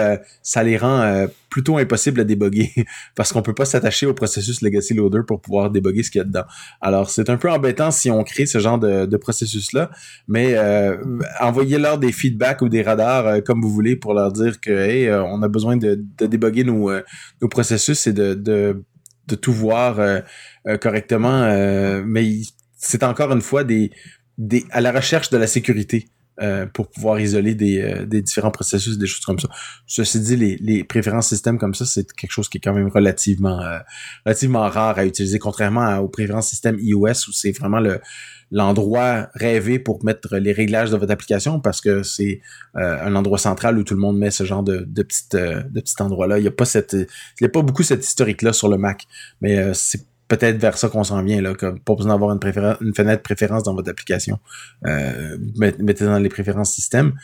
ça 0.42 0.62
les 0.62 0.76
rend 0.76 1.26
plutôt 1.50 1.78
impossible 1.78 2.20
à 2.20 2.24
déboguer 2.24 2.72
parce 3.16 3.32
qu'on 3.32 3.42
peut 3.42 3.54
pas 3.54 3.64
s'attacher 3.64 4.06
au 4.06 4.14
processus 4.14 4.62
Legacy 4.62 4.94
Loader 4.94 5.20
pour 5.26 5.40
pouvoir 5.40 5.70
déboguer 5.70 6.02
ce 6.02 6.10
qu'il 6.10 6.20
y 6.20 6.22
a 6.22 6.24
dedans. 6.24 6.44
Alors 6.80 7.10
c'est 7.10 7.28
un 7.30 7.36
peu 7.36 7.50
embêtant 7.50 7.90
si 7.90 8.10
on 8.10 8.22
crée 8.22 8.46
ce 8.46 8.58
genre 8.58 8.78
de, 8.78 9.16
processus-là, 9.16 9.90
mais 10.28 10.56
envoyez-leur 11.40 11.98
des 11.98 12.12
feedbacks 12.12 12.62
ou 12.62 12.68
des 12.68 12.82
radars 12.82 13.42
comme 13.44 13.60
vous 13.60 13.70
voulez 13.70 13.96
pour 13.96 14.14
leur 14.14 14.32
dire 14.32 14.60
que 14.60 14.70
hey, 14.70 15.10
on 15.10 15.42
a 15.42 15.48
besoin 15.48 15.76
de, 15.76 16.04
de 16.18 16.26
déboguer 16.26 16.64
nos, 16.64 16.90
nos 17.42 17.48
processus 17.56 18.06
et 18.06 18.12
de, 18.12 18.34
de, 18.34 18.84
de 19.26 19.34
tout 19.36 19.52
voir 19.52 20.00
euh, 20.00 20.20
correctement, 20.78 21.42
euh, 21.42 22.02
mais 22.04 22.24
c'est 22.76 23.02
encore 23.02 23.32
une 23.32 23.42
fois 23.50 23.64
des, 23.64 23.90
des 24.38 24.64
à 24.70 24.80
la 24.80 24.92
recherche 24.92 25.30
de 25.30 25.38
la 25.38 25.46
sécurité. 25.46 26.08
Euh, 26.42 26.66
pour 26.66 26.90
pouvoir 26.90 27.20
isoler 27.20 27.54
des, 27.54 28.04
des, 28.06 28.20
différents 28.20 28.50
processus, 28.50 28.98
des 28.98 29.06
choses 29.06 29.24
comme 29.24 29.38
ça. 29.38 29.48
Ceci 29.86 30.18
dit, 30.18 30.36
les, 30.36 30.56
les 30.56 30.82
préférences 30.82 31.28
système 31.28 31.58
comme 31.58 31.74
ça, 31.74 31.86
c'est 31.86 32.12
quelque 32.12 32.32
chose 32.32 32.48
qui 32.48 32.58
est 32.58 32.60
quand 32.60 32.74
même 32.74 32.88
relativement 32.88 33.62
relativement 34.26 34.68
rare 34.68 34.98
à 34.98 35.06
utiliser, 35.06 35.38
contrairement 35.38 35.98
aux 35.98 36.08
préférences 36.08 36.48
système 36.48 36.76
iOS 36.80 37.28
où 37.28 37.32
c'est 37.32 37.52
vraiment 37.52 37.78
le 37.78 38.00
l'endroit 38.50 39.28
rêvé 39.34 39.78
pour 39.78 40.04
mettre 40.04 40.36
les 40.36 40.52
réglages 40.52 40.90
de 40.90 40.96
votre 40.96 41.12
application 41.12 41.60
parce 41.60 41.80
que 41.80 42.02
c'est 42.02 42.40
un 42.74 43.14
endroit 43.14 43.38
central 43.38 43.78
où 43.78 43.84
tout 43.84 43.94
le 43.94 44.00
monde 44.00 44.18
met 44.18 44.32
ce 44.32 44.42
genre 44.42 44.64
de, 44.64 44.84
de 44.88 45.02
petite 45.04 45.36
de 45.36 45.80
petit 45.80 46.02
endroit 46.02 46.26
là. 46.26 46.38
Il 46.38 46.44
y 46.44 46.48
a 46.48 46.52
pas 46.52 46.64
cette 46.64 46.94
il 46.94 47.42
y 47.42 47.44
a 47.44 47.48
pas 47.48 47.62
beaucoup 47.62 47.84
cette 47.84 48.04
historique 48.04 48.42
là 48.42 48.52
sur 48.52 48.68
le 48.68 48.76
Mac, 48.76 49.04
mais 49.40 49.72
c'est 49.72 50.04
peut-être 50.28 50.56
vers 50.56 50.78
ça 50.78 50.88
qu'on 50.88 51.04
s'en 51.04 51.22
vient, 51.22 51.40
là, 51.40 51.54
comme 51.54 51.80
pas 51.80 51.94
besoin 51.94 52.12
d'avoir 52.12 52.32
une, 52.32 52.40
une 52.80 52.94
fenêtre 52.94 53.22
préférence 53.22 53.62
dans 53.62 53.74
votre 53.74 53.90
application. 53.90 54.38
Euh, 54.86 55.36
mettez 55.56 56.04
dans 56.04 56.18
les 56.18 56.28
préférences 56.28 56.72
système. 56.72 57.14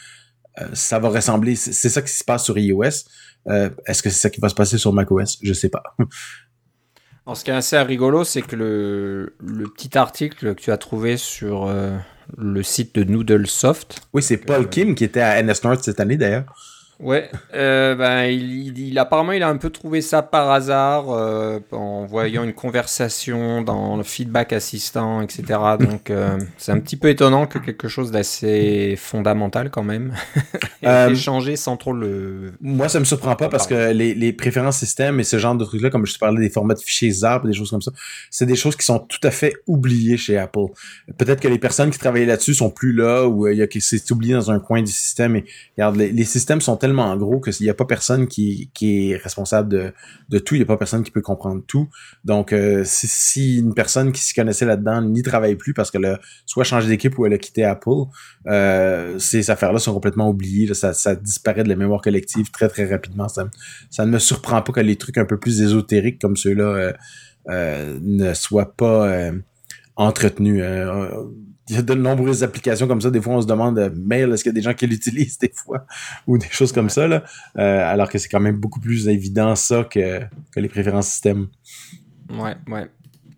Euh, 0.60 0.66
ça 0.72 0.98
va 0.98 1.08
ressembler, 1.08 1.56
c'est 1.56 1.88
ça 1.88 2.02
qui 2.02 2.12
se 2.12 2.24
passe 2.24 2.44
sur 2.44 2.58
iOS. 2.58 3.06
Euh, 3.48 3.70
est-ce 3.86 4.02
que 4.02 4.10
c'est 4.10 4.20
ça 4.20 4.30
qui 4.30 4.40
va 4.40 4.48
se 4.48 4.54
passer 4.54 4.78
sur 4.78 4.92
macOS? 4.92 5.38
Je 5.42 5.52
sais 5.52 5.68
pas. 5.68 5.82
Alors, 7.26 7.36
ce 7.36 7.44
qui 7.44 7.50
est 7.50 7.54
assez 7.54 7.78
rigolo, 7.78 8.24
c'est 8.24 8.42
que 8.42 8.56
le, 8.56 9.36
le, 9.38 9.68
petit 9.68 9.96
article 9.96 10.54
que 10.54 10.60
tu 10.60 10.72
as 10.72 10.78
trouvé 10.78 11.16
sur 11.16 11.72
le 12.36 12.62
site 12.62 12.94
de 12.94 13.04
Noodlesoft. 13.04 14.00
Oui, 14.12 14.22
c'est 14.22 14.38
Paul 14.38 14.68
Kim 14.68 14.94
qui 14.94 15.04
était 15.04 15.20
à 15.20 15.40
NS 15.40 15.62
North 15.62 15.84
cette 15.84 16.00
année 16.00 16.16
d'ailleurs. 16.16 16.46
Ouais, 17.02 17.30
euh, 17.54 17.94
ben, 17.94 18.24
il, 18.24 18.78
il, 18.78 18.98
apparemment 18.98 19.32
il 19.32 19.42
a 19.42 19.48
un 19.48 19.56
peu 19.56 19.70
trouvé 19.70 20.02
ça 20.02 20.20
par 20.20 20.50
hasard 20.50 21.06
euh, 21.08 21.58
en 21.72 22.04
voyant 22.04 22.44
une 22.44 22.52
conversation 22.52 23.62
dans 23.62 23.96
le 23.96 24.02
feedback 24.02 24.52
assistant, 24.52 25.22
etc. 25.22 25.58
Donc 25.80 26.10
euh, 26.10 26.38
c'est 26.58 26.72
un 26.72 26.78
petit 26.78 26.96
peu 26.96 27.08
étonnant 27.08 27.46
que 27.46 27.58
quelque 27.58 27.88
chose 27.88 28.10
d'assez 28.10 28.96
fondamental 28.98 29.70
quand 29.70 29.82
même 29.82 30.12
ait 30.82 31.14
changé 31.14 31.56
sans 31.56 31.78
trop 31.78 31.94
le. 31.94 32.52
Moi 32.60 32.90
ça 32.90 33.00
me 33.00 33.06
surprend 33.06 33.34
pas 33.34 33.48
parce 33.48 33.66
que 33.66 33.92
les, 33.92 34.12
les 34.14 34.34
préférences 34.34 34.76
système 34.76 35.20
et 35.20 35.24
ce 35.24 35.38
genre 35.38 35.54
de 35.54 35.64
trucs 35.64 35.80
là, 35.80 35.88
comme 35.88 36.04
je 36.04 36.12
te 36.12 36.18
parlais 36.18 36.40
des 36.40 36.50
formats 36.50 36.74
de 36.74 36.80
fichiers 36.80 37.10
ZARP, 37.10 37.46
des 37.46 37.54
choses 37.54 37.70
comme 37.70 37.82
ça, 37.82 37.92
c'est 38.30 38.46
des 38.46 38.56
choses 38.56 38.76
qui 38.76 38.84
sont 38.84 38.98
tout 38.98 39.20
à 39.22 39.30
fait 39.30 39.54
oubliées 39.66 40.18
chez 40.18 40.36
Apple. 40.36 40.66
Peut-être 41.16 41.40
que 41.40 41.48
les 41.48 41.58
personnes 41.58 41.90
qui 41.90 41.98
travaillaient 41.98 42.26
là-dessus 42.26 42.54
sont 42.54 42.70
plus 42.70 42.92
là 42.92 43.26
ou 43.26 43.48
il 43.48 43.56
y 43.56 43.62
a 43.62 43.66
c'est 43.80 44.10
oublié 44.10 44.34
dans 44.34 44.50
un 44.50 44.60
coin 44.60 44.82
du 44.82 44.92
système. 44.92 45.36
Et 45.36 45.44
regarde, 45.78 45.96
les, 45.96 46.12
les 46.12 46.24
systèmes 46.24 46.60
sont 46.60 46.76
tellement 46.76 46.89
en 46.98 47.16
gros 47.16 47.40
qu'il 47.40 47.64
n'y 47.64 47.70
a 47.70 47.74
pas 47.74 47.85
personne 47.85 48.26
qui, 48.26 48.70
est 48.83 49.16
responsable 49.16 49.94
de, 50.29 50.38
tout, 50.38 50.55
il 50.55 50.59
n'y 50.59 50.62
a 50.62 50.66
pas 50.66 50.76
personne 50.76 51.03
qui 51.03 51.11
peut 51.11 51.20
comprendre 51.20 51.62
tout. 51.66 51.88
Donc, 52.24 52.53
euh, 52.53 52.83
si, 52.85 53.59
une 53.59 53.74
personne 53.74 54.12
qui 54.12 54.22
s'y 54.22 54.35
connaissait 54.35 54.64
là-dedans 54.64 55.03
n'y 55.03 55.22
travaille 55.22 55.57
plus 55.57 55.74
parce 55.74 55.90
qu'elle 55.90 56.05
a 56.05 56.20
soit 56.46 56.64
changé 56.64 56.88
d'équipe 56.88 57.18
ou 57.18 57.26
elle 57.26 57.33
a 57.33 57.38
quitté 57.38 57.64
Apple, 57.64 57.90
euh, 58.46 59.18
ces 59.18 59.50
affaires-là 59.50 59.79
sont 59.79 59.92
complètement 59.92 60.29
oubliées. 60.29 60.72
ça, 60.74 61.14
disparaît 61.14 61.64
de 61.64 61.68
la 61.68 61.76
mémoire 61.76 62.00
collective 62.00 62.50
très, 62.50 62.68
très 62.68 62.87
rapidement. 62.87 63.29
Ça, 63.29 63.48
ça 63.90 64.05
ne 64.05 64.11
me 64.11 64.18
surprend 64.18 64.62
pas 64.62 64.72
que 64.72 64.81
les 64.81 64.96
trucs 64.96 65.18
un 65.18 65.24
peu 65.24 65.38
plus 65.38 65.61
ésotériques 65.61 66.20
comme 66.20 66.37
ceux-là 66.37 66.92
euh, 67.48 67.98
ne 68.03 68.35
soient 68.35 68.74
pas 68.76 69.31
entretenus 69.96 70.62
il 71.70 71.76
y 71.76 71.78
a 71.78 71.83
de 71.83 71.94
nombreuses 71.94 72.42
applications 72.42 72.88
comme 72.88 73.00
ça. 73.00 73.11
Des 73.11 73.20
fois, 73.20 73.35
on 73.35 73.42
se 73.42 73.46
demande, 73.46 73.78
euh, 73.78 73.90
mail, 73.94 74.33
est-ce 74.33 74.42
qu'il 74.42 74.50
y 74.50 74.54
a 74.54 74.59
des 74.59 74.62
gens 74.62 74.74
qui 74.74 74.88
l'utilisent 74.88 75.38
des 75.40 75.52
fois? 75.54 75.87
Ou 76.26 76.37
des 76.37 76.48
choses 76.50 76.72
comme 76.72 76.90
ça, 76.90 77.06
là. 77.06 77.22
Euh, 77.59 77.92
alors 77.92 78.09
que 78.09 78.18
c'est 78.18 78.28
quand 78.28 78.40
même 78.40 78.56
beaucoup 78.56 78.80
plus 78.80 79.09
évident 79.09 79.54
ça 79.54 79.85
que, 79.85 80.20
que 80.52 80.61
les 80.61 80.68
préférences 80.68 81.09
système. 81.09 81.46
Ouais, 82.30 82.56
ouais. 82.68 82.88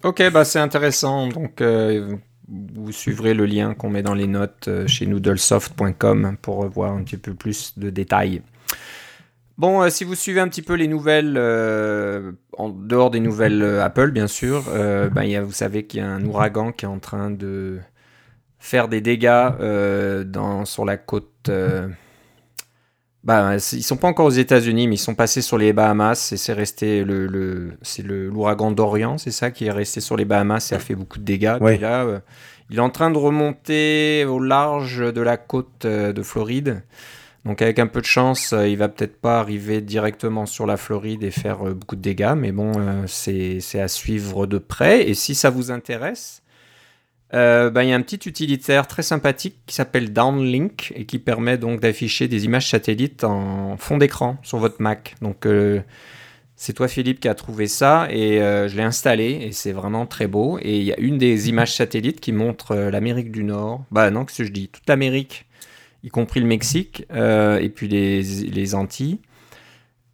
Ok, 0.02 0.22
bah 0.32 0.44
c'est 0.44 0.58
intéressant. 0.58 1.28
Donc, 1.28 1.60
euh, 1.60 2.16
vous 2.48 2.90
suivrez 2.90 3.34
le 3.34 3.44
lien 3.44 3.74
qu'on 3.74 3.90
met 3.90 4.02
dans 4.02 4.14
les 4.14 4.26
notes 4.26 4.68
chez 4.86 5.06
noodlesoft.com 5.06 6.36
pour 6.40 6.66
voir 6.68 6.92
un 6.92 7.04
petit 7.04 7.18
peu 7.18 7.34
plus 7.34 7.78
de 7.78 7.90
détails. 7.90 8.42
Bon, 9.58 9.88
si 9.90 10.04
vous 10.04 10.14
suivez 10.14 10.40
un 10.40 10.48
petit 10.48 10.62
peu 10.62 10.74
les 10.74 10.88
nouvelles, 10.88 11.38
en 12.58 12.68
dehors 12.70 13.10
des 13.10 13.20
nouvelles 13.20 13.62
Apple, 13.80 14.10
bien 14.10 14.26
sûr, 14.26 14.64
ben, 15.14 15.22
y 15.22 15.36
a, 15.36 15.42
vous 15.42 15.52
savez 15.52 15.84
qu'il 15.84 16.00
y 16.00 16.02
a 16.02 16.08
un 16.08 16.24
ouragan 16.24 16.72
qui 16.72 16.84
est 16.84 16.88
en 16.88 16.98
train 16.98 17.30
de 17.30 17.78
faire 18.62 18.86
des 18.86 19.00
dégâts 19.00 19.26
euh, 19.60 20.22
dans, 20.22 20.64
sur 20.64 20.84
la 20.84 20.96
côte. 20.96 21.48
Euh, 21.48 21.88
bah, 23.24 23.56
ils 23.56 23.82
sont 23.82 23.96
pas 23.96 24.06
encore 24.06 24.26
aux 24.26 24.30
États-Unis, 24.30 24.86
mais 24.86 24.94
ils 24.94 24.98
sont 24.98 25.16
passés 25.16 25.42
sur 25.42 25.58
les 25.58 25.72
Bahamas 25.72 26.30
et 26.32 26.36
c'est 26.36 26.52
resté 26.52 27.04
le, 27.04 27.26
le 27.26 27.72
c'est 27.82 28.04
le 28.04 28.28
l'ouragan 28.28 28.70
d'Orient, 28.70 29.18
c'est 29.18 29.32
ça 29.32 29.50
qui 29.50 29.66
est 29.66 29.70
resté 29.70 30.00
sur 30.00 30.16
les 30.16 30.24
Bahamas 30.24 30.70
et 30.70 30.76
a 30.76 30.78
fait 30.78 30.94
beaucoup 30.94 31.18
de 31.18 31.24
dégâts. 31.24 31.58
là, 31.60 32.04
euh, 32.04 32.20
il 32.70 32.78
est 32.78 32.80
en 32.80 32.90
train 32.90 33.10
de 33.10 33.18
remonter 33.18 34.24
au 34.24 34.38
large 34.38 35.12
de 35.12 35.20
la 35.20 35.36
côte 35.36 35.84
de 35.84 36.22
Floride. 36.22 36.82
Donc 37.44 37.62
avec 37.62 37.80
un 37.80 37.88
peu 37.88 38.00
de 38.00 38.06
chance, 38.06 38.54
il 38.56 38.76
va 38.76 38.88
peut-être 38.88 39.20
pas 39.20 39.40
arriver 39.40 39.80
directement 39.80 40.46
sur 40.46 40.66
la 40.66 40.76
Floride 40.76 41.24
et 41.24 41.32
faire 41.32 41.58
beaucoup 41.74 41.96
de 41.96 42.00
dégâts, 42.00 42.34
mais 42.36 42.52
bon, 42.52 42.72
c'est 43.08 43.80
à 43.80 43.88
suivre 43.88 44.46
de 44.46 44.58
près. 44.58 45.08
Et 45.08 45.14
si 45.14 45.34
ça 45.34 45.50
vous 45.50 45.72
intéresse, 45.72 46.41
Euh, 47.34 47.70
ben, 47.70 47.82
il 47.82 47.88
y 47.88 47.92
a 47.92 47.96
un 47.96 48.02
petit 48.02 48.28
utilitaire 48.28 48.86
très 48.86 49.02
sympathique 49.02 49.56
qui 49.66 49.74
s'appelle 49.74 50.12
Downlink 50.12 50.92
et 50.94 51.06
qui 51.06 51.18
permet 51.18 51.56
donc 51.56 51.80
d'afficher 51.80 52.28
des 52.28 52.44
images 52.44 52.68
satellites 52.68 53.24
en 53.24 53.76
fond 53.78 53.96
d'écran 53.96 54.36
sur 54.42 54.58
votre 54.58 54.82
Mac. 54.82 55.14
Donc 55.22 55.46
euh, 55.46 55.80
c'est 56.56 56.74
toi 56.74 56.88
Philippe 56.88 57.20
qui 57.20 57.28
a 57.28 57.34
trouvé 57.34 57.68
ça 57.68 58.06
et 58.10 58.42
euh, 58.42 58.68
je 58.68 58.76
l'ai 58.76 58.82
installé 58.82 59.38
et 59.42 59.52
c'est 59.52 59.72
vraiment 59.72 60.04
très 60.04 60.26
beau. 60.26 60.58
Et 60.60 60.78
il 60.78 60.84
y 60.84 60.92
a 60.92 61.00
une 61.00 61.16
des 61.16 61.48
images 61.48 61.74
satellites 61.74 62.20
qui 62.20 62.32
montre 62.32 62.74
l'Amérique 62.74 63.32
du 63.32 63.44
Nord. 63.44 63.84
Bah 63.90 64.10
non, 64.10 64.26
que 64.26 64.32
ce 64.32 64.38
que 64.38 64.44
je 64.44 64.52
dis, 64.52 64.68
toute 64.68 64.86
l'Amérique, 64.86 65.46
y 66.04 66.08
compris 66.10 66.40
le 66.40 66.46
Mexique 66.46 67.06
et 67.10 67.68
puis 67.74 67.88
les 67.88 68.74
Antilles. 68.74 69.20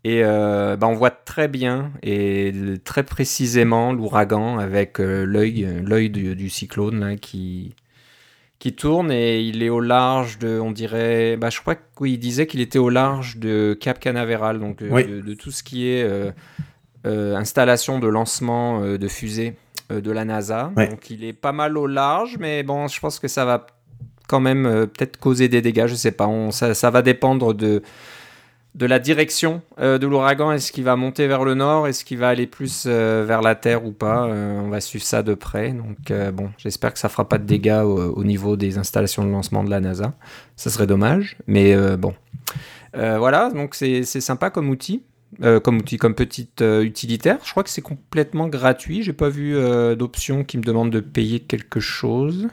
Et 0.09 0.23
euh, 0.25 0.79
bah, 0.79 0.87
on 0.87 0.95
voit 0.95 1.11
très 1.11 1.49
bien 1.49 1.93
et 2.03 2.51
très 2.83 3.03
précisément 3.03 3.93
l'ouragan 3.93 4.57
avec 4.57 5.01
euh, 5.01 5.27
l'œil, 5.27 5.69
l'œil 5.85 6.09
du, 6.09 6.49
cyclone 6.49 7.01
là, 7.01 7.17
qui, 7.17 7.75
qui 8.59 8.73
tourne 8.73 9.13
et 9.13 9.43
il 9.43 9.63
est 9.63 9.69
au 9.69 9.81
large 9.81 10.39
de, 10.39 10.59
on 10.59 10.71
dirait, 10.71 11.37
bah, 11.37 11.51
je 11.51 11.61
crois 11.61 11.75
qu'il 11.75 12.19
disait 12.19 12.47
qu'il 12.47 12.63
était 12.63 12.79
au 12.79 12.89
large 12.89 13.37
de 13.37 13.77
Cap 13.79 14.01
Canaveral, 14.01 14.61
donc 14.61 14.81
euh, 14.81 15.21
de, 15.21 15.35
tout 15.35 15.51
ce 15.51 15.63
qui 15.63 15.89
est 15.89 16.09
installation 17.05 17.99
de 17.99 18.09
lancement 18.09 18.81
de 18.81 19.09
fusées 19.09 19.57
de 19.91 20.11
la 20.11 20.25
NASA. 20.25 20.73
Donc 20.75 21.11
il 21.11 21.23
est 21.23 21.35
pas 21.35 21.53
mal 21.53 21.77
au 21.77 21.87
large, 21.87 22.39
mais 22.41 22.63
bon, 22.63 22.89
je 22.89 22.99
pense 22.99 23.19
que 23.19 23.29
ça 23.29 23.45
va 23.45 23.67
quand 24.27 24.41
même 24.41 24.63
peut-être 24.65 25.19
causer 25.19 25.49
des 25.49 25.61
dégâts, 25.61 25.87
je 25.87 25.95
sais 25.95 26.13
pas, 26.13 26.27
on, 26.27 26.51
ça, 26.51 26.73
ça 26.73 26.89
va 26.89 27.03
dépendre 27.03 27.53
de 27.53 27.83
de 28.79 28.87
la 28.87 29.01
direction 29.01 29.61
euh, 29.81 29.99
de 29.99 30.07
l'ouragan. 30.07 30.53
Est-ce 30.53 30.71
qu'il 30.71 30.85
va 30.85 30.95
monter 30.95 31.27
vers 31.27 31.45
le 31.45 31.55
nord? 31.55 31.89
Est-ce 31.89 32.05
qu'il 32.05 32.19
va 32.19 32.29
aller 32.29 32.47
plus 32.47 32.85
euh, 32.87 33.25
vers 33.27 33.43
la 33.43 33.57
terre 33.57 33.85
ou 33.85 33.91
pas? 33.91 34.27
Euh, 34.27 34.61
On 34.61 34.69
va 34.69 34.81
suivre 34.81 35.05
ça 35.05 35.25
de 35.25 35.35
près. 35.35 35.73
Donc 35.73 36.13
bon, 36.33 36.51
j'espère 36.59 36.93
que 36.93 37.01
ça 37.01 37.09
fera 37.09 37.29
pas 37.29 37.39
de 37.39 37.45
dégâts 37.45 37.83
au, 37.83 38.23
niveau 38.23 38.57
des 38.57 38.79
installations 38.79 39.25
de 39.25 39.31
lancement 39.31 39.65
de 39.65 39.71
la 39.71 39.81
NASA. 39.81 40.15
Ça 40.55 40.71
serait 40.71 40.87
dommage, 40.87 41.37
mais 41.47 41.77
bon. 41.97 42.15
voilà, 42.95 43.51
donc 43.51 43.75
c'est 43.75 44.05
sympa 44.05 44.51
comme 44.51 44.69
outil. 44.69 45.03
comme 45.41 45.79
outil, 45.79 45.97
comme 45.97 46.15
petit 46.15 46.49
utilitaire. 46.61 47.39
Je 47.45 47.51
crois 47.51 47.65
que 47.65 47.71
c'est 47.71 47.83
complètement 47.83 48.49
gratuit. 48.49 49.03
J'ai 49.03 49.13
pas 49.13 49.29
vu 49.29 49.57
d'option 49.97 50.45
qui 50.45 50.59
me 50.59 50.63
demande 50.63 50.91
de 50.91 51.01
payer 51.01 51.41
quelque 51.41 51.81
chose. 51.81 52.49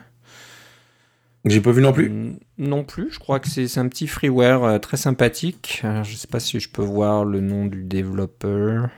J'ai 1.46 1.60
pas 1.60 1.70
vu 1.70 1.80
non 1.80 1.92
plus. 1.92 2.10
Non 2.58 2.82
plus, 2.82 3.10
je 3.12 3.20
crois 3.20 3.38
que 3.38 3.48
c'est 3.48 3.78
un 3.78 3.88
petit 3.88 4.08
freeware 4.08 4.64
euh, 4.64 4.78
très 4.78 4.96
sympathique. 4.96 5.82
Je 5.84 6.02
je 6.02 6.16
sais 6.16 6.26
pas 6.26 6.40
si 6.40 6.58
je 6.58 6.68
peux 6.68 6.82
voir 6.82 7.24
le 7.24 7.40
nom 7.40 7.66
du 7.66 7.84
développeur. 7.84 8.88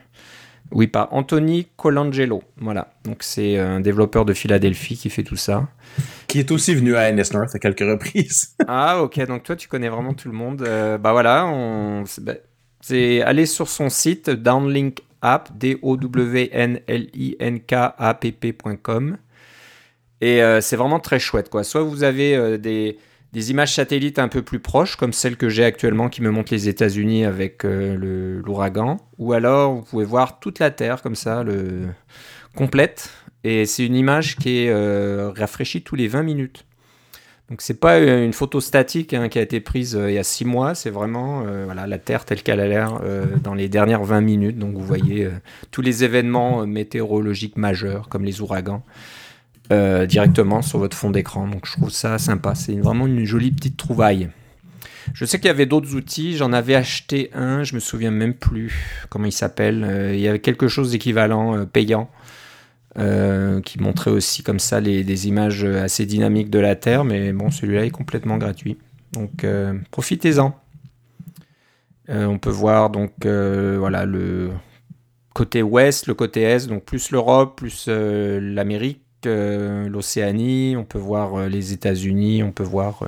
Oui, 0.71 0.87
par 0.87 1.13
Anthony 1.13 1.67
Colangelo. 1.77 2.43
Voilà. 2.57 2.93
Donc 3.03 3.17
c'est 3.21 3.57
un 3.57 3.79
développeur 3.79 4.25
de 4.25 4.33
Philadelphie 4.33 4.97
qui 4.97 5.09
fait 5.09 5.23
tout 5.23 5.35
ça. 5.35 5.67
Qui 6.27 6.39
est 6.39 6.51
aussi 6.51 6.73
venu 6.75 6.95
à 6.95 7.11
NS 7.11 7.33
North 7.33 7.53
à 7.53 7.59
quelques 7.59 7.79
reprises. 7.79 8.55
ah 8.67 9.01
ok, 9.03 9.25
donc 9.27 9.43
toi 9.43 9.55
tu 9.55 9.67
connais 9.67 9.89
vraiment 9.89 10.13
tout 10.13 10.29
le 10.29 10.35
monde. 10.35 10.63
Euh, 10.63 10.97
bah 10.97 11.11
voilà, 11.11 11.45
on... 11.47 12.03
Bah, 12.21 12.33
c'est 12.81 13.21
aller 13.21 13.45
sur 13.45 13.67
son 13.67 13.89
site 13.89 14.29
downlink 14.29 15.01
app 15.21 15.49
et 20.21 20.41
euh, 20.41 20.61
c'est 20.61 20.75
vraiment 20.75 20.99
très 20.99 21.19
chouette. 21.19 21.49
Quoi. 21.49 21.63
Soit 21.63 21.83
vous 21.83 22.03
avez 22.03 22.35
euh, 22.35 22.57
des, 22.57 22.97
images 23.33 23.73
satellites 23.73 24.19
un 24.19 24.27
peu 24.27 24.41
plus 24.41 24.59
proches, 24.59 24.95
comme 24.95 25.13
celle 25.13 25.37
que 25.37 25.49
j'ai 25.49 25.63
actuellement 25.63 26.09
qui 26.09 26.21
me 26.21 26.31
montre 26.31 26.53
les 26.53 26.67
États-Unis 26.67 27.25
avec 27.25 27.63
euh, 27.63 28.41
l'ouragan, 28.43 28.97
ou 29.17 29.33
alors 29.33 29.75
vous 29.75 29.83
pouvez 29.83 30.05
voir 30.05 30.39
toute 30.39 30.59
la 30.59 30.71
Terre 30.71 31.01
comme 31.01 31.15
ça, 31.15 31.43
complète. 32.55 33.11
Et 33.45 33.65
c'est 33.65 33.85
une 33.85 33.95
image 33.95 34.35
qui 34.35 34.65
est 34.65 34.73
rafraîchie 35.37 35.81
tous 35.81 35.95
les 35.95 36.07
20 36.07 36.23
minutes. 36.23 36.65
Donc 37.49 37.61
c'est 37.61 37.79
pas 37.79 37.97
une 37.99 38.33
photo 38.33 38.61
statique 38.61 39.13
hein, 39.13 39.27
qui 39.27 39.39
a 39.39 39.41
été 39.41 39.59
prise 39.59 39.99
il 40.07 40.13
y 40.13 40.19
a 40.19 40.23
6 40.23 40.45
mois, 40.45 40.75
c'est 40.75 40.91
vraiment 40.91 41.43
voilà, 41.65 41.87
la 41.87 41.97
Terre 41.97 42.25
telle 42.25 42.43
qu'elle 42.43 42.59
a 42.59 42.67
l'air 42.67 42.99
dans 43.41 43.53
les 43.53 43.69
dernières 43.69 44.03
20 44.03 44.21
minutes. 44.21 44.59
Donc 44.59 44.75
vous 44.75 44.83
voyez 44.83 45.29
tous 45.71 45.81
les 45.81 46.03
événements 46.03 46.67
météorologiques 46.67 47.57
majeurs 47.57 48.09
comme 48.09 48.25
les 48.25 48.41
ouragans. 48.41 48.83
Euh, 49.71 50.07
directement 50.07 50.63
sur 50.63 50.79
votre 50.79 50.97
fond 50.97 51.11
d'écran. 51.11 51.47
Donc 51.47 51.67
je 51.67 51.73
trouve 51.73 51.91
ça 51.91 52.17
sympa. 52.17 52.55
C'est 52.55 52.79
vraiment 52.79 53.05
une 53.05 53.23
jolie 53.23 53.51
petite 53.51 53.77
trouvaille. 53.77 54.29
Je 55.13 55.25
sais 55.25 55.37
qu'il 55.37 55.45
y 55.45 55.51
avait 55.51 55.67
d'autres 55.67 55.93
outils. 55.93 56.35
J'en 56.35 56.53
avais 56.53 56.73
acheté 56.73 57.29
un, 57.35 57.63
je 57.63 57.75
me 57.75 57.79
souviens 57.79 58.09
même 58.09 58.33
plus 58.33 59.05
comment 59.09 59.25
il 59.25 59.31
s'appelle. 59.31 59.83
Euh, 59.83 60.15
il 60.15 60.21
y 60.21 60.27
avait 60.27 60.39
quelque 60.39 60.67
chose 60.67 60.91
d'équivalent 60.91 61.55
euh, 61.55 61.65
payant 61.65 62.09
qui 63.63 63.79
montrait 63.79 64.11
aussi 64.11 64.43
comme 64.43 64.59
ça 64.59 64.81
les, 64.81 65.05
des 65.05 65.27
images 65.29 65.63
assez 65.63 66.05
dynamiques 66.05 66.49
de 66.49 66.59
la 66.59 66.75
Terre. 66.75 67.05
Mais 67.05 67.31
bon, 67.31 67.49
celui-là 67.49 67.85
est 67.85 67.91
complètement 67.91 68.37
gratuit. 68.37 68.77
Donc 69.13 69.45
profitez-en. 69.89 70.59
on 72.09 72.37
peut 72.39 72.49
voir 72.49 72.89
donc 72.89 73.13
voilà 73.25 74.05
le 74.05 74.49
côté 75.33 75.61
ouest, 75.61 76.07
le 76.07 76.13
côté 76.13 76.41
est, 76.41 76.67
donc 76.67 76.83
plus 76.83 77.11
l'Europe, 77.11 77.55
plus 77.55 77.87
l'Amérique 77.87 79.01
l'Océanie, 79.25 80.75
on 80.77 80.83
peut 80.83 80.97
voir 80.97 81.35
euh, 81.35 81.47
les 81.47 81.73
États-Unis, 81.73 82.43
on 82.43 82.51
peut 82.51 82.63
voir 82.63 83.03
euh, 83.03 83.07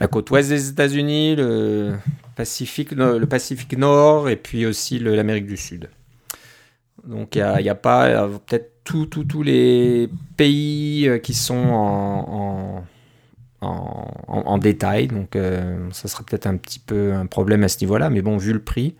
la 0.00 0.06
côte 0.06 0.30
ouest 0.30 0.48
des 0.48 0.68
États-Unis, 0.70 1.36
le 1.36 1.96
Pacifique, 2.36 2.92
le 2.92 3.24
Pacifique 3.26 3.76
Nord 3.76 4.28
et 4.28 4.36
puis 4.36 4.66
aussi 4.66 4.98
l'Amérique 4.98 5.46
du 5.46 5.56
Sud. 5.56 5.90
Donc 7.04 7.36
il 7.36 7.62
n'y 7.62 7.68
a, 7.68 7.74
pas 7.74 8.28
peut-être 8.46 8.70
tous 8.84 9.42
les 9.42 10.08
pays 10.36 11.08
euh, 11.08 11.18
qui 11.18 11.34
sont 11.34 12.84
en, 13.60 14.58
détail. 14.58 15.08
Donc 15.08 15.36
ça 15.92 16.08
sera 16.08 16.24
peut-être 16.24 16.46
un 16.46 16.56
petit 16.56 16.78
peu 16.78 17.12
un 17.12 17.26
problème 17.26 17.62
à 17.64 17.68
ce 17.68 17.80
niveau-là. 17.80 18.10
Mais 18.10 18.22
bon, 18.22 18.36
vu 18.36 18.52
le 18.52 18.62
prix, 18.62 18.94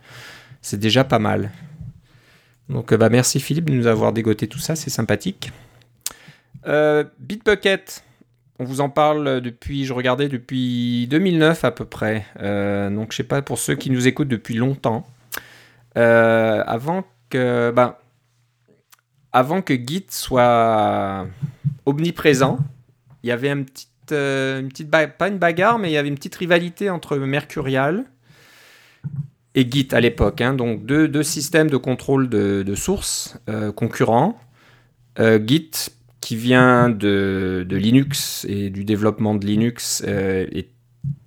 c'est 0.61 0.79
déjà 0.79 1.03
pas 1.03 1.19
mal. 1.19 1.51
Donc 2.69 2.93
bah, 2.93 3.09
merci 3.09 3.39
Philippe 3.39 3.65
de 3.65 3.73
nous 3.73 3.87
avoir 3.87 4.13
dégoté 4.13 4.47
tout 4.47 4.59
ça, 4.59 4.75
c'est 4.75 4.89
sympathique. 4.89 5.51
Euh, 6.67 7.03
Bitbucket, 7.19 8.03
on 8.59 8.65
vous 8.65 8.81
en 8.81 8.89
parle 8.89 9.41
depuis, 9.41 9.85
je 9.85 9.93
regardais 9.93 10.27
depuis 10.27 11.07
2009 11.07 11.63
à 11.63 11.71
peu 11.71 11.85
près. 11.85 12.25
Euh, 12.41 12.89
donc 12.89 13.11
je 13.11 13.17
sais 13.17 13.23
pas 13.23 13.41
pour 13.41 13.57
ceux 13.57 13.75
qui 13.75 13.89
nous 13.89 14.07
écoutent 14.07 14.27
depuis 14.27 14.55
longtemps. 14.55 15.07
Euh, 15.97 16.63
avant 16.65 17.05
que, 17.29 17.71
ben, 17.71 17.95
avant 19.31 19.61
que 19.61 19.73
Git 19.73 20.07
soit 20.09 21.27
omniprésent, 21.85 22.59
il 23.23 23.29
y 23.29 23.31
avait 23.31 23.49
une 23.49 23.65
petite, 23.65 23.89
une 24.11 24.69
petite 24.69 24.89
pas 24.89 25.27
une 25.27 25.37
bagarre, 25.37 25.79
mais 25.79 25.89
il 25.89 25.93
y 25.93 25.97
avait 25.97 26.07
une 26.07 26.15
petite 26.15 26.35
rivalité 26.35 26.89
entre 26.89 27.17
Mercurial 27.17 28.05
et 29.55 29.69
Git 29.69 29.89
à 29.91 29.99
l'époque. 29.99 30.41
Hein. 30.41 30.53
donc 30.53 30.85
deux, 30.85 31.07
deux, 31.07 31.23
systèmes 31.23 31.69
de 31.69 31.77
contrôle 31.77 32.27
de, 32.27 32.63
de 32.63 32.75
sources 32.75 33.37
concurrents. 33.75 34.39
Git 35.17 35.91
qui 36.29 36.35
vient 36.35 36.91
de, 36.91 37.65
Linux 37.71 38.45
et 38.47 38.69
du 38.69 38.85
développement 38.85 39.33
de 39.33 39.47
Linux 39.47 40.03
euh, 40.07 40.45
est 40.51 40.69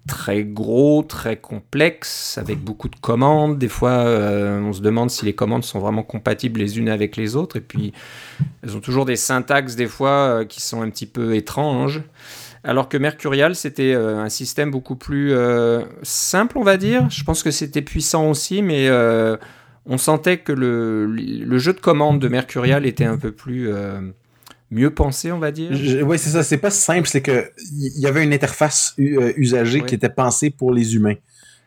très 0.07 0.45
gros, 0.45 1.03
très 1.03 1.39
complexe, 1.39 2.39
avec 2.39 2.61
beaucoup 2.61 2.89
de 2.89 2.95
commandes. 2.95 3.59
Des 3.59 3.67
fois, 3.67 3.91
euh, 4.05 4.61
on 4.61 4.73
se 4.73 4.81
demande 4.81 5.11
si 5.11 5.25
les 5.25 5.33
commandes 5.33 5.65
sont 5.65 5.81
vraiment 5.81 6.05
compatibles 6.05 6.61
les 6.61 6.79
unes 6.79 6.89
avec 6.89 7.17
les 7.17 7.35
autres. 7.35 7.57
Et 7.57 7.61
puis, 7.61 7.93
elles 8.63 8.77
ont 8.77 8.81
toujours 8.81 9.05
des 9.05 9.17
syntaxes, 9.17 9.75
des 9.75 9.89
fois, 9.89 10.11
euh, 10.11 10.45
qui 10.45 10.63
sont 10.63 10.83
un 10.83 10.89
petit 10.89 11.07
peu 11.07 11.35
étranges. 11.35 12.05
Alors 12.63 12.89
que 12.89 12.97
Mercurial, 12.97 13.57
c'était 13.57 13.95
un 13.95 14.29
système 14.29 14.71
beaucoup 14.71 14.95
plus 14.95 15.35
simple, 16.05 16.59
on 16.59 16.63
va 16.63 16.77
dire. 16.77 17.11
Je 17.11 17.25
pense 17.25 17.43
que 17.43 17.51
c'était 17.51 17.83
puissant 17.83 18.31
aussi, 18.31 18.63
mais 18.63 18.89
on 19.85 19.99
sentait 19.99 20.39
que 20.39 20.53
le, 20.53 21.07
le, 21.07 21.59
jeu 21.59 21.73
de 21.73 21.81
commandes 21.81 22.21
de 22.21 22.29
Mercurial 22.29 22.87
était 22.87 23.05
un 23.05 23.19
peu 23.19 23.33
plus 23.33 23.69
mieux 24.73 24.91
pensé, 24.91 25.31
on 25.31 25.39
va 25.39 25.53
dire? 25.53 25.71
oui, 26.05 26.19
c'est 26.19 26.31
ça. 26.31 26.43
C'est 26.43 26.59
pas 26.59 26.71
simple, 26.71 27.07
c'est 27.07 27.21
que 27.21 27.51
il 27.73 28.01
y 28.01 28.07
avait 28.07 28.25
une 28.25 28.33
interface 28.33 28.95
euh, 28.99 29.33
usagée 29.37 29.83
qui 29.83 29.95
était 29.95 30.09
pensée 30.09 30.51
pour 30.51 30.73
les 30.73 30.97
humains. 30.97 31.17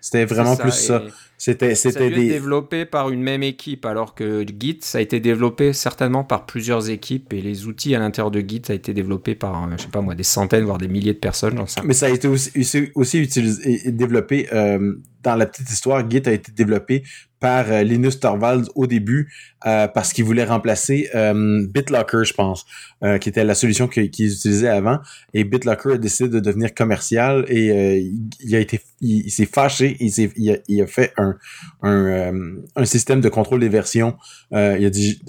C'était 0.02 0.26
vraiment 0.26 0.56
plus 0.56 0.72
ça. 0.72 1.04
C'était 1.38 1.76
c'était 1.76 2.10
des... 2.10 2.28
développé 2.30 2.86
par 2.86 3.10
une 3.10 3.22
même 3.22 3.44
équipe, 3.44 3.86
alors 3.86 4.16
que 4.16 4.46
Git 4.48 4.80
ça 4.82 5.00
a 5.00 5.02
été 5.02 5.20
développé 5.20 5.74
certainement 5.74 6.24
par 6.24 6.46
plusieurs 6.46 6.90
équipes 6.90 7.34
et 7.34 7.42
les 7.42 7.66
outils 7.66 7.94
à 7.94 8.00
l'intérieur 8.00 8.32
de 8.32 8.40
Git 8.40 8.62
ça 8.66 8.74
a 8.74 8.76
été 8.76 8.94
développé 8.94 9.36
par 9.36 9.64
euh, 9.64 9.68
je 9.78 9.84
sais 9.84 9.90
pas 9.90 10.02
moi 10.02 10.16
des 10.16 10.24
centaines 10.24 10.64
voire 10.64 10.78
des 10.78 10.88
milliers 10.88 11.14
de 11.14 11.20
personnes. 11.20 11.58
J'en 11.58 11.66
sais. 11.66 11.82
Mais 11.84 11.94
ça 11.94 12.06
a 12.06 12.10
été 12.10 12.28
aussi, 12.28 12.52
aussi 12.96 13.20
utilisé 13.20 13.88
et 13.88 13.92
développé 13.92 14.48
euh, 14.54 14.96
dans 15.26 15.36
la 15.36 15.46
petite 15.46 15.70
histoire. 15.70 16.10
Git 16.10 16.22
a 16.26 16.32
été 16.32 16.52
développé 16.52 17.04
par 17.40 17.70
euh, 17.70 17.84
Linus 17.84 18.20
Torvalds 18.20 18.70
au 18.76 18.88
début 18.88 19.32
euh, 19.66 19.88
parce 19.88 20.14
qu'il 20.14 20.24
voulait 20.24 20.46
remplacer 20.46 21.10
euh, 21.16 21.66
BitLocker, 21.68 22.24
je 22.24 22.34
pense, 22.34 22.66
qui 23.22 23.30
était 23.30 23.44
la 23.44 23.56
solution 23.56 23.88
qu'ils 23.88 24.06
utilisaient 24.06 24.70
avant. 24.70 25.00
Et 25.34 25.44
BitLocker 25.44 25.94
a 25.94 25.98
décidé 25.98 26.30
de 26.30 26.40
devenir 26.40 26.74
commercial 26.74 27.46
et 27.48 28.00
il, 28.40 28.56
a 28.56 28.60
été, 28.60 28.80
il, 29.02 29.30
s'est 29.30 29.46
fâché, 29.46 29.96
il, 30.00 30.82
a, 30.82 30.88
fait 30.88 31.14
un, 31.18 31.36
un, 31.84 32.56
un, 32.76 32.86
système 32.86 33.22
de 33.22 33.30
contrôle 33.30 33.60
des 33.60 33.70
versions. 33.70 34.16
il 34.52 34.86
a 34.86 34.90
dit 34.90 35.22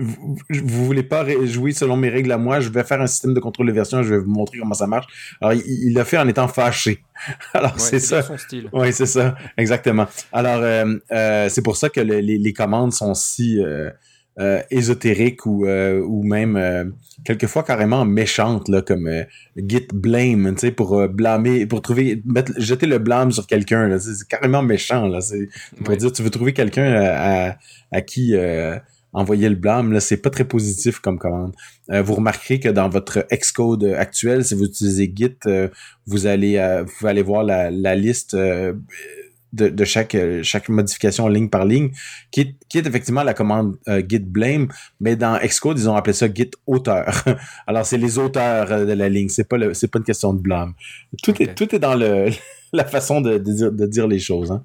vous, 0.00 0.36
vous 0.50 0.86
voulez 0.86 1.02
pas 1.02 1.26
jouer 1.44 1.72
selon 1.72 1.96
mes 1.96 2.08
règles 2.08 2.32
à 2.32 2.38
moi, 2.38 2.60
je 2.60 2.68
vais 2.68 2.84
faire 2.84 3.00
un 3.00 3.06
système 3.06 3.34
de 3.34 3.40
contrôle 3.40 3.66
de 3.66 3.72
version, 3.72 4.02
je 4.02 4.14
vais 4.14 4.20
vous 4.20 4.30
montrer 4.30 4.58
comment 4.58 4.74
ça 4.74 4.86
marche. 4.86 5.06
Alors, 5.40 5.54
il 5.54 5.92
l'a 5.92 6.04
fait 6.04 6.18
en 6.18 6.28
étant 6.28 6.48
fâché. 6.48 7.02
Alors, 7.54 7.78
c'est 7.78 8.00
ça. 8.00 8.22
Son 8.22 8.38
style. 8.38 8.68
Oui, 8.72 8.92
c'est 8.92 9.06
ça, 9.06 9.34
exactement. 9.56 10.06
Alors, 10.32 10.60
euh, 10.62 10.96
euh, 11.12 11.48
c'est 11.48 11.62
pour 11.62 11.76
ça 11.76 11.88
que 11.88 12.00
les, 12.00 12.22
les, 12.22 12.52
commandes 12.52 12.92
sont 12.92 13.14
si 13.14 13.60
euh, 13.62 13.90
euh 14.38 14.60
ésotériques 14.70 15.46
ou, 15.46 15.66
euh, 15.66 16.00
ou 16.00 16.22
même 16.22 16.92
quelquefois 17.24 17.62
carrément 17.62 18.04
méchantes, 18.04 18.68
là, 18.68 18.82
comme 18.82 19.10
git 19.56 19.88
blame, 19.92 20.54
tu 20.54 20.60
sais, 20.60 20.70
pour 20.70 21.08
blâmer, 21.08 21.66
pour 21.66 21.82
trouver, 21.82 22.22
mettre, 22.24 22.52
jeter 22.56 22.86
le 22.86 22.98
blâme 22.98 23.32
sur 23.32 23.46
quelqu'un. 23.46 23.98
C'est 23.98 24.28
carrément 24.28 24.62
méchant. 24.62 25.08
Là, 25.08 25.20
c'est 25.20 25.48
pour 25.84 25.96
dire, 25.96 26.12
tu 26.12 26.22
veux 26.22 26.30
trouver 26.30 26.52
quelqu'un 26.52 26.92
à, 26.94 27.56
à, 27.90 28.00
qui 28.00 28.34
envoyer 29.18 29.48
le 29.48 29.56
blâme, 29.56 29.92
là, 29.92 30.00
c'est 30.00 30.16
pas 30.16 30.30
très 30.30 30.44
positif 30.44 31.00
comme 31.00 31.18
commande. 31.18 31.54
Euh, 31.90 32.02
vous 32.02 32.14
remarquerez 32.14 32.60
que 32.60 32.68
dans 32.68 32.88
votre 32.88 33.26
Xcode 33.32 33.84
actuel, 33.84 34.44
si 34.44 34.54
vous 34.54 34.64
utilisez 34.64 35.12
Git, 35.14 35.36
euh, 35.46 35.68
vous 36.06 36.26
allez 36.26 36.56
euh, 36.56 36.84
vous 36.84 37.06
allez 37.06 37.22
voir 37.22 37.42
la, 37.42 37.70
la 37.70 37.96
liste 37.96 38.36
de, 38.36 38.76
de, 39.52 39.84
chaque 39.84 40.16
chaque 40.42 40.68
modification 40.68 41.26
ligne 41.26 41.48
par 41.48 41.64
ligne, 41.64 41.90
qui 42.30 42.40
est, 42.42 42.54
qui 42.68 42.78
est 42.78 42.86
effectivement 42.86 43.24
la 43.24 43.34
commande 43.34 43.76
git 44.08 44.20
blame, 44.20 44.68
mais 45.00 45.16
dans 45.16 45.38
Xcode 45.38 45.78
ils 45.78 45.88
ont 45.88 45.96
appelé 45.96 46.12
ça 46.12 46.32
git 46.32 46.50
auteur. 46.66 47.24
Alors 47.66 47.84
c'est 47.84 47.98
les 47.98 48.18
auteurs 48.18 48.86
de 48.86 48.92
la 48.92 49.08
ligne, 49.08 49.28
c'est 49.28 49.48
pas 49.48 49.56
le, 49.56 49.74
c'est 49.74 49.88
pas 49.88 49.98
une 49.98 50.04
question 50.04 50.32
de 50.32 50.40
blâme. 50.40 50.74
Tout 51.22 51.42
est 51.42 51.54
tout 51.54 51.74
est 51.74 51.80
dans 51.80 51.96
le 51.96 52.28
la 52.72 52.84
façon 52.84 53.20
de, 53.20 53.38
de, 53.38 53.52
dire, 53.52 53.72
de 53.72 53.86
dire 53.86 54.06
les 54.06 54.20
choses. 54.20 54.52
Hein. 54.52 54.62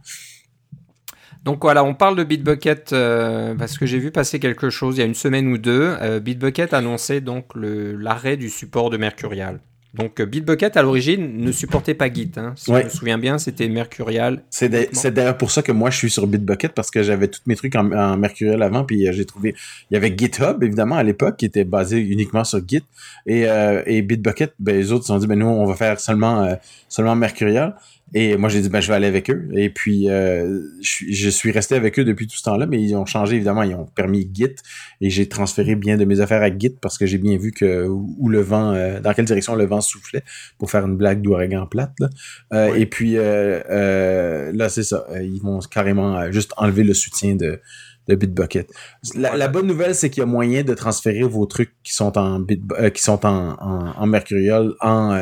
Donc 1.44 1.62
voilà, 1.62 1.84
on 1.84 1.94
parle 1.94 2.16
de 2.16 2.24
Bitbucket 2.24 2.94
euh, 2.94 3.54
parce 3.56 3.78
que 3.78 3.86
j'ai 3.86 4.00
vu 4.00 4.12
passer 4.12 4.40
quelque 4.40 4.70
chose 4.70 4.96
il 4.96 5.00
y 5.00 5.04
a 5.04 5.06
une 5.06 5.14
semaine 5.14 5.48
ou 5.48 5.58
deux. 5.58 5.96
Euh, 6.02 6.20
Bitbucket 6.22 6.74
annonçait 6.74 7.20
donc 7.20 7.48
l'arrêt 7.56 8.38
du 8.38 8.50
support 8.50 8.90
de 8.90 8.96
Mercurial. 8.96 9.60
Donc 9.94 10.22
euh, 10.22 10.26
Bitbucket 10.26 10.78
à 10.78 10.82
l'origine 10.82 11.38
ne 11.38 11.52
supportait 11.52 11.96
pas 11.96 12.12
Git. 12.12 12.32
Hein. 12.38 12.54
Si 12.56 12.72
je 12.74 12.84
me 12.86 12.90
souviens 12.90 13.18
bien, 13.18 13.38
c'était 13.38 13.68
Mercurial. 13.68 14.42
C'est 14.50 14.70
d'ailleurs 14.70 15.38
pour 15.38 15.52
ça 15.52 15.62
que 15.62 15.74
moi 15.74 15.90
je 15.90 15.98
suis 15.98 16.10
sur 16.10 16.28
Bitbucket 16.28 16.72
parce 16.72 16.90
que 16.90 17.04
j'avais 17.04 17.28
tous 17.28 17.42
mes 17.46 17.58
trucs 17.58 17.76
en, 17.76 18.16
Mercurial 18.16 18.64
avant, 18.64 18.86
puis 18.86 19.06
j'ai 19.12 19.26
trouvé 19.26 19.54
il 19.92 19.94
y 19.94 19.98
avait 19.98 20.16
GitHub 20.18 20.64
évidemment 20.64 20.96
à 20.96 21.04
l'époque 21.04 21.36
qui 21.36 21.46
était 21.46 21.66
basé 21.66 22.00
uniquement 22.00 22.46
sur 22.46 22.62
Git 22.66 22.86
et, 23.28 23.46
et 23.86 24.02
Bitbucket, 24.02 24.54
ben 24.60 24.76
les 24.76 24.94
autres 24.94 25.04
se 25.04 25.10
sont 25.10 25.20
dit 25.20 25.28
ben 25.28 25.38
nous 25.38 25.46
on 25.46 25.66
va 25.66 25.76
faire 25.76 26.00
seulement 26.00 26.58
seulement 26.88 27.16
Mercurial. 27.16 27.76
Et 28.16 28.38
moi, 28.38 28.48
j'ai 28.48 28.62
dit, 28.62 28.70
ben, 28.70 28.80
je 28.80 28.88
vais 28.90 28.94
aller 28.94 29.08
avec 29.08 29.30
eux. 29.32 29.48
Et 29.56 29.72
puis, 29.72 30.08
euh, 30.08 30.62
je, 30.82 31.30
suis 31.30 31.52
resté 31.52 31.74
avec 31.74 31.98
eux 31.98 32.06
depuis 32.06 32.28
tout 32.28 32.38
ce 32.38 32.44
temps-là, 32.44 32.68
mais 32.68 32.80
ils 32.80 32.96
ont 32.96 33.08
changé, 33.08 33.36
évidemment. 33.36 33.64
Ils 33.64 33.74
ont 33.74 33.86
permis 33.86 34.30
Git. 34.32 34.56
Et 35.02 35.10
j'ai 35.10 35.28
transféré 35.28 35.76
bien 35.76 35.98
de 35.98 36.06
mes 36.06 36.20
affaires 36.20 36.44
à 36.44 36.56
Git 36.56 36.78
parce 36.80 37.00
que 37.00 37.08
j'ai 37.08 37.18
bien 37.18 37.38
vu 37.38 37.52
que 37.52 37.88
où 37.88 38.30
le 38.30 38.42
vent, 38.42 38.72
euh, 38.74 39.00
dans 39.00 39.14
quelle 39.14 39.26
direction 39.26 39.56
le 39.56 39.66
vent 39.66 39.82
soufflait 39.82 40.24
pour 40.60 40.70
faire 40.70 40.86
une 40.86 40.96
blague 40.96 41.22
d'ouragan 41.22 41.66
plate. 41.66 41.94
Là. 42.00 42.10
Euh, 42.54 42.76
Et 42.76 42.86
puis, 42.86 43.16
euh, 43.18 44.52
là, 44.54 44.70
c'est 44.70 44.84
ça. 44.84 45.08
Ils 45.20 45.42
vont 45.42 45.60
carrément 45.60 46.32
juste 46.32 46.54
enlever 46.58 46.84
le 46.84 46.94
soutien 46.94 47.36
de, 47.36 47.62
de 48.08 48.16
Bitbucket. 48.16 48.68
La, 49.16 49.48
bonne 49.48 49.66
nouvelle, 49.66 49.96
c'est 49.96 50.12
qu'il 50.12 50.22
y 50.22 50.24
a 50.24 50.28
moyen 50.28 50.62
de 50.62 50.76
transférer 50.76 51.24
vos 51.24 51.48
trucs 51.48 51.74
qui 51.84 51.94
sont 51.94 52.16
en 52.20 52.40
Bit, 52.40 52.62
qui 52.94 53.02
sont 53.02 53.26
en, 53.26 53.58
en, 53.60 53.94
en 53.98 54.06
Mercurial 54.06 54.74
en 54.82 55.18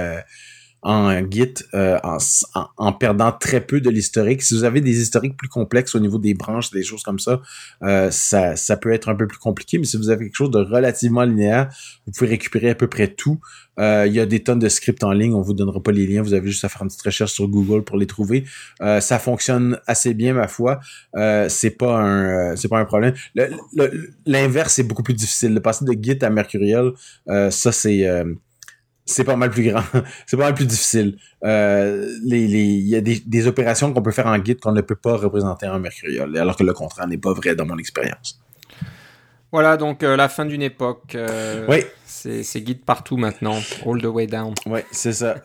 en 0.83 1.29
Git 1.29 1.53
euh, 1.73 1.99
en, 2.03 2.17
en, 2.77 2.93
perdant 2.93 3.31
très 3.31 3.61
peu 3.61 3.81
de 3.81 3.89
l'historique. 3.89 4.41
Si 4.41 4.55
vous 4.55 4.63
avez 4.63 4.81
des 4.81 4.99
historiques 4.99 5.37
plus 5.37 5.47
complexes 5.47 5.93
au 5.93 5.99
niveau 5.99 6.17
des 6.17 6.33
branches, 6.33 6.71
des 6.71 6.83
choses 6.83 7.03
comme 7.03 7.19
ça, 7.19 7.41
euh, 7.83 8.09
ça, 8.09 8.55
ça 8.55 8.77
peut 8.77 8.91
être 8.91 9.09
un 9.09 9.15
peu 9.15 9.27
plus 9.27 9.37
compliqué. 9.37 9.77
Mais 9.77 9.85
si 9.85 9.97
vous 9.97 10.09
avez 10.09 10.25
quelque 10.25 10.35
chose 10.35 10.49
de 10.49 10.59
relativement 10.59 11.23
linéaire, 11.23 11.69
vous 12.05 12.13
pouvez 12.13 12.31
récupérer 12.31 12.71
à 12.71 12.75
peu 12.75 12.87
près 12.87 13.07
tout. 13.07 13.39
Euh, 13.79 14.05
il 14.07 14.13
y 14.13 14.19
a 14.19 14.25
des 14.25 14.41
tonnes 14.41 14.59
de 14.59 14.69
scripts 14.69 15.03
en 15.03 15.11
ligne. 15.11 15.33
On 15.35 15.41
vous 15.41 15.53
donnera 15.53 15.81
pas 15.81 15.91
les 15.91 16.07
liens. 16.07 16.23
Vous 16.23 16.33
avez 16.33 16.49
juste 16.49 16.65
à 16.65 16.69
faire 16.69 16.81
une 16.81 16.87
petite 16.87 17.03
recherche 17.03 17.31
sur 17.31 17.47
Google 17.47 17.83
pour 17.83 17.97
les 17.97 18.07
trouver. 18.07 18.45
ça 18.79 19.19
fonctionne 19.19 19.79
assez 19.85 20.13
bien, 20.13 20.33
ma 20.33 20.47
foi. 20.47 20.79
c'est 21.47 21.77
pas 21.77 22.01
un, 22.01 22.55
c'est 22.55 22.67
pas 22.67 22.79
un 22.79 22.85
problème. 22.85 23.13
L'inverse 24.25 24.79
est 24.79 24.83
beaucoup 24.83 25.03
plus 25.03 25.13
difficile. 25.13 25.53
Le 25.53 25.59
passer 25.59 25.85
de 25.85 25.93
Git 25.93 26.23
à 26.23 26.29
Mercurial, 26.29 26.91
ça 27.27 27.71
c'est 27.71 28.05
c'est 29.05 29.23
pas 29.23 29.35
mal 29.35 29.49
plus 29.49 29.69
grand. 29.69 29.83
c'est 30.25 30.37
pas 30.37 30.45
mal 30.45 30.53
plus 30.53 30.65
difficile. 30.65 31.17
Euh, 31.43 32.17
les, 32.23 32.47
les, 32.47 32.63
il 32.63 32.87
y 32.87 32.95
a 32.95 33.01
des, 33.01 33.19
des 33.25 33.47
opérations 33.47 33.93
qu'on 33.93 34.01
peut 34.01 34.11
faire 34.11 34.27
en 34.27 34.43
Git 34.43 34.57
qu'on 34.57 34.71
ne 34.71 34.81
peut 34.81 34.95
pas 34.95 35.17
représenter 35.17 35.67
en 35.67 35.79
Mercurial, 35.79 36.35
alors 36.37 36.55
que 36.55 36.63
le 36.63 36.73
contraire 36.73 37.07
n'est 37.07 37.17
pas 37.17 37.33
vrai 37.33 37.55
dans 37.55 37.65
mon 37.65 37.77
expérience. 37.77 38.39
Voilà, 39.51 39.75
donc 39.75 40.03
euh, 40.03 40.15
la 40.15 40.29
fin 40.29 40.45
d'une 40.45 40.61
époque. 40.61 41.15
Euh, 41.15 41.65
oui. 41.67 41.83
C'est 42.05 42.65
Git 42.65 42.75
partout 42.75 43.17
maintenant, 43.17 43.59
all 43.85 44.01
the 44.01 44.05
way 44.05 44.27
down. 44.27 44.53
Oui, 44.65 44.81
c'est 44.91 45.13
ça. 45.13 45.35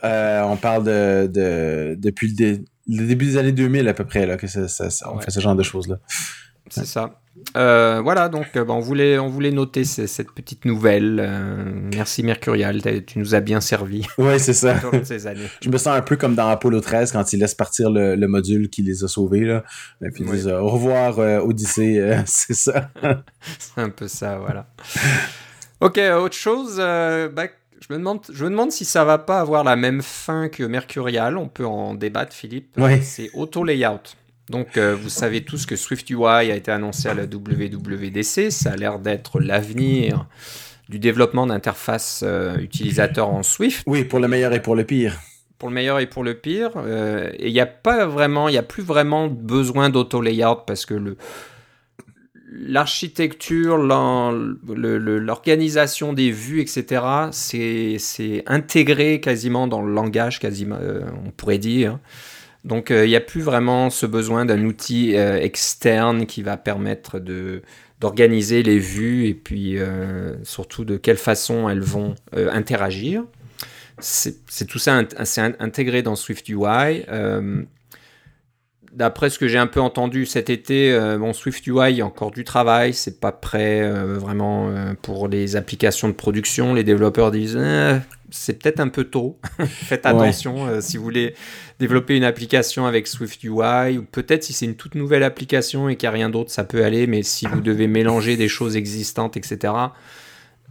on 0.47 0.57
parle 0.57 0.85
de, 0.85 1.27
de 1.27 1.97
depuis 1.99 2.35
le, 2.39 3.07
début 3.07 3.27
des 3.27 3.37
années 3.37 3.53
2000 3.53 3.89
à 3.89 3.95
peu 3.95 4.05
près, 4.05 4.27
là, 4.27 4.37
que 4.37 4.47
ça, 4.47 4.69
ça, 4.69 5.13
on 5.13 5.19
fait 5.19 5.31
ce 5.31 5.41
genre 5.41 5.57
de 5.57 5.63
choses-là. 5.63 5.97
C'est 6.69 6.87
ça. 6.87 7.21
Euh, 7.57 8.01
voilà, 8.03 8.29
donc 8.29 8.49
euh, 8.57 8.65
bah, 8.65 8.75
on, 8.75 8.81
voulait, 8.81 9.19
on 9.19 9.29
voulait 9.29 9.51
noter 9.51 9.85
cette 9.85 10.33
petite 10.33 10.65
nouvelle. 10.65 11.19
Euh, 11.21 11.65
merci 11.95 12.23
Mercurial, 12.23 12.83
tu 13.07 13.19
nous 13.19 13.35
as 13.35 13.41
bien 13.41 13.61
servi. 13.61 14.07
Oui, 14.19 14.41
c'est 14.41 14.53
ça. 14.53 14.77
Je 15.61 15.69
me 15.71 15.79
sens 15.79 15.97
un 15.97 16.03
peu 16.03 16.17
comme 16.17 16.35
dans 16.35 16.49
Apollo 16.49 16.81
13 16.81 17.13
quand 17.13 17.33
ils 17.33 17.39
laissent 17.39 17.55
partir 17.55 17.91
le, 17.91 18.27
module 18.27 18.69
qui 18.69 18.83
les 18.83 19.05
a 19.05 19.09
sauvés. 19.09 19.41
Là. 19.41 19.63
Et 20.05 20.11
puis 20.11 20.25
ils 20.25 20.31
disent 20.31 20.49
au 20.49 20.69
revoir 20.69 21.19
Odyssée, 21.19 22.23
c'est 22.27 22.55
ça. 22.55 22.91
c'est 23.59 23.81
un 23.81 23.91
peu 23.91 24.09
ça, 24.09 24.39
voilà. 24.39 24.67
ok, 25.81 26.01
autre 26.19 26.35
chose. 26.35 26.77
Bah, 26.77 27.47
je 27.81 27.93
me, 27.93 27.99
demande, 27.99 28.21
je 28.31 28.45
me 28.45 28.51
demande 28.51 28.73
si 28.73 28.85
ça 28.85 29.05
va 29.05 29.19
pas 29.19 29.41
avoir 29.41 29.65
la 29.65 29.77
même 29.77 30.03
fin 30.03 30.49
que 30.49 30.63
Mercurial. 30.65 31.37
On 31.37 31.49
peut 31.49 31.67
en 31.67 31.95
débattre, 31.95 32.35
Philippe. 32.35 32.75
Oui. 32.79 33.03
C'est 33.03 33.31
Auto 33.35 33.65
Layout. 33.65 34.17
Donc, 34.51 34.77
euh, 34.77 34.95
vous 34.95 35.09
savez 35.09 35.43
tous 35.45 35.65
que 35.67 35.75
SwiftUI 35.75 36.25
a 36.25 36.55
été 36.55 36.71
annoncé 36.71 37.09
à 37.09 37.15
la 37.15 37.25
WWDC. 37.25 38.51
Ça 38.51 38.71
a 38.73 38.77
l'air 38.77 39.01
d'être 39.01 39.41
l'avenir 39.41 40.27
du 40.89 41.01
développement 41.01 41.49
d'interfaces 41.49 42.23
euh, 42.25 42.57
utilisateurs 42.59 43.29
en 43.29 43.43
Swift. 43.43 43.83
Oui, 43.87 44.05
pour 44.05 44.21
le 44.21 44.29
meilleur 44.29 44.53
et 44.53 44.63
pour 44.63 44.77
le 44.77 44.85
pire. 44.85 45.19
Pour 45.59 45.69
le 45.69 45.75
meilleur 45.75 45.99
et 45.99 46.07
pour 46.07 46.23
le 46.23 46.35
pire. 46.35 46.71
Euh, 46.77 47.29
et 47.39 47.49
il 47.49 47.53
n'y 47.53 47.59
a 47.61 47.67
pas 47.67 48.07
vraiment, 48.07 48.49
il 48.49 48.53
n'y 48.53 48.59
a 48.59 48.63
plus 48.63 48.85
vraiment 48.85 49.27
besoin 49.27 49.91
d'auto-layout 49.91 50.63
parce 50.65 50.87
que 50.87 50.95
le, 50.95 51.17
l'architecture, 52.53 53.79
l'organisation 53.79 56.13
des 56.13 56.31
vues, 56.31 56.61
etc., 56.61 57.03
c'est 57.33 58.45
intégré 58.47 59.21
quasiment 59.21 59.67
dans 59.67 59.83
le 59.83 59.93
langage, 59.93 60.39
quasiment, 60.39 60.79
on 61.27 61.33
pourrait 61.33 61.59
dire. 61.59 61.99
Donc 62.67 62.91
euh, 62.91 63.07
il 63.07 63.09
n'y 63.09 63.17
a 63.17 63.21
plus 63.21 63.43
vraiment 63.43 63.91
ce 63.91 64.07
besoin 64.07 64.45
d'un 64.45 64.65
outil 64.65 65.17
euh, 65.17 65.41
externe 65.41 66.27
qui 66.27 66.43
va 66.43 66.57
permettre 66.57 67.21
d'organiser 68.01 68.65
les 68.65 68.81
vues 68.81 69.29
et 69.29 69.35
puis 69.35 69.79
euh, 69.79 70.35
surtout 70.43 70.85
de 70.85 70.97
quelle 70.97 71.17
façon 71.17 71.69
elles 71.69 71.81
vont 71.81 72.17
interagir. 72.35 73.25
C'est 73.99 74.67
tout 74.69 74.79
ça 74.79 75.01
intégré 75.59 76.03
dans 76.03 76.17
SwiftUI. 76.17 77.05
D'après 78.97 79.31
ce 79.31 79.39
que 79.39 79.47
j'ai 79.47 79.59
un 79.59 79.67
peu 79.67 79.81
entendu 79.81 80.27
cet 80.27 80.51
été, 80.51 80.99
bon, 81.19 81.33
SwiftUI, 81.33 81.91
il 81.91 81.97
y 81.97 82.01
a 82.01 82.07
encore 82.07 82.31
du 82.31 82.45
travail, 82.45 82.95
c'est 82.95 83.21
pas 83.21 83.31
prêt 83.31 83.89
vraiment 83.91 84.71
pour 85.03 85.29
les 85.29 85.55
applications 85.55 86.09
de 86.09 86.15
production. 86.15 86.73
Les 86.73 86.83
développeurs 86.83 87.31
disent 87.31 87.61
c'est 88.31 88.59
peut-être 88.59 88.81
un 88.81 88.89
peu 88.89 89.05
tôt. 89.05 89.39
Faites 89.67 90.07
attention 90.07 90.81
si 90.81 90.97
vous 90.97 91.05
voulez 91.05 91.35
développer 91.79 92.17
une 92.17 92.25
application 92.25 92.87
avec 92.87 93.07
Swift 93.07 93.45
UI, 93.45 93.99
ou 93.99 94.03
peut-être 94.03 94.45
si 94.45 94.55
c'est 94.55 94.65
une 94.65 94.77
toute 94.77 94.95
nouvelle 94.95 95.23
application 95.25 95.91
et 95.91 95.97
qu'il 95.97 96.09
n'y 96.09 96.15
a 96.15 96.17
rien 96.17 96.31
d'autre, 96.31 96.51
ça 96.51 96.65
peut 96.65 96.83
aller, 96.83 97.07
mais 97.07 97.23
si 97.23 97.47
vous 97.47 97.61
devez 97.61 97.89
mélanger 97.89 98.39
des 98.39 98.49
choses 98.49 98.77
existantes, 98.77 99.37
etc., 99.37 99.75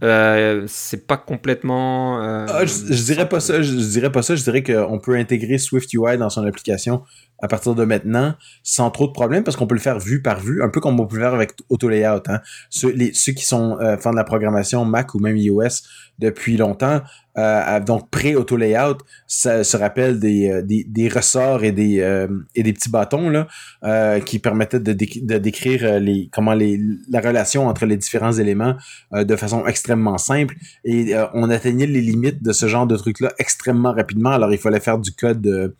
euh, 0.02 0.64
c'est 0.66 1.06
pas 1.06 1.16
complètement. 1.16 2.22
Euh, 2.22 2.46
ah, 2.48 2.66
je, 2.66 3.02
dirais 3.04 3.28
pas 3.28 3.40
ça. 3.40 3.62
Je, 3.62 3.72
dirais 3.72 4.12
pas 4.12 4.22
ça. 4.22 4.34
Je 4.34 4.60
qu'on 4.60 4.98
peut 4.98 5.16
intégrer 5.16 5.58
Swift 5.58 5.92
UI 5.92 6.18
dans 6.18 6.30
son 6.30 6.44
application 6.44 7.02
à 7.38 7.48
partir 7.48 7.74
de 7.74 7.84
maintenant 7.84 8.34
sans 8.62 8.90
trop 8.90 9.06
de 9.06 9.12
problèmes 9.12 9.44
parce 9.44 9.56
qu'on 9.56 9.66
peut 9.66 9.74
le 9.74 9.80
faire 9.80 9.98
vue 9.98 10.22
par 10.22 10.40
vue, 10.40 10.62
un 10.62 10.68
peu 10.68 10.80
comme 10.80 10.98
on 10.98 11.06
peut 11.06 11.16
le 11.16 11.22
faire 11.22 11.34
avec 11.34 11.52
Auto 11.68 11.88
Layout. 11.88 12.22
Hein. 12.28 12.40
Ceux, 12.70 12.94
ceux 13.12 13.32
qui 13.32 13.44
sont 13.44 13.78
euh, 13.80 13.96
fans 13.98 14.12
de 14.12 14.16
la 14.16 14.24
programmation 14.24 14.84
Mac 14.84 15.14
ou 15.14 15.18
même 15.18 15.36
iOS 15.36 15.82
depuis 16.18 16.56
longtemps, 16.56 17.00
euh, 17.38 17.80
donc 17.80 18.08
pré-auto 18.10 18.56
layout, 18.56 18.98
ça 19.26 19.62
se 19.62 19.76
rappelle 19.76 20.18
des, 20.18 20.48
euh, 20.48 21.08
ressorts 21.14 21.64
et 21.64 21.72
des, 21.72 22.00
euh, 22.00 22.28
et 22.54 22.62
des 22.62 22.72
petits 22.72 22.88
bâtons 22.88 23.46
euh, 23.84 24.20
qui 24.20 24.38
permettaient 24.38 24.80
de, 24.80 24.92
décrire 25.38 26.00
comment 26.32 26.54
les, 26.54 26.80
la 27.10 27.20
relation 27.20 27.66
entre 27.66 27.84
les 27.84 27.96
différents 27.96 28.32
éléments 28.32 28.76
de 29.12 29.36
façon 29.36 29.66
extrêmement 29.66 30.18
simple. 30.18 30.54
Et 30.84 31.14
on 31.34 31.50
atteignait 31.50 31.86
les 31.86 32.00
limites 32.00 32.42
de 32.42 32.52
ce 32.52 32.66
genre 32.66 32.86
de 32.86 32.96
truc-là 32.96 33.32
extrêmement 33.38 33.92
rapidement. 33.92 34.30
Alors 34.30 34.52
il 34.52 34.58
fallait 34.58 34.80
faire 34.80 34.98
du 34.98 35.12
code 35.12 35.74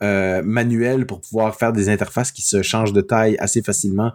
manuel 0.00 1.06
pour 1.06 1.20
pouvoir 1.20 1.54
faire 1.54 1.72
des 1.72 1.88
interfaces 1.88 2.32
qui 2.32 2.42
se 2.42 2.62
changent 2.62 2.92
de 2.92 3.02
taille 3.02 3.36
assez 3.38 3.62
facilement 3.62 4.12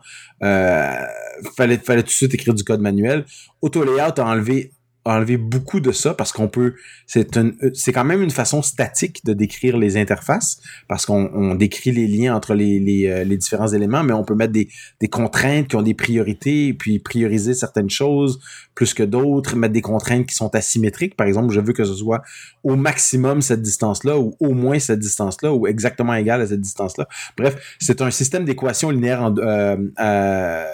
fallait, 1.55 1.77
fallait 1.77 2.01
tout 2.01 2.07
de 2.07 2.11
suite 2.11 2.33
écrire 2.33 2.53
du 2.53 2.63
code 2.63 2.81
manuel. 2.81 3.25
Auto 3.61 3.83
Layout 3.83 4.19
a 4.19 4.23
enlevé 4.23 4.71
enlever 5.07 5.37
beaucoup 5.37 5.79
de 5.79 5.91
ça 5.91 6.13
parce 6.13 6.31
qu'on 6.31 6.47
peut 6.47 6.75
c'est 7.05 7.93
quand 7.93 8.03
même 8.03 8.21
une 8.21 8.31
façon 8.31 8.61
statique 8.61 9.23
de 9.25 9.33
décrire 9.33 9.77
les 9.77 9.97
interfaces 9.97 10.61
parce 10.87 11.05
qu'on 11.05 11.29
on 11.33 11.55
décrit 11.55 11.91
les 11.91 12.07
liens 12.07 12.35
entre 12.35 12.53
euh, 12.53 13.23
les, 13.23 13.37
différents 13.37 13.67
éléments 13.67 14.03
mais 14.03 14.13
on 14.13 14.23
peut 14.23 14.35
mettre 14.35 14.53
des, 14.53 14.67
contraintes 15.09 15.67
qui 15.69 15.75
ont 15.75 15.81
des 15.81 15.93
priorités 15.93 16.73
puis 16.73 16.99
prioriser 16.99 17.53
certaines 17.53 17.89
choses 17.89 18.39
plus 18.75 18.93
que 18.93 19.03
d'autres 19.03 19.55
mettre 19.55 19.73
des 19.73 19.81
contraintes 19.81 20.27
qui 20.27 20.35
sont 20.35 20.53
asymétriques. 20.53 21.15
Par 21.15 21.27
exemple 21.27 21.53
je 21.53 21.59
veux 21.59 21.73
que 21.73 21.85
ce 21.85 21.95
soit 21.95 22.21
au 22.63 22.75
maximum 22.75 23.41
cette 23.41 23.61
distance 23.61 24.03
là 24.03 24.19
ou 24.19 24.35
au 24.39 24.53
moins 24.53 24.79
cette 24.79 24.99
distance 24.99 25.41
là 25.41 25.53
ou 25.53 25.67
exactement 25.67 26.13
égal 26.13 26.41
à 26.41 26.47
cette 26.47 26.61
distance 26.61 26.97
là 26.97 27.07
bref 27.37 27.77
c'est 27.79 28.01
un 28.01 28.11
système 28.11 28.45
d'équations 28.45 28.89
linéaires 28.89 29.33
euh, 29.37 29.77
à, 29.95 30.65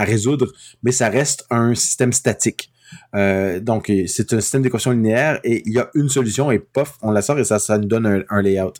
à 0.00 0.04
résoudre 0.04 0.52
mais 0.82 0.92
ça 0.92 1.08
reste 1.08 1.44
un 1.50 1.74
système 1.74 2.12
statique 2.12 2.71
euh, 3.14 3.60
donc, 3.60 3.92
c'est 4.06 4.32
un 4.32 4.40
système 4.40 4.62
d'équation 4.62 4.90
linéaire 4.90 5.40
et 5.44 5.62
il 5.66 5.72
y 5.72 5.78
a 5.78 5.90
une 5.94 6.08
solution 6.08 6.50
et 6.50 6.58
pof, 6.58 6.98
on 7.02 7.10
la 7.10 7.22
sort 7.22 7.38
et 7.38 7.44
ça, 7.44 7.58
ça 7.58 7.78
nous 7.78 7.86
donne 7.86 8.24
un, 8.28 8.42
layout. 8.42 8.72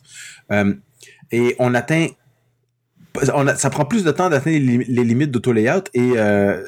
Euh, 0.51 0.73
et 1.31 1.55
on 1.59 1.73
atteint 1.73 2.07
ça 3.55 3.69
prend 3.69 3.85
plus 3.85 4.03
de 4.03 4.11
temps 4.11 4.29
d'atteindre 4.29 4.57
les, 4.57 5.03
limites 5.03 5.29
d'auto-layout 5.31 5.83
et 5.93 6.13
euh, 6.17 6.63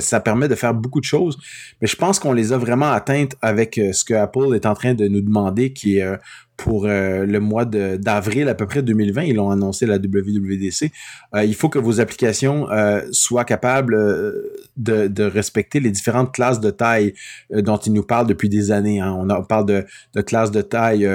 ça 0.00 0.20
permet 0.20 0.48
de 0.48 0.54
faire 0.54 0.74
beaucoup 0.74 1.00
de 1.00 1.04
choses. 1.04 1.38
Mais 1.80 1.86
je 1.86 1.96
pense 1.96 2.18
qu'on 2.18 2.32
les 2.32 2.52
a 2.52 2.58
vraiment 2.58 2.90
atteintes 2.92 3.34
avec 3.42 3.80
ce 3.92 4.04
que 4.04 4.14
Apple 4.14 4.54
est 4.54 4.66
en 4.66 4.74
train 4.74 4.94
de 4.94 5.08
nous 5.08 5.20
demander, 5.20 5.72
qui 5.72 5.98
est 5.98 6.06
pour 6.56 6.86
euh, 6.86 7.26
le 7.26 7.40
mois 7.40 7.64
d'avril 7.64 8.48
à 8.48 8.54
peu 8.54 8.66
près 8.66 8.82
2020. 8.82 9.22
Ils 9.22 9.36
l'ont 9.36 9.50
annoncé 9.50 9.86
la 9.86 9.96
WWDC. 9.96 10.90
Euh, 11.34 11.44
il 11.44 11.54
faut 11.54 11.68
que 11.68 11.78
vos 11.78 12.00
applications 12.00 12.70
euh, 12.70 13.00
soient 13.10 13.44
capables 13.44 13.96
de, 14.76 15.22
respecter 15.24 15.80
les 15.80 15.90
différentes 15.90 16.32
classes 16.32 16.60
de 16.60 16.70
taille 16.70 17.14
dont 17.50 17.76
ils 17.76 17.92
nous 17.92 18.02
parlent 18.02 18.26
depuis 18.26 18.48
des 18.48 18.70
années. 18.70 19.00
Hein. 19.00 19.16
On, 19.18 19.42
parle 19.42 19.66
de, 19.66 19.84
de 20.14 20.20
classes 20.20 20.50
de 20.50 20.62
taille. 20.62 21.08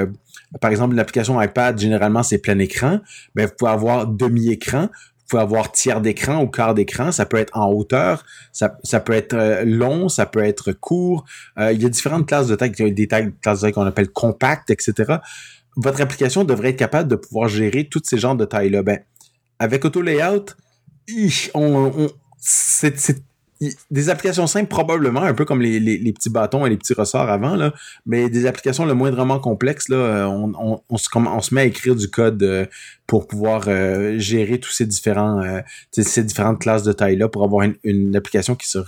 par 0.60 0.72
exemple, 0.72 0.94
une 0.94 1.00
application 1.00 1.42
iPad, 1.42 1.80
généralement, 1.80 2.24
c'est 2.24 2.40
plein 2.40 2.60
écran. 2.60 3.00
Mais 3.36 3.46
vous 3.46 3.54
pouvez 3.58 3.72
avoir 3.72 4.08
demi-écran 4.08 4.90
pouvez 5.30 5.42
avoir 5.42 5.72
tiers 5.72 6.02
d'écran 6.02 6.42
ou 6.42 6.48
quart 6.48 6.74
d'écran. 6.74 7.12
Ça 7.12 7.26
peut 7.26 7.38
être 7.38 7.56
en 7.56 7.72
hauteur, 7.72 8.26
ça, 8.52 8.78
ça 8.84 9.00
peut 9.00 9.14
être 9.14 9.34
euh, 9.34 9.64
long, 9.64 10.10
ça 10.10 10.26
peut 10.26 10.44
être 10.44 10.72
court. 10.74 11.26
Euh, 11.58 11.72
il 11.72 11.82
y 11.82 11.86
a 11.86 11.90
différentes 11.90 12.28
classes 12.28 12.48
de 12.48 12.56
taille, 12.56 12.72
des 12.72 13.08
tailles, 13.08 13.32
classes 13.42 13.60
de 13.60 13.62
taille 13.64 13.74
qu'on 13.74 13.86
appelle 13.86 14.10
compact, 14.10 14.70
etc. 14.70 15.18
Votre 15.78 16.02
application 16.02 16.44
devrait 16.44 16.70
être 16.70 16.78
capable 16.78 17.08
de 17.08 17.16
pouvoir 17.16 17.48
gérer 17.48 17.88
tous 17.88 18.02
ces 18.04 18.18
genres 18.18 18.36
de 18.36 18.46
tailles-là. 18.46 18.84
Ben, 18.84 19.00
avec 19.60 19.86
Auto 19.86 20.02
Layout, 20.02 20.46
on, 21.54 21.92
on 21.98 22.10
c'est 22.38 23.22
des 23.92 24.10
applications 24.10 24.48
simples 24.48 24.70
probablement, 24.70 25.22
un 25.22 25.34
peu 25.34 25.44
comme 25.44 25.62
les, 25.62 25.80
les, 25.80 26.14
petits 26.14 26.30
bâtons 26.30 26.66
et 26.66 26.70
les 26.70 26.78
petits 26.78 26.94
ressorts 26.94 27.30
avant, 27.30 27.56
là, 27.56 27.74
mais 28.06 28.30
des 28.30 28.46
applications 28.46 28.86
le 28.86 28.94
moindrement 28.94 29.40
complexes, 29.40 29.90
là, 29.90 29.98
euh, 29.98 30.26
on, 30.26 30.54
on, 30.58 30.82
on, 30.90 30.98
se, 30.98 31.10
on 31.14 31.42
se 31.42 31.54
met 31.54 31.62
à 31.62 31.66
écrire 31.66 31.96
du 31.96 32.10
code 32.10 32.42
euh, 32.42 32.66
pour 33.06 33.28
pouvoir 33.28 33.66
euh, 33.68 34.18
gérer 34.18 34.60
tous 34.60 34.72
ces 34.72 34.86
différents 34.86 35.42
ces 35.92 36.24
différentes 36.24 36.62
classes 36.62 36.84
de 36.84 36.94
taille-là 36.94 37.28
pour 37.28 37.44
avoir 37.44 37.64
une, 37.66 37.76
une, 37.84 38.16
application 38.16 38.56
qui 38.56 38.70
se 38.70 38.80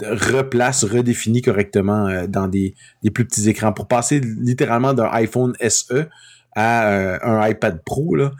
replace, 0.00 0.84
redéfinit 0.84 1.42
correctement 1.42 2.26
dans 2.26 2.48
des, 2.48 2.74
des 3.02 3.10
plus 3.10 3.26
petits 3.26 3.48
écrans. 3.48 3.72
Pour 3.72 3.88
passer 3.88 4.20
littéralement 4.20 4.94
d'un 4.94 5.10
iPhone 5.12 5.54
SE 5.68 6.08
à 6.54 7.18
un 7.26 7.48
iPad 7.48 7.82
Pro, 7.84 8.14
là, 8.14 8.32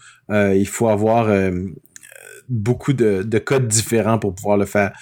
il 0.54 0.66
faut 0.68 0.88
avoir 0.88 1.28
beaucoup 2.48 2.92
de, 2.92 3.22
de 3.22 3.38
codes 3.38 3.68
différents 3.68 4.18
pour 4.18 4.34
pouvoir 4.34 4.56
le 4.56 4.66
faire. 4.66 4.92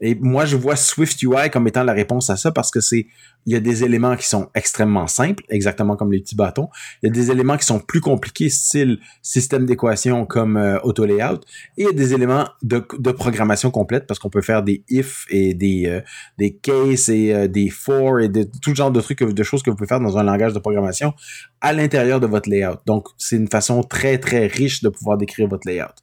Et 0.00 0.14
moi, 0.14 0.44
je 0.44 0.56
vois 0.56 0.76
Swift 0.76 1.22
UI 1.22 1.50
comme 1.50 1.66
étant 1.68 1.84
la 1.84 1.92
réponse 1.92 2.30
à 2.30 2.36
ça 2.36 2.52
parce 2.52 2.70
que 2.70 2.80
c'est, 2.80 3.06
il 3.46 3.52
y 3.52 3.56
a 3.56 3.60
des 3.60 3.84
éléments 3.84 4.16
qui 4.16 4.26
sont 4.26 4.48
extrêmement 4.54 5.06
simples, 5.06 5.44
exactement 5.48 5.96
comme 5.96 6.12
les 6.12 6.20
petits 6.20 6.34
bâtons. 6.34 6.68
Il 7.02 7.06
y 7.06 7.10
a 7.10 7.12
des 7.12 7.30
éléments 7.30 7.56
qui 7.56 7.64
sont 7.64 7.78
plus 7.78 8.00
compliqués, 8.00 8.50
style 8.50 8.98
système 9.22 9.66
d'équation 9.66 10.26
comme 10.26 10.56
euh, 10.56 10.80
auto 10.82 11.04
layout. 11.04 11.40
Et 11.78 11.82
il 11.82 11.84
y 11.84 11.88
a 11.88 11.92
des 11.92 12.12
éléments 12.12 12.48
de, 12.62 12.84
de 12.98 13.10
programmation 13.12 13.70
complète 13.70 14.08
parce 14.08 14.18
qu'on 14.18 14.30
peut 14.30 14.42
faire 14.42 14.64
des 14.64 14.82
if 14.88 15.26
et 15.30 15.54
des, 15.54 15.86
euh, 15.86 16.00
des 16.38 16.56
case 16.56 17.08
et 17.08 17.32
euh, 17.32 17.46
des 17.46 17.70
for 17.70 18.18
et 18.18 18.28
de 18.28 18.48
tout 18.60 18.74
genre 18.74 18.90
de 18.90 19.00
trucs, 19.00 19.22
de 19.22 19.42
choses 19.44 19.62
que 19.62 19.70
vous 19.70 19.76
pouvez 19.76 19.88
faire 19.88 20.00
dans 20.00 20.18
un 20.18 20.24
langage 20.24 20.52
de 20.52 20.58
programmation 20.58 21.14
à 21.60 21.72
l'intérieur 21.72 22.18
de 22.18 22.26
votre 22.26 22.50
layout. 22.50 22.78
Donc, 22.84 23.06
c'est 23.16 23.36
une 23.36 23.48
façon 23.48 23.84
très, 23.84 24.18
très 24.18 24.48
riche 24.48 24.82
de 24.82 24.88
pouvoir 24.88 25.18
décrire 25.18 25.46
votre 25.46 25.68
layout. 25.68 25.94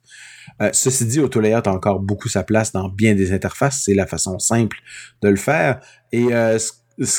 Euh, 0.62 0.70
ceci 0.72 1.04
dit, 1.04 1.20
AutoLayout 1.20 1.66
a 1.66 1.72
encore 1.72 2.00
beaucoup 2.00 2.28
sa 2.28 2.42
place 2.42 2.72
dans 2.72 2.88
bien 2.88 3.14
des 3.14 3.32
interfaces. 3.32 3.82
C'est 3.84 3.94
la 3.94 4.06
façon 4.06 4.38
simple 4.38 4.78
de 5.22 5.28
le 5.28 5.36
faire. 5.36 5.80
Et 6.12 6.28
ce, 6.30 6.70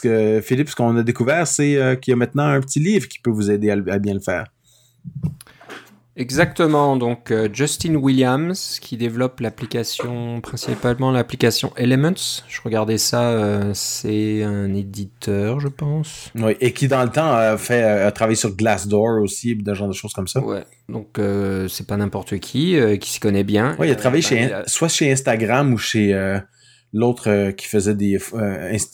que 0.02 0.42
Philippe, 0.42 0.70
ce 0.70 0.76
qu'on 0.76 0.96
a 0.98 1.04
découvert, 1.04 1.48
c'est 1.48 1.78
euh, 1.78 1.96
qu'il 1.96 2.12
y 2.12 2.14
a 2.14 2.18
maintenant 2.18 2.48
un 2.48 2.62
petit 2.62 2.80
livre 2.80 3.08
qui 3.08 3.20
peut 3.20 3.32
vous 3.32 3.52
aider 3.52 3.70
à 3.70 4.00
bien 4.00 4.14
le 4.14 4.20
faire. 4.20 4.46
Exactement, 6.18 6.96
donc 6.96 7.30
euh, 7.30 7.50
Justin 7.52 7.96
Williams 7.96 8.80
qui 8.82 8.96
développe 8.96 9.42
l'application, 9.42 10.40
principalement 10.40 11.12
l'application 11.12 11.74
Elements. 11.76 12.14
Je 12.48 12.62
regardais 12.64 12.98
ça, 12.98 13.32
euh, 13.32 13.72
c'est 13.74 14.42
un 14.42 14.74
éditeur, 14.74 15.60
je 15.60 15.68
pense. 15.68 16.32
Oui, 16.36 16.56
et 16.62 16.72
qui 16.72 16.88
dans 16.88 17.04
le 17.04 17.10
temps 17.10 17.34
a 17.34 17.58
fait 17.58 17.84
a 17.84 18.10
travaillé 18.14 18.38
sur 18.38 18.56
Glassdoor 18.56 19.22
aussi, 19.22 19.58
de 19.58 19.74
genre 19.74 19.90
de 19.90 19.94
choses 19.94 20.14
comme 20.14 20.30
ça. 20.30 20.40
Ouais, 20.40 20.64
donc 20.88 21.20
euh, 21.20 21.68
c'est 21.68 21.86
pas 21.86 21.98
n'importe 21.98 22.40
qui, 22.40 22.78
qui 23.02 23.10
s'y 23.10 23.20
connaît 23.20 23.44
bien. 23.44 23.76
Oui, 23.78 23.90
il 23.90 23.92
a 23.92 23.96
travaillé 23.96 24.22
chez, 24.22 24.50
soit 24.68 24.88
chez 24.88 25.12
Instagram 25.12 25.74
ou 25.74 25.78
chez 25.78 26.14
l'autre 26.96 27.52
qui 27.52 27.68
faisait 27.68 27.94
des 27.96 28.18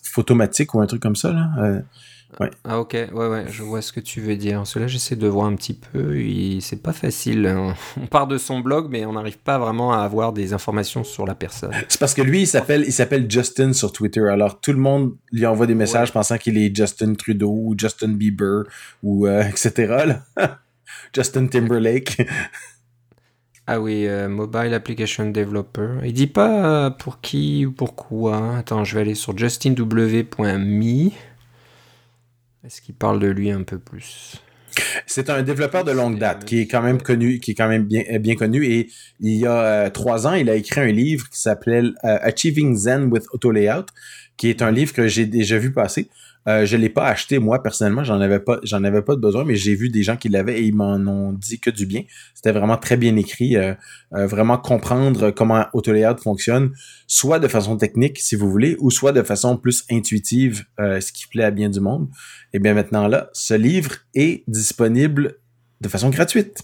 photomatiques 0.04 0.74
ou 0.74 0.82
un 0.82 0.88
truc 0.88 1.02
comme 1.02 1.16
ça. 1.16 1.32
Là. 1.32 1.84
Ah 2.64 2.80
ok, 2.80 2.94
ouais, 2.94 3.28
ouais, 3.28 3.46
je 3.50 3.62
vois 3.62 3.82
ce 3.82 3.92
que 3.92 4.00
tu 4.00 4.22
veux 4.22 4.36
dire. 4.36 4.66
Cela, 4.66 4.88
j'essaie 4.88 5.16
de 5.16 5.28
voir 5.28 5.48
un 5.48 5.56
petit 5.56 5.74
peu. 5.74 6.18
C'est 6.62 6.82
pas 6.82 6.94
facile. 6.94 7.46
Hein. 7.46 7.76
On 8.02 8.08
part 8.08 8.28
de 8.28 8.38
son 8.38 8.60
blog, 8.60 8.88
mais 8.90 9.06
on 9.06 9.14
n'arrive 9.14 9.38
pas 9.38 9.58
vraiment 9.60 9.94
à 9.94 10.00
avoir 10.00 10.32
des 10.34 10.54
informations 10.54 11.04
sur 11.04 11.26
la 11.26 11.36
personne. 11.36 11.72
C'est 11.88 12.00
parce 12.00 12.14
que 12.14 12.22
lui, 12.22 12.42
il 12.42 12.48
s'appelle, 12.48 12.84
il 12.86 12.94
s'appelle 12.94 13.30
Justin 13.30 13.74
sur 13.74 13.92
Twitter. 13.92 14.28
Alors 14.30 14.60
tout 14.60 14.72
le 14.72 14.80
monde 14.80 15.16
lui 15.32 15.46
envoie 15.46 15.68
des 15.68 15.76
messages 15.76 16.12
pensant 16.12 16.38
qu'il 16.38 16.58
est 16.58 16.76
Justin 16.76 17.14
Trudeau 17.16 17.52
ou 17.52 17.76
Justin 17.78 18.14
Bieber 18.14 18.64
ou 19.04 19.28
euh, 19.28 19.44
etc. 19.44 20.16
Justin 21.14 21.48
Timberlake. 21.48 22.26
Ah 23.74 23.80
oui, 23.80 24.06
euh, 24.06 24.28
Mobile 24.28 24.74
Application 24.74 25.30
Developer. 25.30 26.00
Il 26.04 26.12
dit 26.12 26.28
pas 26.28 26.92
pour 26.92 27.22
qui 27.22 27.66
ou 27.66 27.72
pourquoi. 27.72 28.58
Attends, 28.58 28.84
je 28.84 28.96
vais 28.96 29.00
aller 29.00 29.16
sur 29.16 29.38
justinw.me. 29.38 31.12
Est-ce 32.66 32.82
qu'il 32.82 32.96
parle 32.96 33.22
de 33.22 33.28
lui 33.28 33.50
un 33.50 33.64
peu 33.64 33.80
plus? 33.80 34.36
C'est 35.06 35.30
un 35.30 35.42
développeur 35.42 35.86
de 35.86 35.92
longue 35.94 36.20
date 36.20 36.44
qui 36.44 36.60
est 36.60 36.68
quand 36.68 36.82
même 36.82 37.02
connu, 37.02 37.40
qui 37.40 37.52
est 37.52 37.54
quand 37.54 37.70
même 37.70 37.86
bien, 37.86 38.36
connu. 38.36 38.66
Et 38.66 38.90
il 39.22 39.38
y 39.38 39.46
a 39.46 39.62
euh, 39.62 39.90
trois 39.90 40.28
ans, 40.28 40.34
il 40.34 40.50
a 40.50 40.56
écrit 40.56 40.82
un 40.82 40.92
livre 40.92 41.30
qui 41.30 41.40
s'appelait 41.40 41.84
euh, 42.04 42.18
Achieving 42.24 42.76
Zen 42.76 43.06
with 43.06 43.24
Auto 43.32 43.52
Layout, 43.52 43.86
qui 44.36 44.50
est 44.50 44.62
un 44.62 44.72
livre 44.72 44.92
que 44.92 45.08
j'ai 45.08 45.26
déjà 45.26 45.58
vu 45.58 45.72
passer. 45.72 46.10
Euh, 46.48 46.66
je 46.66 46.76
l'ai 46.76 46.90
pas 46.90 47.06
acheté 47.06 47.38
moi 47.38 47.62
personnellement, 47.62 48.04
j'en 48.04 48.20
avais 48.20 48.40
pas, 48.40 48.60
j'en 48.64 48.84
avais 48.84 49.02
pas 49.04 49.16
de 49.16 49.22
besoin, 49.22 49.46
mais 49.46 49.56
j'ai 49.56 49.76
vu 49.76 49.90
des 49.90 50.02
gens 50.02 50.18
qui 50.18 50.28
l'avaient 50.28 50.60
et 50.60 50.64
ils 50.64 50.76
m'en 50.76 50.96
ont 50.96 51.34
dit 51.34 51.60
que 51.60 51.70
du 51.70 51.86
bien. 51.86 52.04
C'était 52.34 52.52
vraiment 52.52 52.78
très 52.78 52.98
bien 52.98 53.16
écrit, 53.16 53.58
euh, 53.58 53.74
euh, 54.14 54.26
vraiment 54.26 54.58
comprendre 54.58 55.30
comment 55.32 55.66
AutoLayout 55.74 56.18
fonctionne, 56.18 56.72
soit 57.06 57.40
de 57.40 57.48
façon 57.48 57.78
technique 57.78 58.18
si 58.20 58.36
vous 58.36 58.50
voulez, 58.50 58.76
ou 58.80 58.90
soit 58.90 59.12
de 59.12 59.22
façon 59.22 59.56
plus 59.58 59.86
intuitive, 59.92 60.66
ce 60.80 61.12
qui 61.12 61.28
plaît 61.28 61.44
à 61.44 61.52
bien 61.52 61.70
du 61.70 61.80
monde. 61.80 62.08
Et 62.54 62.60
bien 62.60 62.74
maintenant 62.74 63.08
là, 63.08 63.30
ce 63.34 63.54
livre 63.54 63.92
est 64.16 64.44
disponible 64.48 65.36
de 65.82 65.88
façon 65.88 66.10
gratuite. 66.10 66.64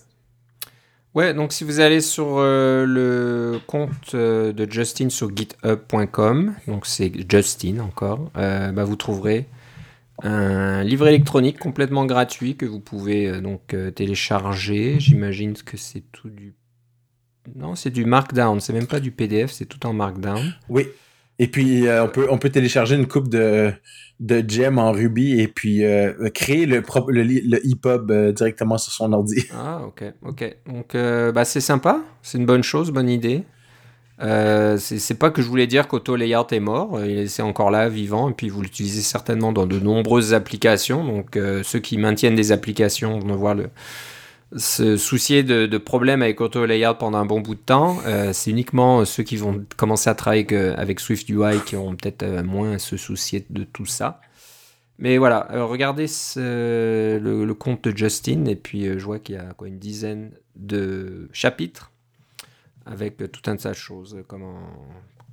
Ouais, 1.14 1.34
donc 1.34 1.54
si 1.54 1.64
vous 1.64 1.80
allez 1.80 2.02
sur 2.02 2.40
le 2.40 3.60
compte 3.68 4.16
de 4.16 4.68
Justin 4.70 5.10
sur 5.10 5.36
github.com, 5.36 6.54
donc 6.68 6.86
c'est 6.86 7.12
Justin 7.30 7.80
encore, 7.80 8.32
bah 8.34 8.84
vous 8.84 8.96
trouverez 8.96 9.48
un 10.24 10.84
livre 10.84 11.08
électronique 11.08 11.60
complètement 11.60 12.06
gratuit 12.06 12.56
que 12.56 12.66
vous 12.66 12.80
pouvez 12.80 13.28
euh, 13.28 13.42
donc 13.42 13.74
euh, 13.74 13.92
télécharger. 13.92 15.00
J'imagine 15.00 15.54
que 15.54 15.78
c'est 15.78 16.04
tout 16.12 16.30
du. 16.30 16.56
Non, 17.56 17.76
c'est 17.76 17.92
du 17.92 18.04
Markdown. 18.04 18.60
C'est 18.60 18.74
même 18.74 18.88
pas 18.88 19.00
du 19.00 19.12
PDF, 19.12 19.52
c'est 19.52 19.66
tout 19.66 19.86
en 19.86 19.94
Markdown. 19.94 20.54
Oui. 20.70 20.88
Et 21.40 21.48
puis 21.48 21.88
euh, 21.88 22.06
on 22.06 22.10
peut 22.10 22.28
on 22.32 22.38
peut 22.40 22.50
télécharger 22.50 22.96
une 22.96 23.08
coupe 23.08 23.30
de 23.30 23.72
de 24.20 24.44
gem 24.48 24.80
en 24.80 24.92
Ruby 24.92 25.40
et 25.40 25.48
puis 25.48 25.84
créer 26.34 26.66
le 26.66 26.82
propre 26.82 27.12
le, 27.12 27.22
le 27.22 27.64
EPUB 27.64 28.34
directement 28.34 28.80
sur 28.80 28.92
son 28.92 29.14
ordi. 29.14 29.46
Ah 29.54 29.84
ok 29.86 30.04
ok 30.24 30.58
donc 30.66 30.94
bah 30.96 31.46
c'est 31.46 31.62
sympa, 31.62 32.02
c'est 32.24 32.40
une 32.40 32.48
bonne 32.48 32.64
chose, 32.64 32.90
bonne 32.90 33.10
idée. 33.10 33.44
Euh, 34.20 34.78
c'est 34.80 35.18
pas 35.18 35.30
que 35.30 35.42
je 35.42 35.48
voulais 35.48 35.68
dire 35.68 35.88
qu'Auto 35.88 36.16
Layout 36.16 36.48
est 36.52 36.60
mort, 36.60 37.00
c'est 37.28 37.44
encore 37.44 37.70
là, 37.70 37.88
vivant, 37.88 38.30
et 38.30 38.34
puis 38.34 38.50
vous 38.50 38.62
l'utilisez 38.62 39.02
certainement 39.02 39.52
dans 39.52 39.68
de 39.68 39.80
nombreuses 39.80 40.34
applications. 40.34 41.04
Donc 41.06 41.36
euh, 41.36 41.62
ceux 41.64 41.80
qui 41.80 41.98
maintiennent 41.98 42.36
des 42.36 42.52
applications 42.52 43.20
vont 43.20 43.36
voir 43.36 43.56
se 44.56 44.98
soucier 44.98 45.44
de, 45.44 45.78
problèmes 45.78 46.22
avec 46.22 46.42
Auto 46.42 46.66
Layout 46.66 46.96
pendant 46.96 47.20
un 47.20 47.26
bon 47.26 47.42
bout 47.42 47.56
de 47.56 47.60
temps. 47.60 48.00
c'est 48.32 48.50
uniquement 48.50 49.04
ceux 49.06 49.24
qui 49.24 49.36
vont 49.36 49.64
commencer 49.76 50.10
à 50.10 50.16
travailler 50.16 50.48
avec, 50.78 51.00
Swift 51.00 51.30
UI 51.30 51.60
qui 51.66 51.76
auront 51.76 51.96
peut-être 51.96 52.26
moins 52.44 52.74
à 52.74 52.80
se 52.80 52.98
soucier 52.98 53.46
de 53.50 53.64
tout 53.66 53.86
ça. 53.86 54.22
Mais 55.00 55.18
voilà, 55.18 55.48
regardez 55.52 56.08
le, 56.38 57.54
compte 57.54 57.84
de 57.84 57.96
Justin 57.96 58.46
et 58.46 58.56
puis 58.56 58.86
je 58.86 59.04
vois 59.04 59.20
qu'il 59.20 59.36
y 59.36 59.38
a 59.38 59.54
quoi, 59.54 59.68
une 59.68 59.80
dizaine 59.80 60.32
de 60.56 61.30
chapitres 61.34 61.92
avec 62.88 63.18
tout 63.18 63.50
un 63.50 63.56
tas 63.56 63.70
de 63.70 63.76
choses, 63.76 64.18
comment, 64.28 64.60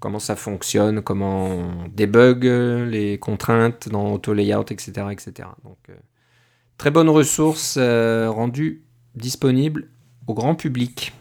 comment 0.04 0.18
ça 0.18 0.36
fonctionne, 0.36 1.00
comment 1.00 1.46
on 1.46 1.88
débug 1.88 2.44
les 2.44 3.18
contraintes 3.18 3.88
dans 3.88 4.12
Auto 4.12 4.34
Layout, 4.34 4.66
etc. 4.70 5.06
etc. 5.10 5.48
Donc, 5.64 5.78
euh, 5.88 5.94
très 6.76 6.90
bonne 6.90 7.08
ressource 7.08 7.76
euh, 7.78 8.28
rendue 8.28 8.82
disponible 9.14 9.88
au 10.26 10.34
grand 10.34 10.56
public. 10.56 11.14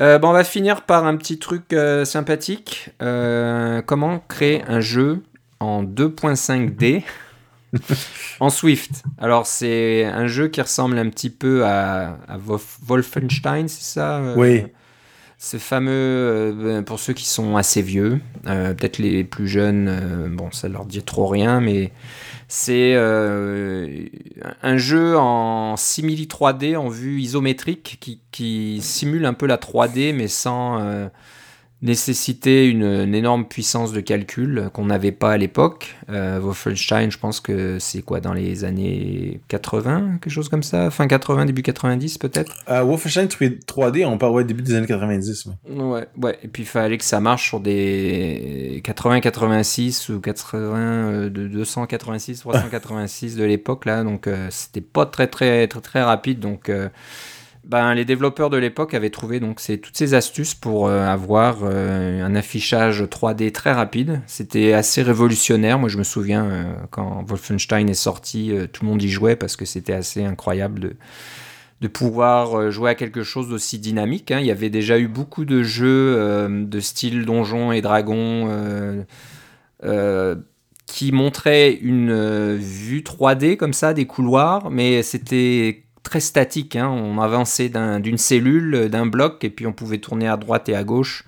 Euh, 0.00 0.18
bon, 0.18 0.30
on 0.30 0.32
va 0.32 0.44
finir 0.44 0.86
par 0.86 1.06
un 1.06 1.14
petit 1.16 1.38
truc 1.38 1.74
sympathique. 2.04 2.90
comment 2.98 4.20
créer 4.28 4.62
un 4.66 4.80
jeu 4.80 5.22
en 5.60 5.84
2.5D 5.84 7.02
en 8.40 8.48
Swift? 8.48 9.02
Alors, 9.18 9.46
c'est 9.46 10.06
un 10.06 10.26
jeu 10.26 10.48
qui 10.48 10.62
ressemble 10.62 10.96
un 10.96 11.10
petit 11.10 11.28
peu 11.28 11.66
à, 11.66 12.16
à 12.28 12.38
Wolfenstein, 12.38 13.68
c'est 13.68 13.92
ça 13.92 14.34
Oui. 14.38 14.64
Ce 15.40 15.56
fameux, 15.56 15.92
euh, 15.92 16.52
ben, 16.52 16.82
pour 16.82 16.98
ceux 16.98 17.12
qui 17.12 17.24
sont 17.24 17.56
assez 17.56 17.80
vieux, 17.80 18.20
euh, 18.48 18.74
peut-être 18.74 18.98
les 18.98 19.22
plus 19.22 19.46
jeunes, 19.46 19.86
euh, 19.88 20.28
bon, 20.28 20.50
ça 20.50 20.66
leur 20.66 20.84
dit 20.84 21.00
trop 21.04 21.28
rien, 21.28 21.60
mais 21.60 21.92
c'est 22.48 22.96
un 22.96 24.76
jeu 24.78 25.16
en 25.16 25.76
simili 25.76 26.26
3D, 26.26 26.76
en 26.76 26.88
vue 26.88 27.20
isométrique, 27.20 27.98
qui, 28.00 28.20
qui, 28.32 28.80
simule 28.82 29.26
un 29.26 29.34
peu 29.34 29.46
la 29.46 29.58
3D, 29.58 30.12
mais 30.12 30.26
sans 30.26 31.08
nécessitait 31.80 32.68
une, 32.68 33.14
énorme 33.14 33.46
puissance 33.46 33.92
de 33.92 34.00
calcul 34.00 34.68
qu'on 34.72 34.86
n'avait 34.86 35.12
pas 35.12 35.32
à 35.32 35.36
l'époque. 35.36 35.96
Euh, 36.08 36.38
Wolfenstein, 36.40 37.10
je 37.10 37.18
pense 37.18 37.40
que 37.40 37.78
c'est 37.78 38.02
quoi 38.02 38.20
dans 38.20 38.32
les 38.32 38.64
années 38.64 39.40
80, 39.48 40.18
quelque 40.20 40.32
chose 40.32 40.48
comme 40.48 40.62
ça, 40.62 40.90
fin 40.90 41.06
80, 41.06 41.46
début 41.46 41.62
90 41.62 42.18
peut-être? 42.18 42.54
Euh, 42.68 42.82
Wolfenstein 42.82 43.26
3D, 43.26 44.04
on 44.06 44.18
parle 44.18 44.32
ouais, 44.32 44.44
début 44.44 44.62
des 44.62 44.74
années 44.74 44.86
90. 44.86 45.48
Ouais. 45.68 46.06
ouais, 46.20 46.38
Et 46.42 46.48
puis 46.48 46.64
il 46.64 46.66
fallait 46.66 46.98
que 46.98 47.04
ça 47.04 47.20
marche 47.20 47.48
sur 47.48 47.60
des 47.60 48.82
80-86 48.84 50.12
ou 50.12 50.20
80 50.20 51.28
de 51.28 51.48
286, 51.48 52.40
386 52.40 53.36
de 53.36 53.44
l'époque 53.44 53.84
là, 53.84 54.04
donc 54.04 54.26
euh, 54.26 54.48
c'était 54.50 54.80
pas 54.80 55.06
très 55.06 55.26
très 55.26 55.66
très 55.68 55.80
très 55.80 56.02
rapide, 56.02 56.40
donc 56.40 56.68
euh, 56.68 56.88
ben, 57.68 57.92
les 57.92 58.06
développeurs 58.06 58.48
de 58.48 58.56
l'époque 58.56 58.94
avaient 58.94 59.10
trouvé 59.10 59.40
donc 59.40 59.60
toutes 59.82 59.96
ces 59.96 60.14
astuces 60.14 60.54
pour 60.54 60.88
euh, 60.88 61.04
avoir 61.04 61.58
euh, 61.64 62.24
un 62.24 62.34
affichage 62.34 63.02
3D 63.02 63.52
très 63.52 63.72
rapide. 63.72 64.22
C'était 64.26 64.72
assez 64.72 65.02
révolutionnaire. 65.02 65.78
Moi, 65.78 65.90
je 65.90 65.98
me 65.98 66.02
souviens 66.02 66.46
euh, 66.46 66.72
quand 66.90 67.22
Wolfenstein 67.26 67.90
est 67.90 67.94
sorti, 67.94 68.54
tout 68.72 68.86
le 68.86 68.90
monde 68.90 69.02
y 69.02 69.10
jouait 69.10 69.36
parce 69.36 69.54
que 69.54 69.66
c'était 69.66 69.92
assez 69.92 70.24
incroyable 70.24 70.96
de, 71.80 71.88
pouvoir 71.88 72.70
jouer 72.70 72.90
à 72.90 72.94
quelque 72.94 73.22
chose 73.22 73.50
d'aussi 73.50 73.78
dynamique. 73.78 74.30
Hein. 74.30 74.40
Il 74.40 74.46
y 74.46 74.50
avait 74.50 74.70
déjà 74.70 74.98
eu 74.98 75.06
beaucoup 75.06 75.44
de 75.44 75.62
jeux 75.62 76.48
de 76.48 76.80
style 76.80 77.26
Donjons 77.26 77.70
et 77.70 77.82
Dragons 77.82 79.04
qui 80.86 81.12
montraient 81.12 81.74
une 81.74 82.56
vue 82.56 83.02
3D 83.02 83.56
comme 83.56 83.74
ça, 83.74 83.92
des 83.94 84.06
couloirs, 84.06 84.70
mais 84.70 85.02
c'était 85.02 85.84
très 86.02 86.20
statique. 86.20 86.76
Hein. 86.76 86.88
On 86.88 87.18
avançait 87.20 87.70
d'une 88.00 88.18
cellule, 88.18 88.88
d'un 88.88 89.06
bloc, 89.06 89.44
et 89.44 89.50
puis 89.50 89.66
on 89.66 89.72
pouvait 89.72 89.98
tourner 89.98 90.28
à 90.28 90.36
droite 90.36 90.68
et 90.68 90.74
à 90.74 90.84
gauche. 90.84 91.24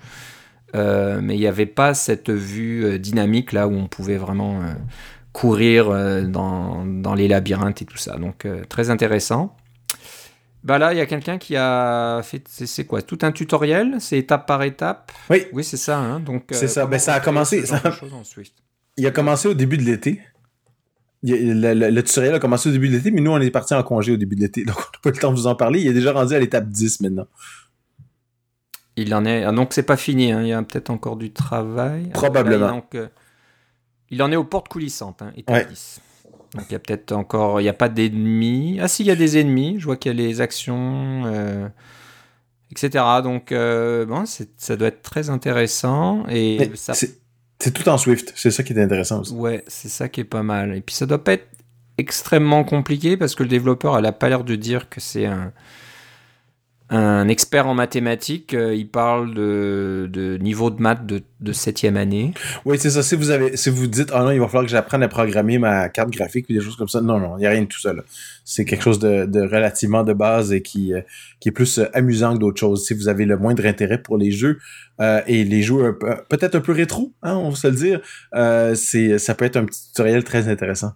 Euh, 0.75 1.19
mais 1.21 1.35
il 1.35 1.39
n'y 1.39 1.47
avait 1.47 1.65
pas 1.65 1.93
cette 1.93 2.29
vue 2.29 2.85
euh, 2.85 2.97
dynamique 2.97 3.51
là 3.51 3.67
où 3.67 3.73
on 3.73 3.87
pouvait 3.87 4.15
vraiment 4.15 4.61
euh, 4.61 4.73
courir 5.33 5.89
dans, 6.27 6.85
dans, 6.85 7.13
les 7.13 7.27
labyrinthes 7.27 7.81
et 7.81 7.85
tout 7.85 7.97
ça. 7.97 8.17
Donc 8.17 8.45
très 8.67 8.89
intéressant. 8.89 9.55
Bah 10.63 10.77
là, 10.77 10.93
il 10.93 10.97
y 10.97 11.01
a 11.01 11.05
quelqu'un 11.07 11.37
qui 11.37 11.55
a 11.55 12.21
fait, 12.21 12.43
c'est 12.47 12.85
quoi, 12.85 13.01
tout 13.01 13.17
un 13.23 13.31
tutoriel, 13.31 13.95
c'est 13.99 14.19
étape 14.19 14.45
par 14.45 14.61
étape? 14.61 15.11
Oui, 15.29 15.45
oui, 15.53 15.63
c'est 15.63 15.77
ça. 15.77 15.97
Hein. 15.97 16.19
Donc 16.19 16.43
c'est 16.51 16.67
ça. 16.67 16.85
Ben, 16.85 16.99
ça 16.99 17.15
a 17.15 17.19
commencé. 17.19 17.65
Ça... 17.65 17.81
Il 18.97 19.07
a 19.07 19.11
commencé 19.11 19.47
au 19.47 19.53
début 19.53 19.77
de 19.77 19.83
l'été. 19.83 20.21
Le, 21.23 22.01
tutoriel 22.01 22.33
a 22.33 22.39
commencé 22.39 22.69
au 22.69 22.71
début 22.71 22.89
de 22.89 22.95
l'été, 22.95 23.11
mais 23.11 23.21
nous, 23.21 23.31
on 23.31 23.39
est 23.39 23.51
parti 23.51 23.73
en 23.73 23.83
congé 23.83 24.11
au 24.11 24.17
début 24.17 24.35
de 24.35 24.41
l'été, 24.41 24.63
donc 24.65 24.75
on 24.77 24.79
n'a 24.79 24.99
pas 25.01 25.09
eu 25.09 25.13
le 25.13 25.19
temps 25.19 25.31
de 25.31 25.35
vous 25.35 25.47
en 25.47 25.55
parler. 25.55 25.81
Il 25.81 25.87
est 25.87 25.93
déjà 25.93 26.13
rendu 26.13 26.33
à 26.33 26.39
l'étape 26.39 26.67
10 26.67 27.01
maintenant. 27.01 27.27
Il 28.97 29.13
en 29.13 29.25
est. 29.25 29.43
Ah, 29.43 29.51
donc, 29.51 29.73
c'est 29.73 29.83
pas 29.83 29.97
fini, 29.97 30.31
hein. 30.31 30.41
il 30.41 30.49
y 30.49 30.53
a 30.53 30.61
peut-être 30.61 30.89
encore 30.89 31.15
du 31.15 31.31
travail. 31.31 32.09
Probablement. 32.13 32.69
donc, 32.69 32.95
euh, 32.95 33.07
il 34.09 34.21
en 34.21 34.31
est 34.31 34.35
aux 34.35 34.43
portes 34.43 34.67
coulissantes, 34.67 35.21
hein, 35.21 35.31
étape 35.37 35.69
10. 35.69 36.01
Donc, 36.55 36.65
il 36.69 36.73
y 36.73 36.75
a 36.75 36.79
peut-être 36.79 37.13
encore. 37.13 37.61
Il 37.61 37.63
n'y 37.63 37.69
a 37.69 37.73
pas 37.73 37.87
d'ennemis. 37.87 38.79
Ah, 38.81 38.87
si, 38.87 39.03
il 39.03 39.07
y 39.07 39.11
a 39.11 39.15
des 39.15 39.37
ennemis. 39.37 39.75
Je 39.79 39.85
vois 39.85 39.95
qu'il 39.95 40.11
y 40.11 40.15
a 40.15 40.27
les 40.27 40.41
actions, 40.41 41.23
euh, 41.25 41.69
etc. 42.71 43.05
Donc, 43.23 43.51
euh, 43.51 44.05
bon, 44.05 44.25
ça 44.25 44.75
doit 44.75 44.89
être 44.89 45.01
très 45.01 45.29
intéressant. 45.29 46.25
Et 46.27 46.71
ça... 46.75 46.93
C'est 47.61 47.71
tout 47.71 47.87
en 47.89 47.97
Swift, 47.99 48.33
c'est 48.35 48.49
ça 48.49 48.63
qui 48.63 48.73
est 48.73 48.81
intéressant 48.81 49.21
aussi. 49.21 49.33
Ouais, 49.33 49.63
c'est 49.67 49.87
ça 49.87 50.09
qui 50.09 50.21
est 50.21 50.25
pas 50.25 50.41
mal. 50.41 50.75
Et 50.75 50.81
puis 50.81 50.95
ça 50.95 51.05
doit 51.05 51.23
pas 51.23 51.33
être 51.33 51.47
extrêmement 51.99 52.63
compliqué 52.63 53.17
parce 53.17 53.35
que 53.35 53.43
le 53.43 53.49
développeur, 53.49 53.99
elle 53.99 54.05
a 54.07 54.11
pas 54.11 54.29
l'air 54.29 54.43
de 54.43 54.55
dire 54.55 54.89
que 54.89 54.99
c'est 54.99 55.27
un, 55.27 55.53
un 56.91 57.29
expert 57.29 57.67
en 57.67 57.73
mathématiques. 57.73 58.53
Euh, 58.53 58.75
il 58.75 58.87
parle 58.87 59.33
de, 59.33 60.37
niveau 60.41 60.69
de 60.69 60.81
maths 60.81 61.05
de, 61.05 61.23
de 61.39 61.53
septième 61.53 61.95
année. 61.95 62.33
Oui, 62.65 62.77
c'est 62.77 62.89
ça. 62.89 63.01
Si 63.01 63.15
vous 63.15 63.29
avez, 63.29 63.55
si 63.55 63.69
vous 63.69 63.87
dites, 63.87 64.11
ah 64.13 64.23
non, 64.23 64.31
il 64.31 64.39
va 64.39 64.47
falloir 64.47 64.65
que 64.65 64.71
j'apprenne 64.71 65.01
à 65.01 65.07
programmer 65.07 65.57
ma 65.57 65.87
carte 65.87 66.09
graphique 66.09 66.47
ou 66.49 66.53
des 66.53 66.59
choses 66.59 66.75
comme 66.75 66.89
ça. 66.89 66.99
Non, 66.99 67.17
non, 67.17 67.37
il 67.37 67.41
n'y 67.41 67.47
a 67.47 67.51
rien 67.51 67.61
de 67.61 67.67
tout 67.67 67.79
ça. 67.79 67.93
C'est 68.43 68.65
quelque 68.65 68.83
chose 68.83 68.99
de, 68.99 69.41
relativement 69.41 70.03
de 70.03 70.11
base 70.11 70.51
et 70.51 70.61
qui, 70.61 70.93
euh, 70.93 71.01
qui 71.39 71.49
est 71.49 71.53
plus 71.53 71.79
euh, 71.79 71.85
amusant 71.93 72.33
que 72.33 72.39
d'autres 72.39 72.59
choses. 72.59 72.85
Si 72.85 72.93
vous 72.93 73.07
avez 73.07 73.25
le 73.25 73.37
moindre 73.37 73.65
intérêt 73.65 74.01
pour 74.01 74.17
les 74.17 74.31
jeux 74.31 74.59
et 75.25 75.43
les 75.43 75.63
jeux 75.63 75.97
peut-être 76.29 76.53
un 76.53 76.59
peu 76.59 76.73
rétro, 76.73 77.11
hein, 77.23 77.33
on 77.35 77.49
va 77.49 77.55
se 77.55 77.67
le 77.67 77.73
dire, 77.73 78.01
c'est, 78.75 79.17
ça 79.17 79.33
peut 79.33 79.45
être 79.45 79.57
un 79.57 79.65
petit 79.65 79.87
tutoriel 79.87 80.23
très 80.23 80.47
intéressant. 80.47 80.91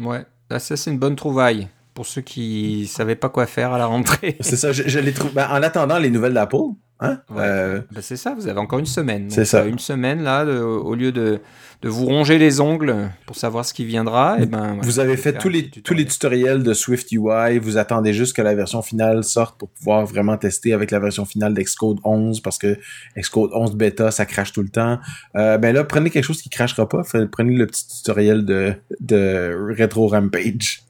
Ouais, 0.00 0.24
ça 0.50 0.76
c'est 0.76 0.90
une 0.90 0.98
bonne 0.98 1.14
trouvaille 1.14 1.68
pour 1.98 2.06
ceux 2.06 2.20
qui 2.20 2.86
savaient 2.86 3.16
pas 3.16 3.28
quoi 3.28 3.46
faire 3.46 3.72
à 3.72 3.78
la 3.78 3.86
rentrée. 3.86 4.36
c'est 4.40 4.54
ça, 4.54 4.70
je, 4.70 5.00
les 5.00 5.12
trouve. 5.12 5.32
Ben, 5.32 5.48
en 5.50 5.64
attendant 5.64 5.98
les 5.98 6.10
nouvelles 6.10 6.32
d'Apple, 6.32 6.76
hein? 7.00 7.18
Euh, 7.36 7.80
ben, 7.90 8.00
c'est 8.00 8.16
ça, 8.16 8.36
vous 8.38 8.46
avez 8.46 8.60
encore 8.60 8.78
une 8.78 8.86
semaine. 8.86 9.28
C'est 9.30 9.44
ça. 9.44 9.62
Euh, 9.62 9.68
une 9.68 9.80
semaine 9.80 10.22
là, 10.22 10.44
au 10.44 10.94
lieu 10.94 11.10
de, 11.10 11.40
de, 11.82 11.88
vous 11.88 12.06
ronger 12.06 12.38
les 12.38 12.60
ongles 12.60 13.10
pour 13.26 13.34
savoir 13.34 13.64
ce 13.64 13.74
qui 13.74 13.84
viendra, 13.84 14.38
et 14.38 14.44
eh 14.44 14.46
ben. 14.46 14.78
vous 14.80 15.00
avez 15.00 15.16
fait 15.16 15.32
tous 15.32 15.48
les 15.48 15.70
tous 15.70 15.92
les 15.92 16.04
tutoriels 16.04 16.62
de 16.62 16.72
Swift 16.72 17.10
UI. 17.10 17.58
Vous 17.60 17.78
attendez 17.78 18.12
juste 18.12 18.36
que 18.36 18.42
la 18.42 18.54
version 18.54 18.80
finale 18.80 19.24
sorte 19.24 19.58
pour 19.58 19.68
pouvoir 19.68 20.06
vraiment 20.06 20.36
tester 20.36 20.72
avec 20.72 20.92
la 20.92 21.00
version 21.00 21.24
finale 21.24 21.52
d'Xcode 21.52 21.98
11 22.04 22.42
parce 22.42 22.58
que 22.58 22.78
Xcode 23.16 23.50
11 23.54 23.74
bêta 23.74 24.12
ça 24.12 24.24
crache 24.24 24.52
tout 24.52 24.62
le 24.62 24.68
temps. 24.68 25.00
Euh, 25.34 25.58
ben 25.58 25.74
là, 25.74 25.82
prenez 25.82 26.10
quelque 26.10 26.22
chose 26.22 26.42
qui 26.42 26.48
crachera 26.48 26.88
pas. 26.88 27.02
Prenez 27.32 27.56
le 27.56 27.66
petit 27.66 27.88
tutoriel 27.88 28.44
de 28.44 28.74
de 29.00 29.74
Retro 29.76 30.06
Rampage. 30.06 30.84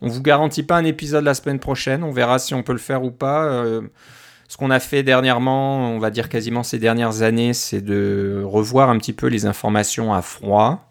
On 0.02 0.08
vous 0.08 0.22
garantit 0.22 0.64
pas 0.64 0.78
un 0.78 0.86
épisode 0.86 1.24
la 1.24 1.34
semaine 1.34 1.60
prochaine. 1.60 2.04
On 2.04 2.12
verra 2.12 2.40
si 2.40 2.54
on 2.54 2.64
peut 2.64 2.74
le 2.74 2.80
faire 2.80 3.04
ou 3.04 3.12
pas. 3.12 3.64
ce 4.48 4.58
qu'on 4.58 4.70
a 4.70 4.80
fait 4.80 5.04
dernièrement, 5.04 5.92
on 5.92 6.00
va 6.00 6.12
dire 6.12 6.30
quasiment 6.30 6.64
ces 6.64 6.80
dernières 6.80 7.22
années, 7.24 7.54
c'est 7.54 7.82
de 7.82 8.44
revoir 8.46 8.90
un 8.90 8.98
petit 8.98 9.14
peu 9.14 9.28
les 9.28 9.46
informations 9.46 10.14
à 10.14 10.22
froid. 10.22 10.87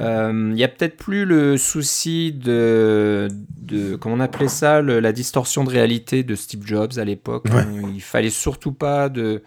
Il 0.00 0.06
euh, 0.06 0.32
n'y 0.32 0.64
a 0.64 0.68
peut-être 0.68 0.96
plus 0.96 1.26
le 1.26 1.58
souci 1.58 2.32
de, 2.32 3.28
de 3.58 3.96
comment 3.96 4.14
on 4.14 4.20
appelait 4.20 4.48
ça, 4.48 4.80
la 4.80 5.12
distorsion 5.12 5.62
de 5.62 5.68
réalité 5.68 6.22
de 6.22 6.34
Steve 6.34 6.66
Jobs 6.66 6.92
à 6.96 7.04
l'époque. 7.04 7.44
Il 7.94 8.00
fallait 8.00 8.30
surtout 8.30 8.72
pas 8.72 9.10
de 9.10 9.42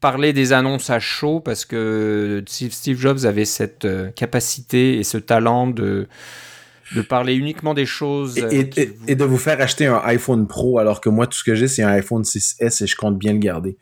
parler 0.00 0.34
des 0.34 0.52
annonces 0.52 0.90
à 0.90 1.00
chaud 1.00 1.40
parce 1.40 1.64
que 1.64 2.44
Steve 2.46 3.00
Jobs 3.00 3.24
avait 3.24 3.46
cette 3.46 3.86
euh, 3.86 4.10
capacité 4.10 4.98
et 4.98 5.04
ce 5.04 5.16
talent 5.16 5.66
de 5.66 6.06
de 6.94 7.02
parler 7.02 7.34
uniquement 7.34 7.74
des 7.74 7.86
choses. 7.86 8.38
Et, 8.38 8.70
et, 9.06 9.14
de 9.14 9.24
vous 9.24 9.38
faire 9.38 9.60
acheter 9.60 9.86
un 9.86 10.00
iPhone 10.04 10.46
Pro 10.46 10.78
alors 10.78 11.00
que 11.00 11.08
moi, 11.08 11.26
tout 11.26 11.38
ce 11.38 11.44
que 11.44 11.54
j'ai, 11.54 11.68
c'est 11.68 11.82
un 11.82 11.90
iPhone 11.90 12.22
6S 12.22 12.82
et 12.82 12.86
je 12.86 12.96
compte 12.96 13.18
bien 13.18 13.32
le 13.32 13.38
garder. 13.38 13.76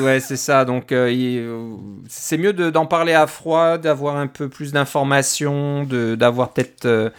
ouais, 0.00 0.20
c'est 0.20 0.36
ça. 0.36 0.64
Donc, 0.64 0.86
c'est 0.90 2.38
mieux 2.38 2.52
d'en 2.52 2.86
parler 2.86 3.12
à 3.12 3.26
froid, 3.26 3.78
d'avoir 3.78 4.16
un 4.16 4.26
peu 4.26 4.48
plus 4.48 4.72
d'informations, 4.72 5.84
d'avoir 5.84 6.52
peut-être 6.52 7.12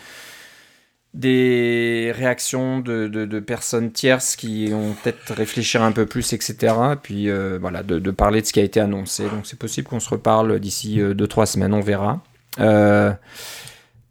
des 1.17 2.13
réactions 2.15 2.79
de, 2.79 3.07
de, 3.07 3.39
personnes 3.39 3.91
tierces 3.91 4.35
qui 4.35 4.69
ont 4.71 4.93
peut-être 5.01 5.33
réfléchir 5.33 5.81
un 5.81 5.91
peu 5.91 6.05
plus, 6.05 6.33
etc. 6.33 6.75
Puis 7.01 7.29
euh, 7.29 7.57
voilà, 7.59 7.81
de, 7.81 8.11
parler 8.11 8.41
de 8.41 8.45
ce 8.45 8.53
qui 8.53 8.59
a 8.59 8.63
été 8.63 8.79
annoncé. 8.79 9.23
Donc 9.23 9.45
c'est 9.45 9.57
possible 9.57 9.87
qu'on 9.87 9.99
se 9.99 10.09
reparle 10.09 10.59
d'ici 10.59 10.99
2-3 10.99 11.41
euh, 11.41 11.45
semaines, 11.45 11.73
on 11.73 11.81
verra. 11.81 12.21
Euh, 12.59 13.11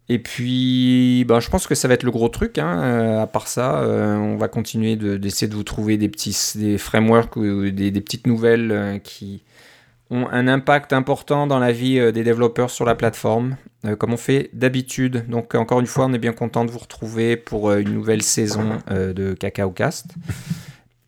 et 0.09 0.19
puis, 0.19 1.25
ben, 1.27 1.39
je 1.39 1.49
pense 1.49 1.67
que 1.67 1.75
ça 1.75 1.87
va 1.87 1.93
être 1.93 2.03
le 2.03 2.11
gros 2.11 2.29
truc. 2.29 2.57
Hein. 2.57 3.19
à 3.21 3.27
part 3.27 3.47
ça, 3.47 3.81
on 3.83 4.37
va 4.37 4.47
continuer 4.47 4.95
d'essayer 4.95 5.47
de, 5.47 5.55
vous 5.55 5.63
trouver 5.63 5.97
des 5.97 6.07
petits 6.07 6.77
frameworks 6.77 7.35
ou 7.35 7.71
des, 7.71 7.91
petites 7.91 8.25
nouvelles 8.25 9.01
qui, 9.03 9.43
ont 10.09 10.27
un 10.29 10.47
impact 10.47 10.93
important 10.93 11.47
dans 11.47 11.59
la 11.59 11.71
vie 11.71 11.99
euh, 11.99 12.11
des 12.11 12.23
développeurs 12.23 12.69
sur 12.69 12.85
la 12.85 12.95
plateforme, 12.95 13.57
euh, 13.85 13.95
comme 13.95 14.13
on 14.13 14.17
fait 14.17 14.49
d'habitude. 14.53 15.25
Donc 15.27 15.55
encore 15.55 15.79
une 15.79 15.87
fois, 15.87 16.05
on 16.05 16.13
est 16.13 16.19
bien 16.19 16.33
content 16.33 16.65
de 16.65 16.71
vous 16.71 16.79
retrouver 16.79 17.35
pour 17.35 17.69
euh, 17.69 17.79
une 17.79 17.93
nouvelle 17.93 18.21
saison 18.21 18.79
de 18.89 19.33
Cacao 19.33 19.71
Cast. 19.71 20.07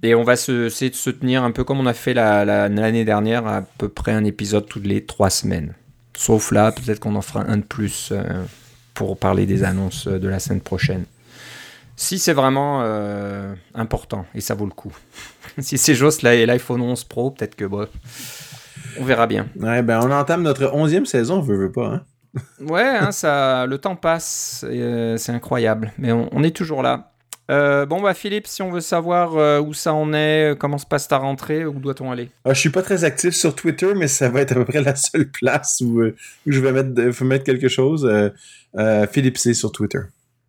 Et 0.02 0.16
on 0.16 0.24
va 0.24 0.34
essayer 0.34 0.90
de 0.90 0.96
se 0.96 1.10
tenir 1.10 1.44
un 1.44 1.52
peu 1.52 1.64
comme 1.64 1.80
on 1.80 1.86
a 1.86 1.94
fait 1.94 2.14
l'année 2.14 3.04
dernière, 3.04 3.46
à 3.48 3.62
peu 3.78 3.90
près 3.90 4.14
un 4.14 4.24
épisode 4.24 4.66
toutes 4.66 4.86
les 4.86 5.06
trois 5.06 5.30
semaines. 5.30 5.74
Sauf 6.16 6.52
là, 6.52 6.72
peut-être 6.72 7.02
qu'on 7.02 7.16
en 7.16 7.22
fera 7.22 7.44
un 7.50 7.58
de 7.58 7.64
plus 7.64 8.14
pour 9.00 9.18
parler 9.18 9.46
des 9.46 9.64
annonces 9.64 10.10
de 10.10 10.28
la 10.28 10.40
semaine 10.40 10.60
prochaine. 10.60 11.06
Si 11.96 12.20
c'est 12.20 12.34
vraiment 12.34 12.84
important, 13.74 14.26
et 14.36 14.42
ça 14.42 14.56
vaut 14.56 14.66
le 14.66 14.72
coup. 14.72 14.94
si 15.60 15.78
c'est 15.78 15.96
juste 15.96 16.22
l'iPhone 16.22 16.82
11 16.82 17.06
Pro, 17.06 17.32
peut-être 17.32 17.56
que... 17.56 17.64
Bon, 17.64 17.88
on 19.00 19.06
verra 19.06 19.26
bien. 19.26 19.48
Ouais, 19.58 19.82
ben 19.82 20.02
on 20.04 20.12
entame 20.12 20.44
notre 20.44 20.74
onzième 20.74 21.06
saison, 21.06 21.38
on 21.38 21.42
veut, 21.42 21.56
veut 21.56 21.72
pas. 21.72 21.88
Hein? 21.88 22.02
ouais, 22.60 22.84
hein, 22.84 23.12
ça, 23.14 23.66
le 23.66 23.78
temps 23.78 23.96
passe, 23.96 24.66
euh, 24.68 25.16
c'est 25.16 25.32
incroyable, 25.32 25.94
mais 25.98 26.12
on, 26.12 26.44
est 26.44 26.56
toujours 26.56 26.84
là. 26.84 27.14
Euh, 27.50 27.86
bon 27.86 28.02
bah 28.02 28.14
Philippe, 28.14 28.48
si 28.48 28.62
on 28.62 28.70
veut 28.70 28.82
savoir 28.82 29.36
euh, 29.38 29.60
où 29.60 29.74
ça 29.74 29.94
en 29.94 30.14
est, 30.14 30.56
comment 30.60 30.78
se 30.78 30.86
passe 30.86 31.08
ta 31.08 31.18
rentrée, 31.18 31.66
où 31.66 31.80
doit-on 31.80 32.12
aller? 32.12 32.30
Ah, 32.46 32.54
Je 32.54 32.60
suis 32.60 32.70
pas 32.70 32.82
très 32.82 33.04
actif 33.04 33.34
sur 33.34 33.56
Twitter, 33.56 33.94
mais 33.96 34.08
ça 34.08 34.30
va 34.30 34.42
être 34.42 34.52
à 34.52 34.56
peu 34.56 34.66
près 34.66 34.82
la 34.82 34.96
seule 34.96 35.30
place 35.30 35.82
où, 35.82 36.02
je 36.46 36.60
vais 36.60 36.72
mettre, 36.72 37.24
mettre 37.24 37.44
quelque 37.44 37.70
chose. 37.70 38.10
Philippe 39.12 39.38
C 39.38 39.54
sur 39.54 39.72
Twitter. 39.72 40.02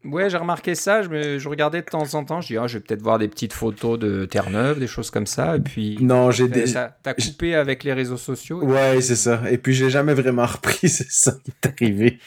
Ouais, 0.05 0.31
j'ai 0.31 0.39
remarqué 0.39 0.75
ça. 0.75 1.03
Je, 1.03 1.39
je, 1.39 1.49
regardais 1.49 1.83
de 1.83 1.87
temps 1.87 2.15
en 2.15 2.25
temps. 2.25 2.41
Je 2.41 2.49
dis, 2.49 2.57
ah, 2.57 2.67
je 2.67 2.79
vais 2.79 2.85
peut-être 2.85 3.03
voir 3.03 3.19
des 3.19 3.29
petites 3.29 3.53
photos 3.53 3.99
de 3.99 4.25
Terre-Neuve, 4.25 4.79
des 4.79 4.87
choses 4.87 5.11
comme 5.11 5.27
ça. 5.27 5.57
Et 5.57 5.61
puis. 5.61 5.99
Non, 6.01 6.31
j'ai 6.31 6.49
des. 6.49 6.65
T'as 6.73 7.15
coupé 7.15 7.55
avec 7.55 7.85
les 7.85 7.93
réseaux 7.93 8.17
sociaux. 8.17 8.65
Ouais, 8.65 9.01
c'est 9.03 9.17
ça. 9.17 9.43
Et 9.51 9.59
puis, 9.59 9.75
j'ai 9.75 9.91
jamais 9.91 10.15
vraiment 10.15 10.47
repris. 10.47 10.89
C'est 10.89 11.11
ça 11.11 11.33
qui 11.45 11.51
est 11.51 11.69
arrivé. 11.69 12.19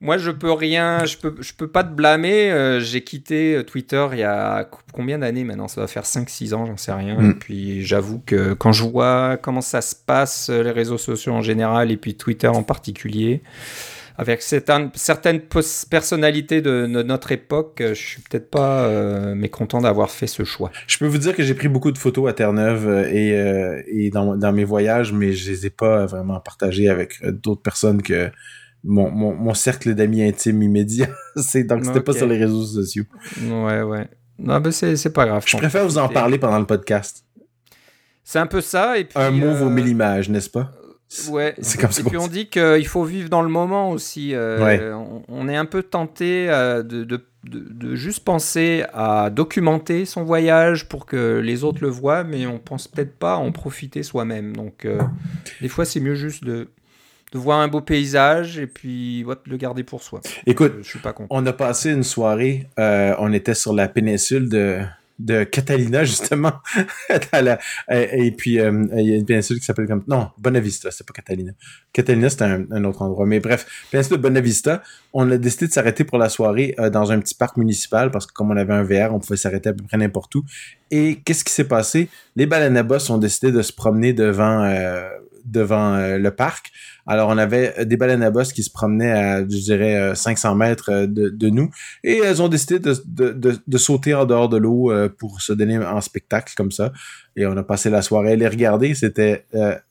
Moi, 0.00 0.18
je 0.18 0.30
peux 0.30 0.52
rien. 0.52 1.04
Je 1.04 1.16
peux, 1.16 1.34
je 1.40 1.52
peux 1.54 1.68
pas 1.68 1.82
te 1.84 1.92
blâmer. 1.92 2.50
Euh, 2.50 2.80
j'ai 2.80 3.02
quitté 3.02 3.56
euh, 3.56 3.62
Twitter 3.62 4.06
il 4.12 4.18
y 4.18 4.24
a 4.24 4.68
combien 4.92 5.18
d'années 5.18 5.44
maintenant? 5.44 5.68
Ça 5.68 5.80
va 5.80 5.86
faire 5.86 6.04
5-6 6.04 6.54
ans, 6.54 6.66
j'en 6.66 6.76
sais 6.76 6.92
rien. 6.92 7.18
Mm. 7.18 7.30
Et 7.30 7.34
puis, 7.34 7.84
j'avoue 7.84 8.20
que 8.24 8.52
quand 8.54 8.72
je 8.72 8.84
vois 8.84 9.38
comment 9.40 9.62
ça 9.62 9.80
se 9.80 9.94
passe, 9.94 10.50
les 10.50 10.70
réseaux 10.70 10.98
sociaux 10.98 11.32
en 11.32 11.42
général, 11.42 11.90
et 11.90 11.96
puis 11.96 12.14
Twitter 12.14 12.48
en 12.48 12.62
particulier 12.62 13.42
avec 14.18 14.42
certaines 14.42 15.40
personnalités 15.90 16.62
de, 16.62 16.86
notre 16.86 17.32
époque, 17.32 17.80
euh, 17.80 17.94
je 17.94 18.02
suis 18.02 18.22
peut-être 18.22 18.50
pas 18.50 18.84
euh, 18.84 19.34
mécontent 19.34 19.80
d'avoir 19.80 20.10
fait 20.10 20.26
ce 20.26 20.44
choix. 20.44 20.70
Je 20.86 20.98
peux 20.98 21.06
vous 21.06 21.18
dire 21.18 21.34
que 21.34 21.42
j'ai 21.42 21.54
pris 21.54 21.68
beaucoup 21.68 21.92
de 21.92 21.98
photos 21.98 22.30
à 22.30 22.32
Terre-Neuve 22.32 22.88
euh, 22.88 23.82
et, 23.86 24.06
et 24.06 24.10
dans, 24.10 24.36
dans, 24.36 24.52
mes 24.52 24.64
voyages, 24.64 25.12
mais 25.12 25.32
je 25.32 25.50
les 25.50 25.66
ai 25.66 25.70
pas 25.70 26.06
vraiment 26.06 26.40
partagées 26.40 26.88
avec 26.88 27.22
d'autres 27.24 27.62
personnes 27.62 28.02
que 28.02 28.30
mon, 28.86 29.10
mon, 29.10 29.54
cercle 29.54 29.94
d'amis 29.94 30.22
intimes 30.22 30.62
immédiat. 30.62 31.08
c'est 31.36 31.64
donc 31.64 31.84
c'était 31.84 32.00
pas 32.00 32.12
sur 32.12 32.26
les 32.26 32.38
réseaux 32.38 32.64
sociaux. 32.64 33.04
Ouais, 33.42 33.82
ouais. 33.82 34.08
Non, 34.38 34.60
mais 34.60 34.70
c'est 34.70 35.12
pas 35.12 35.26
grave. 35.26 35.44
Je 35.46 35.56
préfère 35.56 35.84
vous 35.84 35.98
en 35.98 36.08
parler 36.08 36.38
pendant 36.38 36.58
le 36.58 36.66
podcast. 36.66 37.24
C'est 38.22 38.38
un 38.38 38.46
peu 38.46 38.60
ça. 38.60 38.98
Et 38.98 39.04
puis, 39.04 39.18
un 39.18 39.30
mot 39.30 39.54
vaut 39.54 39.70
mille 39.70 39.88
images, 39.88 40.28
n'est-ce 40.28 40.50
pas? 40.50 40.72
Ouais. 41.28 41.54
C'est 41.60 41.80
comme 41.80 41.92
ça. 41.92 42.00
Et 42.00 42.04
puis 42.04 42.16
on 42.16 42.26
dit 42.26 42.48
qu'il 42.48 42.86
faut 42.86 43.04
vivre 43.04 43.28
dans 43.28 43.42
le 43.42 43.48
moment 43.48 43.90
aussi. 43.90 44.34
Euh, 44.34 44.92
on, 45.28 45.48
est 45.48 45.56
un 45.56 45.64
peu 45.64 45.84
tenté 45.84 46.50
euh, 46.50 46.82
de, 46.82 47.04
de, 47.04 47.24
de, 47.44 47.94
juste 47.94 48.24
penser 48.24 48.84
à 48.92 49.30
documenter 49.30 50.04
son 50.04 50.24
voyage 50.24 50.88
pour 50.88 51.06
que 51.06 51.38
les 51.38 51.62
autres 51.62 51.78
le 51.80 51.88
voient, 51.88 52.24
mais 52.24 52.46
on 52.46 52.58
pense 52.58 52.88
peut-être 52.88 53.16
pas 53.16 53.34
à 53.34 53.36
en 53.36 53.52
profiter 53.52 54.02
soi-même. 54.02 54.56
Donc 54.56 54.84
euh, 54.84 55.00
des 55.60 55.68
fois 55.68 55.84
c'est 55.84 56.00
mieux 56.00 56.16
juste 56.16 56.42
de, 56.42 56.68
de 57.36 57.42
voir 57.42 57.60
un 57.60 57.68
beau 57.68 57.80
paysage 57.80 58.58
et 58.58 58.66
puis 58.66 59.24
ouais, 59.24 59.36
le 59.46 59.56
garder 59.56 59.84
pour 59.84 60.02
soi. 60.02 60.20
Écoute, 60.46 60.74
je, 60.78 60.82
je 60.82 60.88
suis 60.88 60.98
pas 60.98 61.14
on 61.30 61.46
a 61.46 61.52
passé 61.52 61.92
une 61.92 62.02
soirée, 62.02 62.68
on 62.76 63.32
était 63.32 63.54
sur 63.54 63.72
la 63.72 63.88
péninsule 63.88 64.48
de 64.48 64.80
de 65.18 65.44
Catalina 65.44 66.04
justement. 66.04 66.52
Et, 67.90 68.30
puis 68.32 68.60
euh, 68.60 68.86
il 68.96 69.08
y 69.08 69.12
a 69.12 69.16
une 69.16 69.24
péninsule 69.24 69.58
qui 69.58 69.64
s'appelle 69.64 69.86
comme 69.86 70.04
non 70.08 70.30
Bonavista 70.38 70.90
c'est 70.90 71.06
pas 71.06 71.12
Catalina. 71.12 71.52
Catalina 71.92 72.28
c'est 72.28 72.42
un, 72.42 72.84
autre 72.84 73.02
endroit. 73.02 73.26
Mais 73.26 73.40
bref 73.40 73.66
péninsule 73.90 74.18
de 74.18 74.22
Bonavista 74.22 74.82
on 75.12 75.30
a 75.30 75.38
décidé 75.38 75.68
de 75.68 75.72
s'arrêter 75.72 76.04
pour 76.04 76.18
la 76.18 76.28
soirée 76.28 76.74
euh, 76.78 76.90
dans 76.90 77.12
un 77.12 77.18
petit 77.20 77.34
parc 77.34 77.56
municipal 77.56 78.10
parce 78.10 78.26
que 78.26 78.32
comme 78.32 78.50
on 78.50 78.56
avait 78.56 78.74
un 78.74 78.82
VR 78.82 79.14
on 79.14 79.20
pouvait 79.20 79.36
s'arrêter 79.36 79.70
à 79.70 79.72
peu 79.72 79.84
près 79.84 79.96
n'importe 79.96 80.34
où. 80.34 80.44
Et 80.90 81.20
qu'est-ce 81.24 81.44
qui 81.44 81.52
s'est 81.52 81.68
passé? 81.68 82.08
Les 82.36 82.46
balanabas 82.46 83.10
ont 83.10 83.18
décidé 83.18 83.50
de 83.50 83.62
se 83.62 83.72
promener 83.72 84.12
devant 84.12 84.62
euh, 84.64 85.08
devant 85.46 85.96
le 85.96 86.30
parc 86.30 86.72
alors, 87.06 87.28
on 87.28 87.38
avait 87.38 87.74
euh, 87.78 87.84
des 87.84 87.96
baleines 87.96 88.22
à 88.22 88.30
bosse 88.30 88.52
qui 88.52 88.62
se 88.62 88.70
promenaient 88.70 89.12
à, 89.12 89.40
je 89.42 89.56
dirais, 89.56 90.14
500 90.14 90.50
euh, 90.50 90.54
mètres 90.54 90.90
euh, 90.90 91.06
de, 91.06 91.48
nous. 91.48 91.70
Et 92.02 92.18
elles 92.18 92.42
ont 92.42 92.48
décidé 92.48 92.78
de, 92.80 93.78
sauter 93.78 94.14
en 94.14 94.24
dehors 94.24 94.48
de 94.48 94.56
l'eau 94.56 94.92
pour 95.18 95.40
se 95.40 95.52
donner 95.52 95.78
en 95.78 96.00
spectacle 96.00 96.52
comme 96.56 96.70
ça. 96.70 96.92
Et 97.36 97.46
on 97.46 97.56
a 97.56 97.62
passé 97.62 97.90
la 97.90 98.02
soirée 98.02 98.32
à 98.32 98.36
les 98.36 98.48
regarder. 98.48 98.94
C'était... 98.94 99.46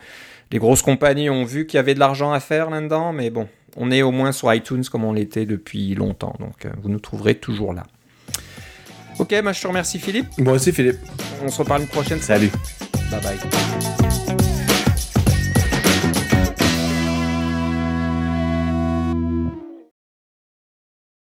les 0.53 0.59
grosses 0.59 0.83
compagnies 0.83 1.31
ont 1.31 1.45
vu 1.45 1.65
qu'il 1.65 1.77
y 1.77 1.79
avait 1.79 1.95
de 1.95 1.99
l'argent 1.99 2.31
à 2.31 2.39
faire 2.39 2.69
là-dedans, 2.69 3.11
mais 3.11 3.31
bon, 3.31 3.47
on 3.75 3.89
est 3.89 4.03
au 4.03 4.11
moins 4.11 4.31
sur 4.31 4.53
iTunes 4.53 4.83
comme 4.89 5.03
on 5.03 5.11
l'était 5.11 5.47
depuis 5.47 5.95
longtemps, 5.95 6.35
donc 6.39 6.65
euh, 6.65 6.69
vous 6.83 6.89
nous 6.89 6.99
trouverez 6.99 7.33
toujours 7.33 7.73
là. 7.73 7.83
Ok, 9.17 9.33
moi 9.41 9.51
je 9.51 9.61
te 9.61 9.67
remercie 9.67 9.97
Philippe. 9.97 10.27
Moi 10.37 10.53
aussi 10.53 10.71
Philippe. 10.71 10.99
On 11.43 11.49
se 11.49 11.57
reparle 11.57 11.81
une 11.81 11.87
prochaine. 11.87 12.19
Salut. 12.19 12.51
Bye 13.09 13.21
bye. 13.21 14.12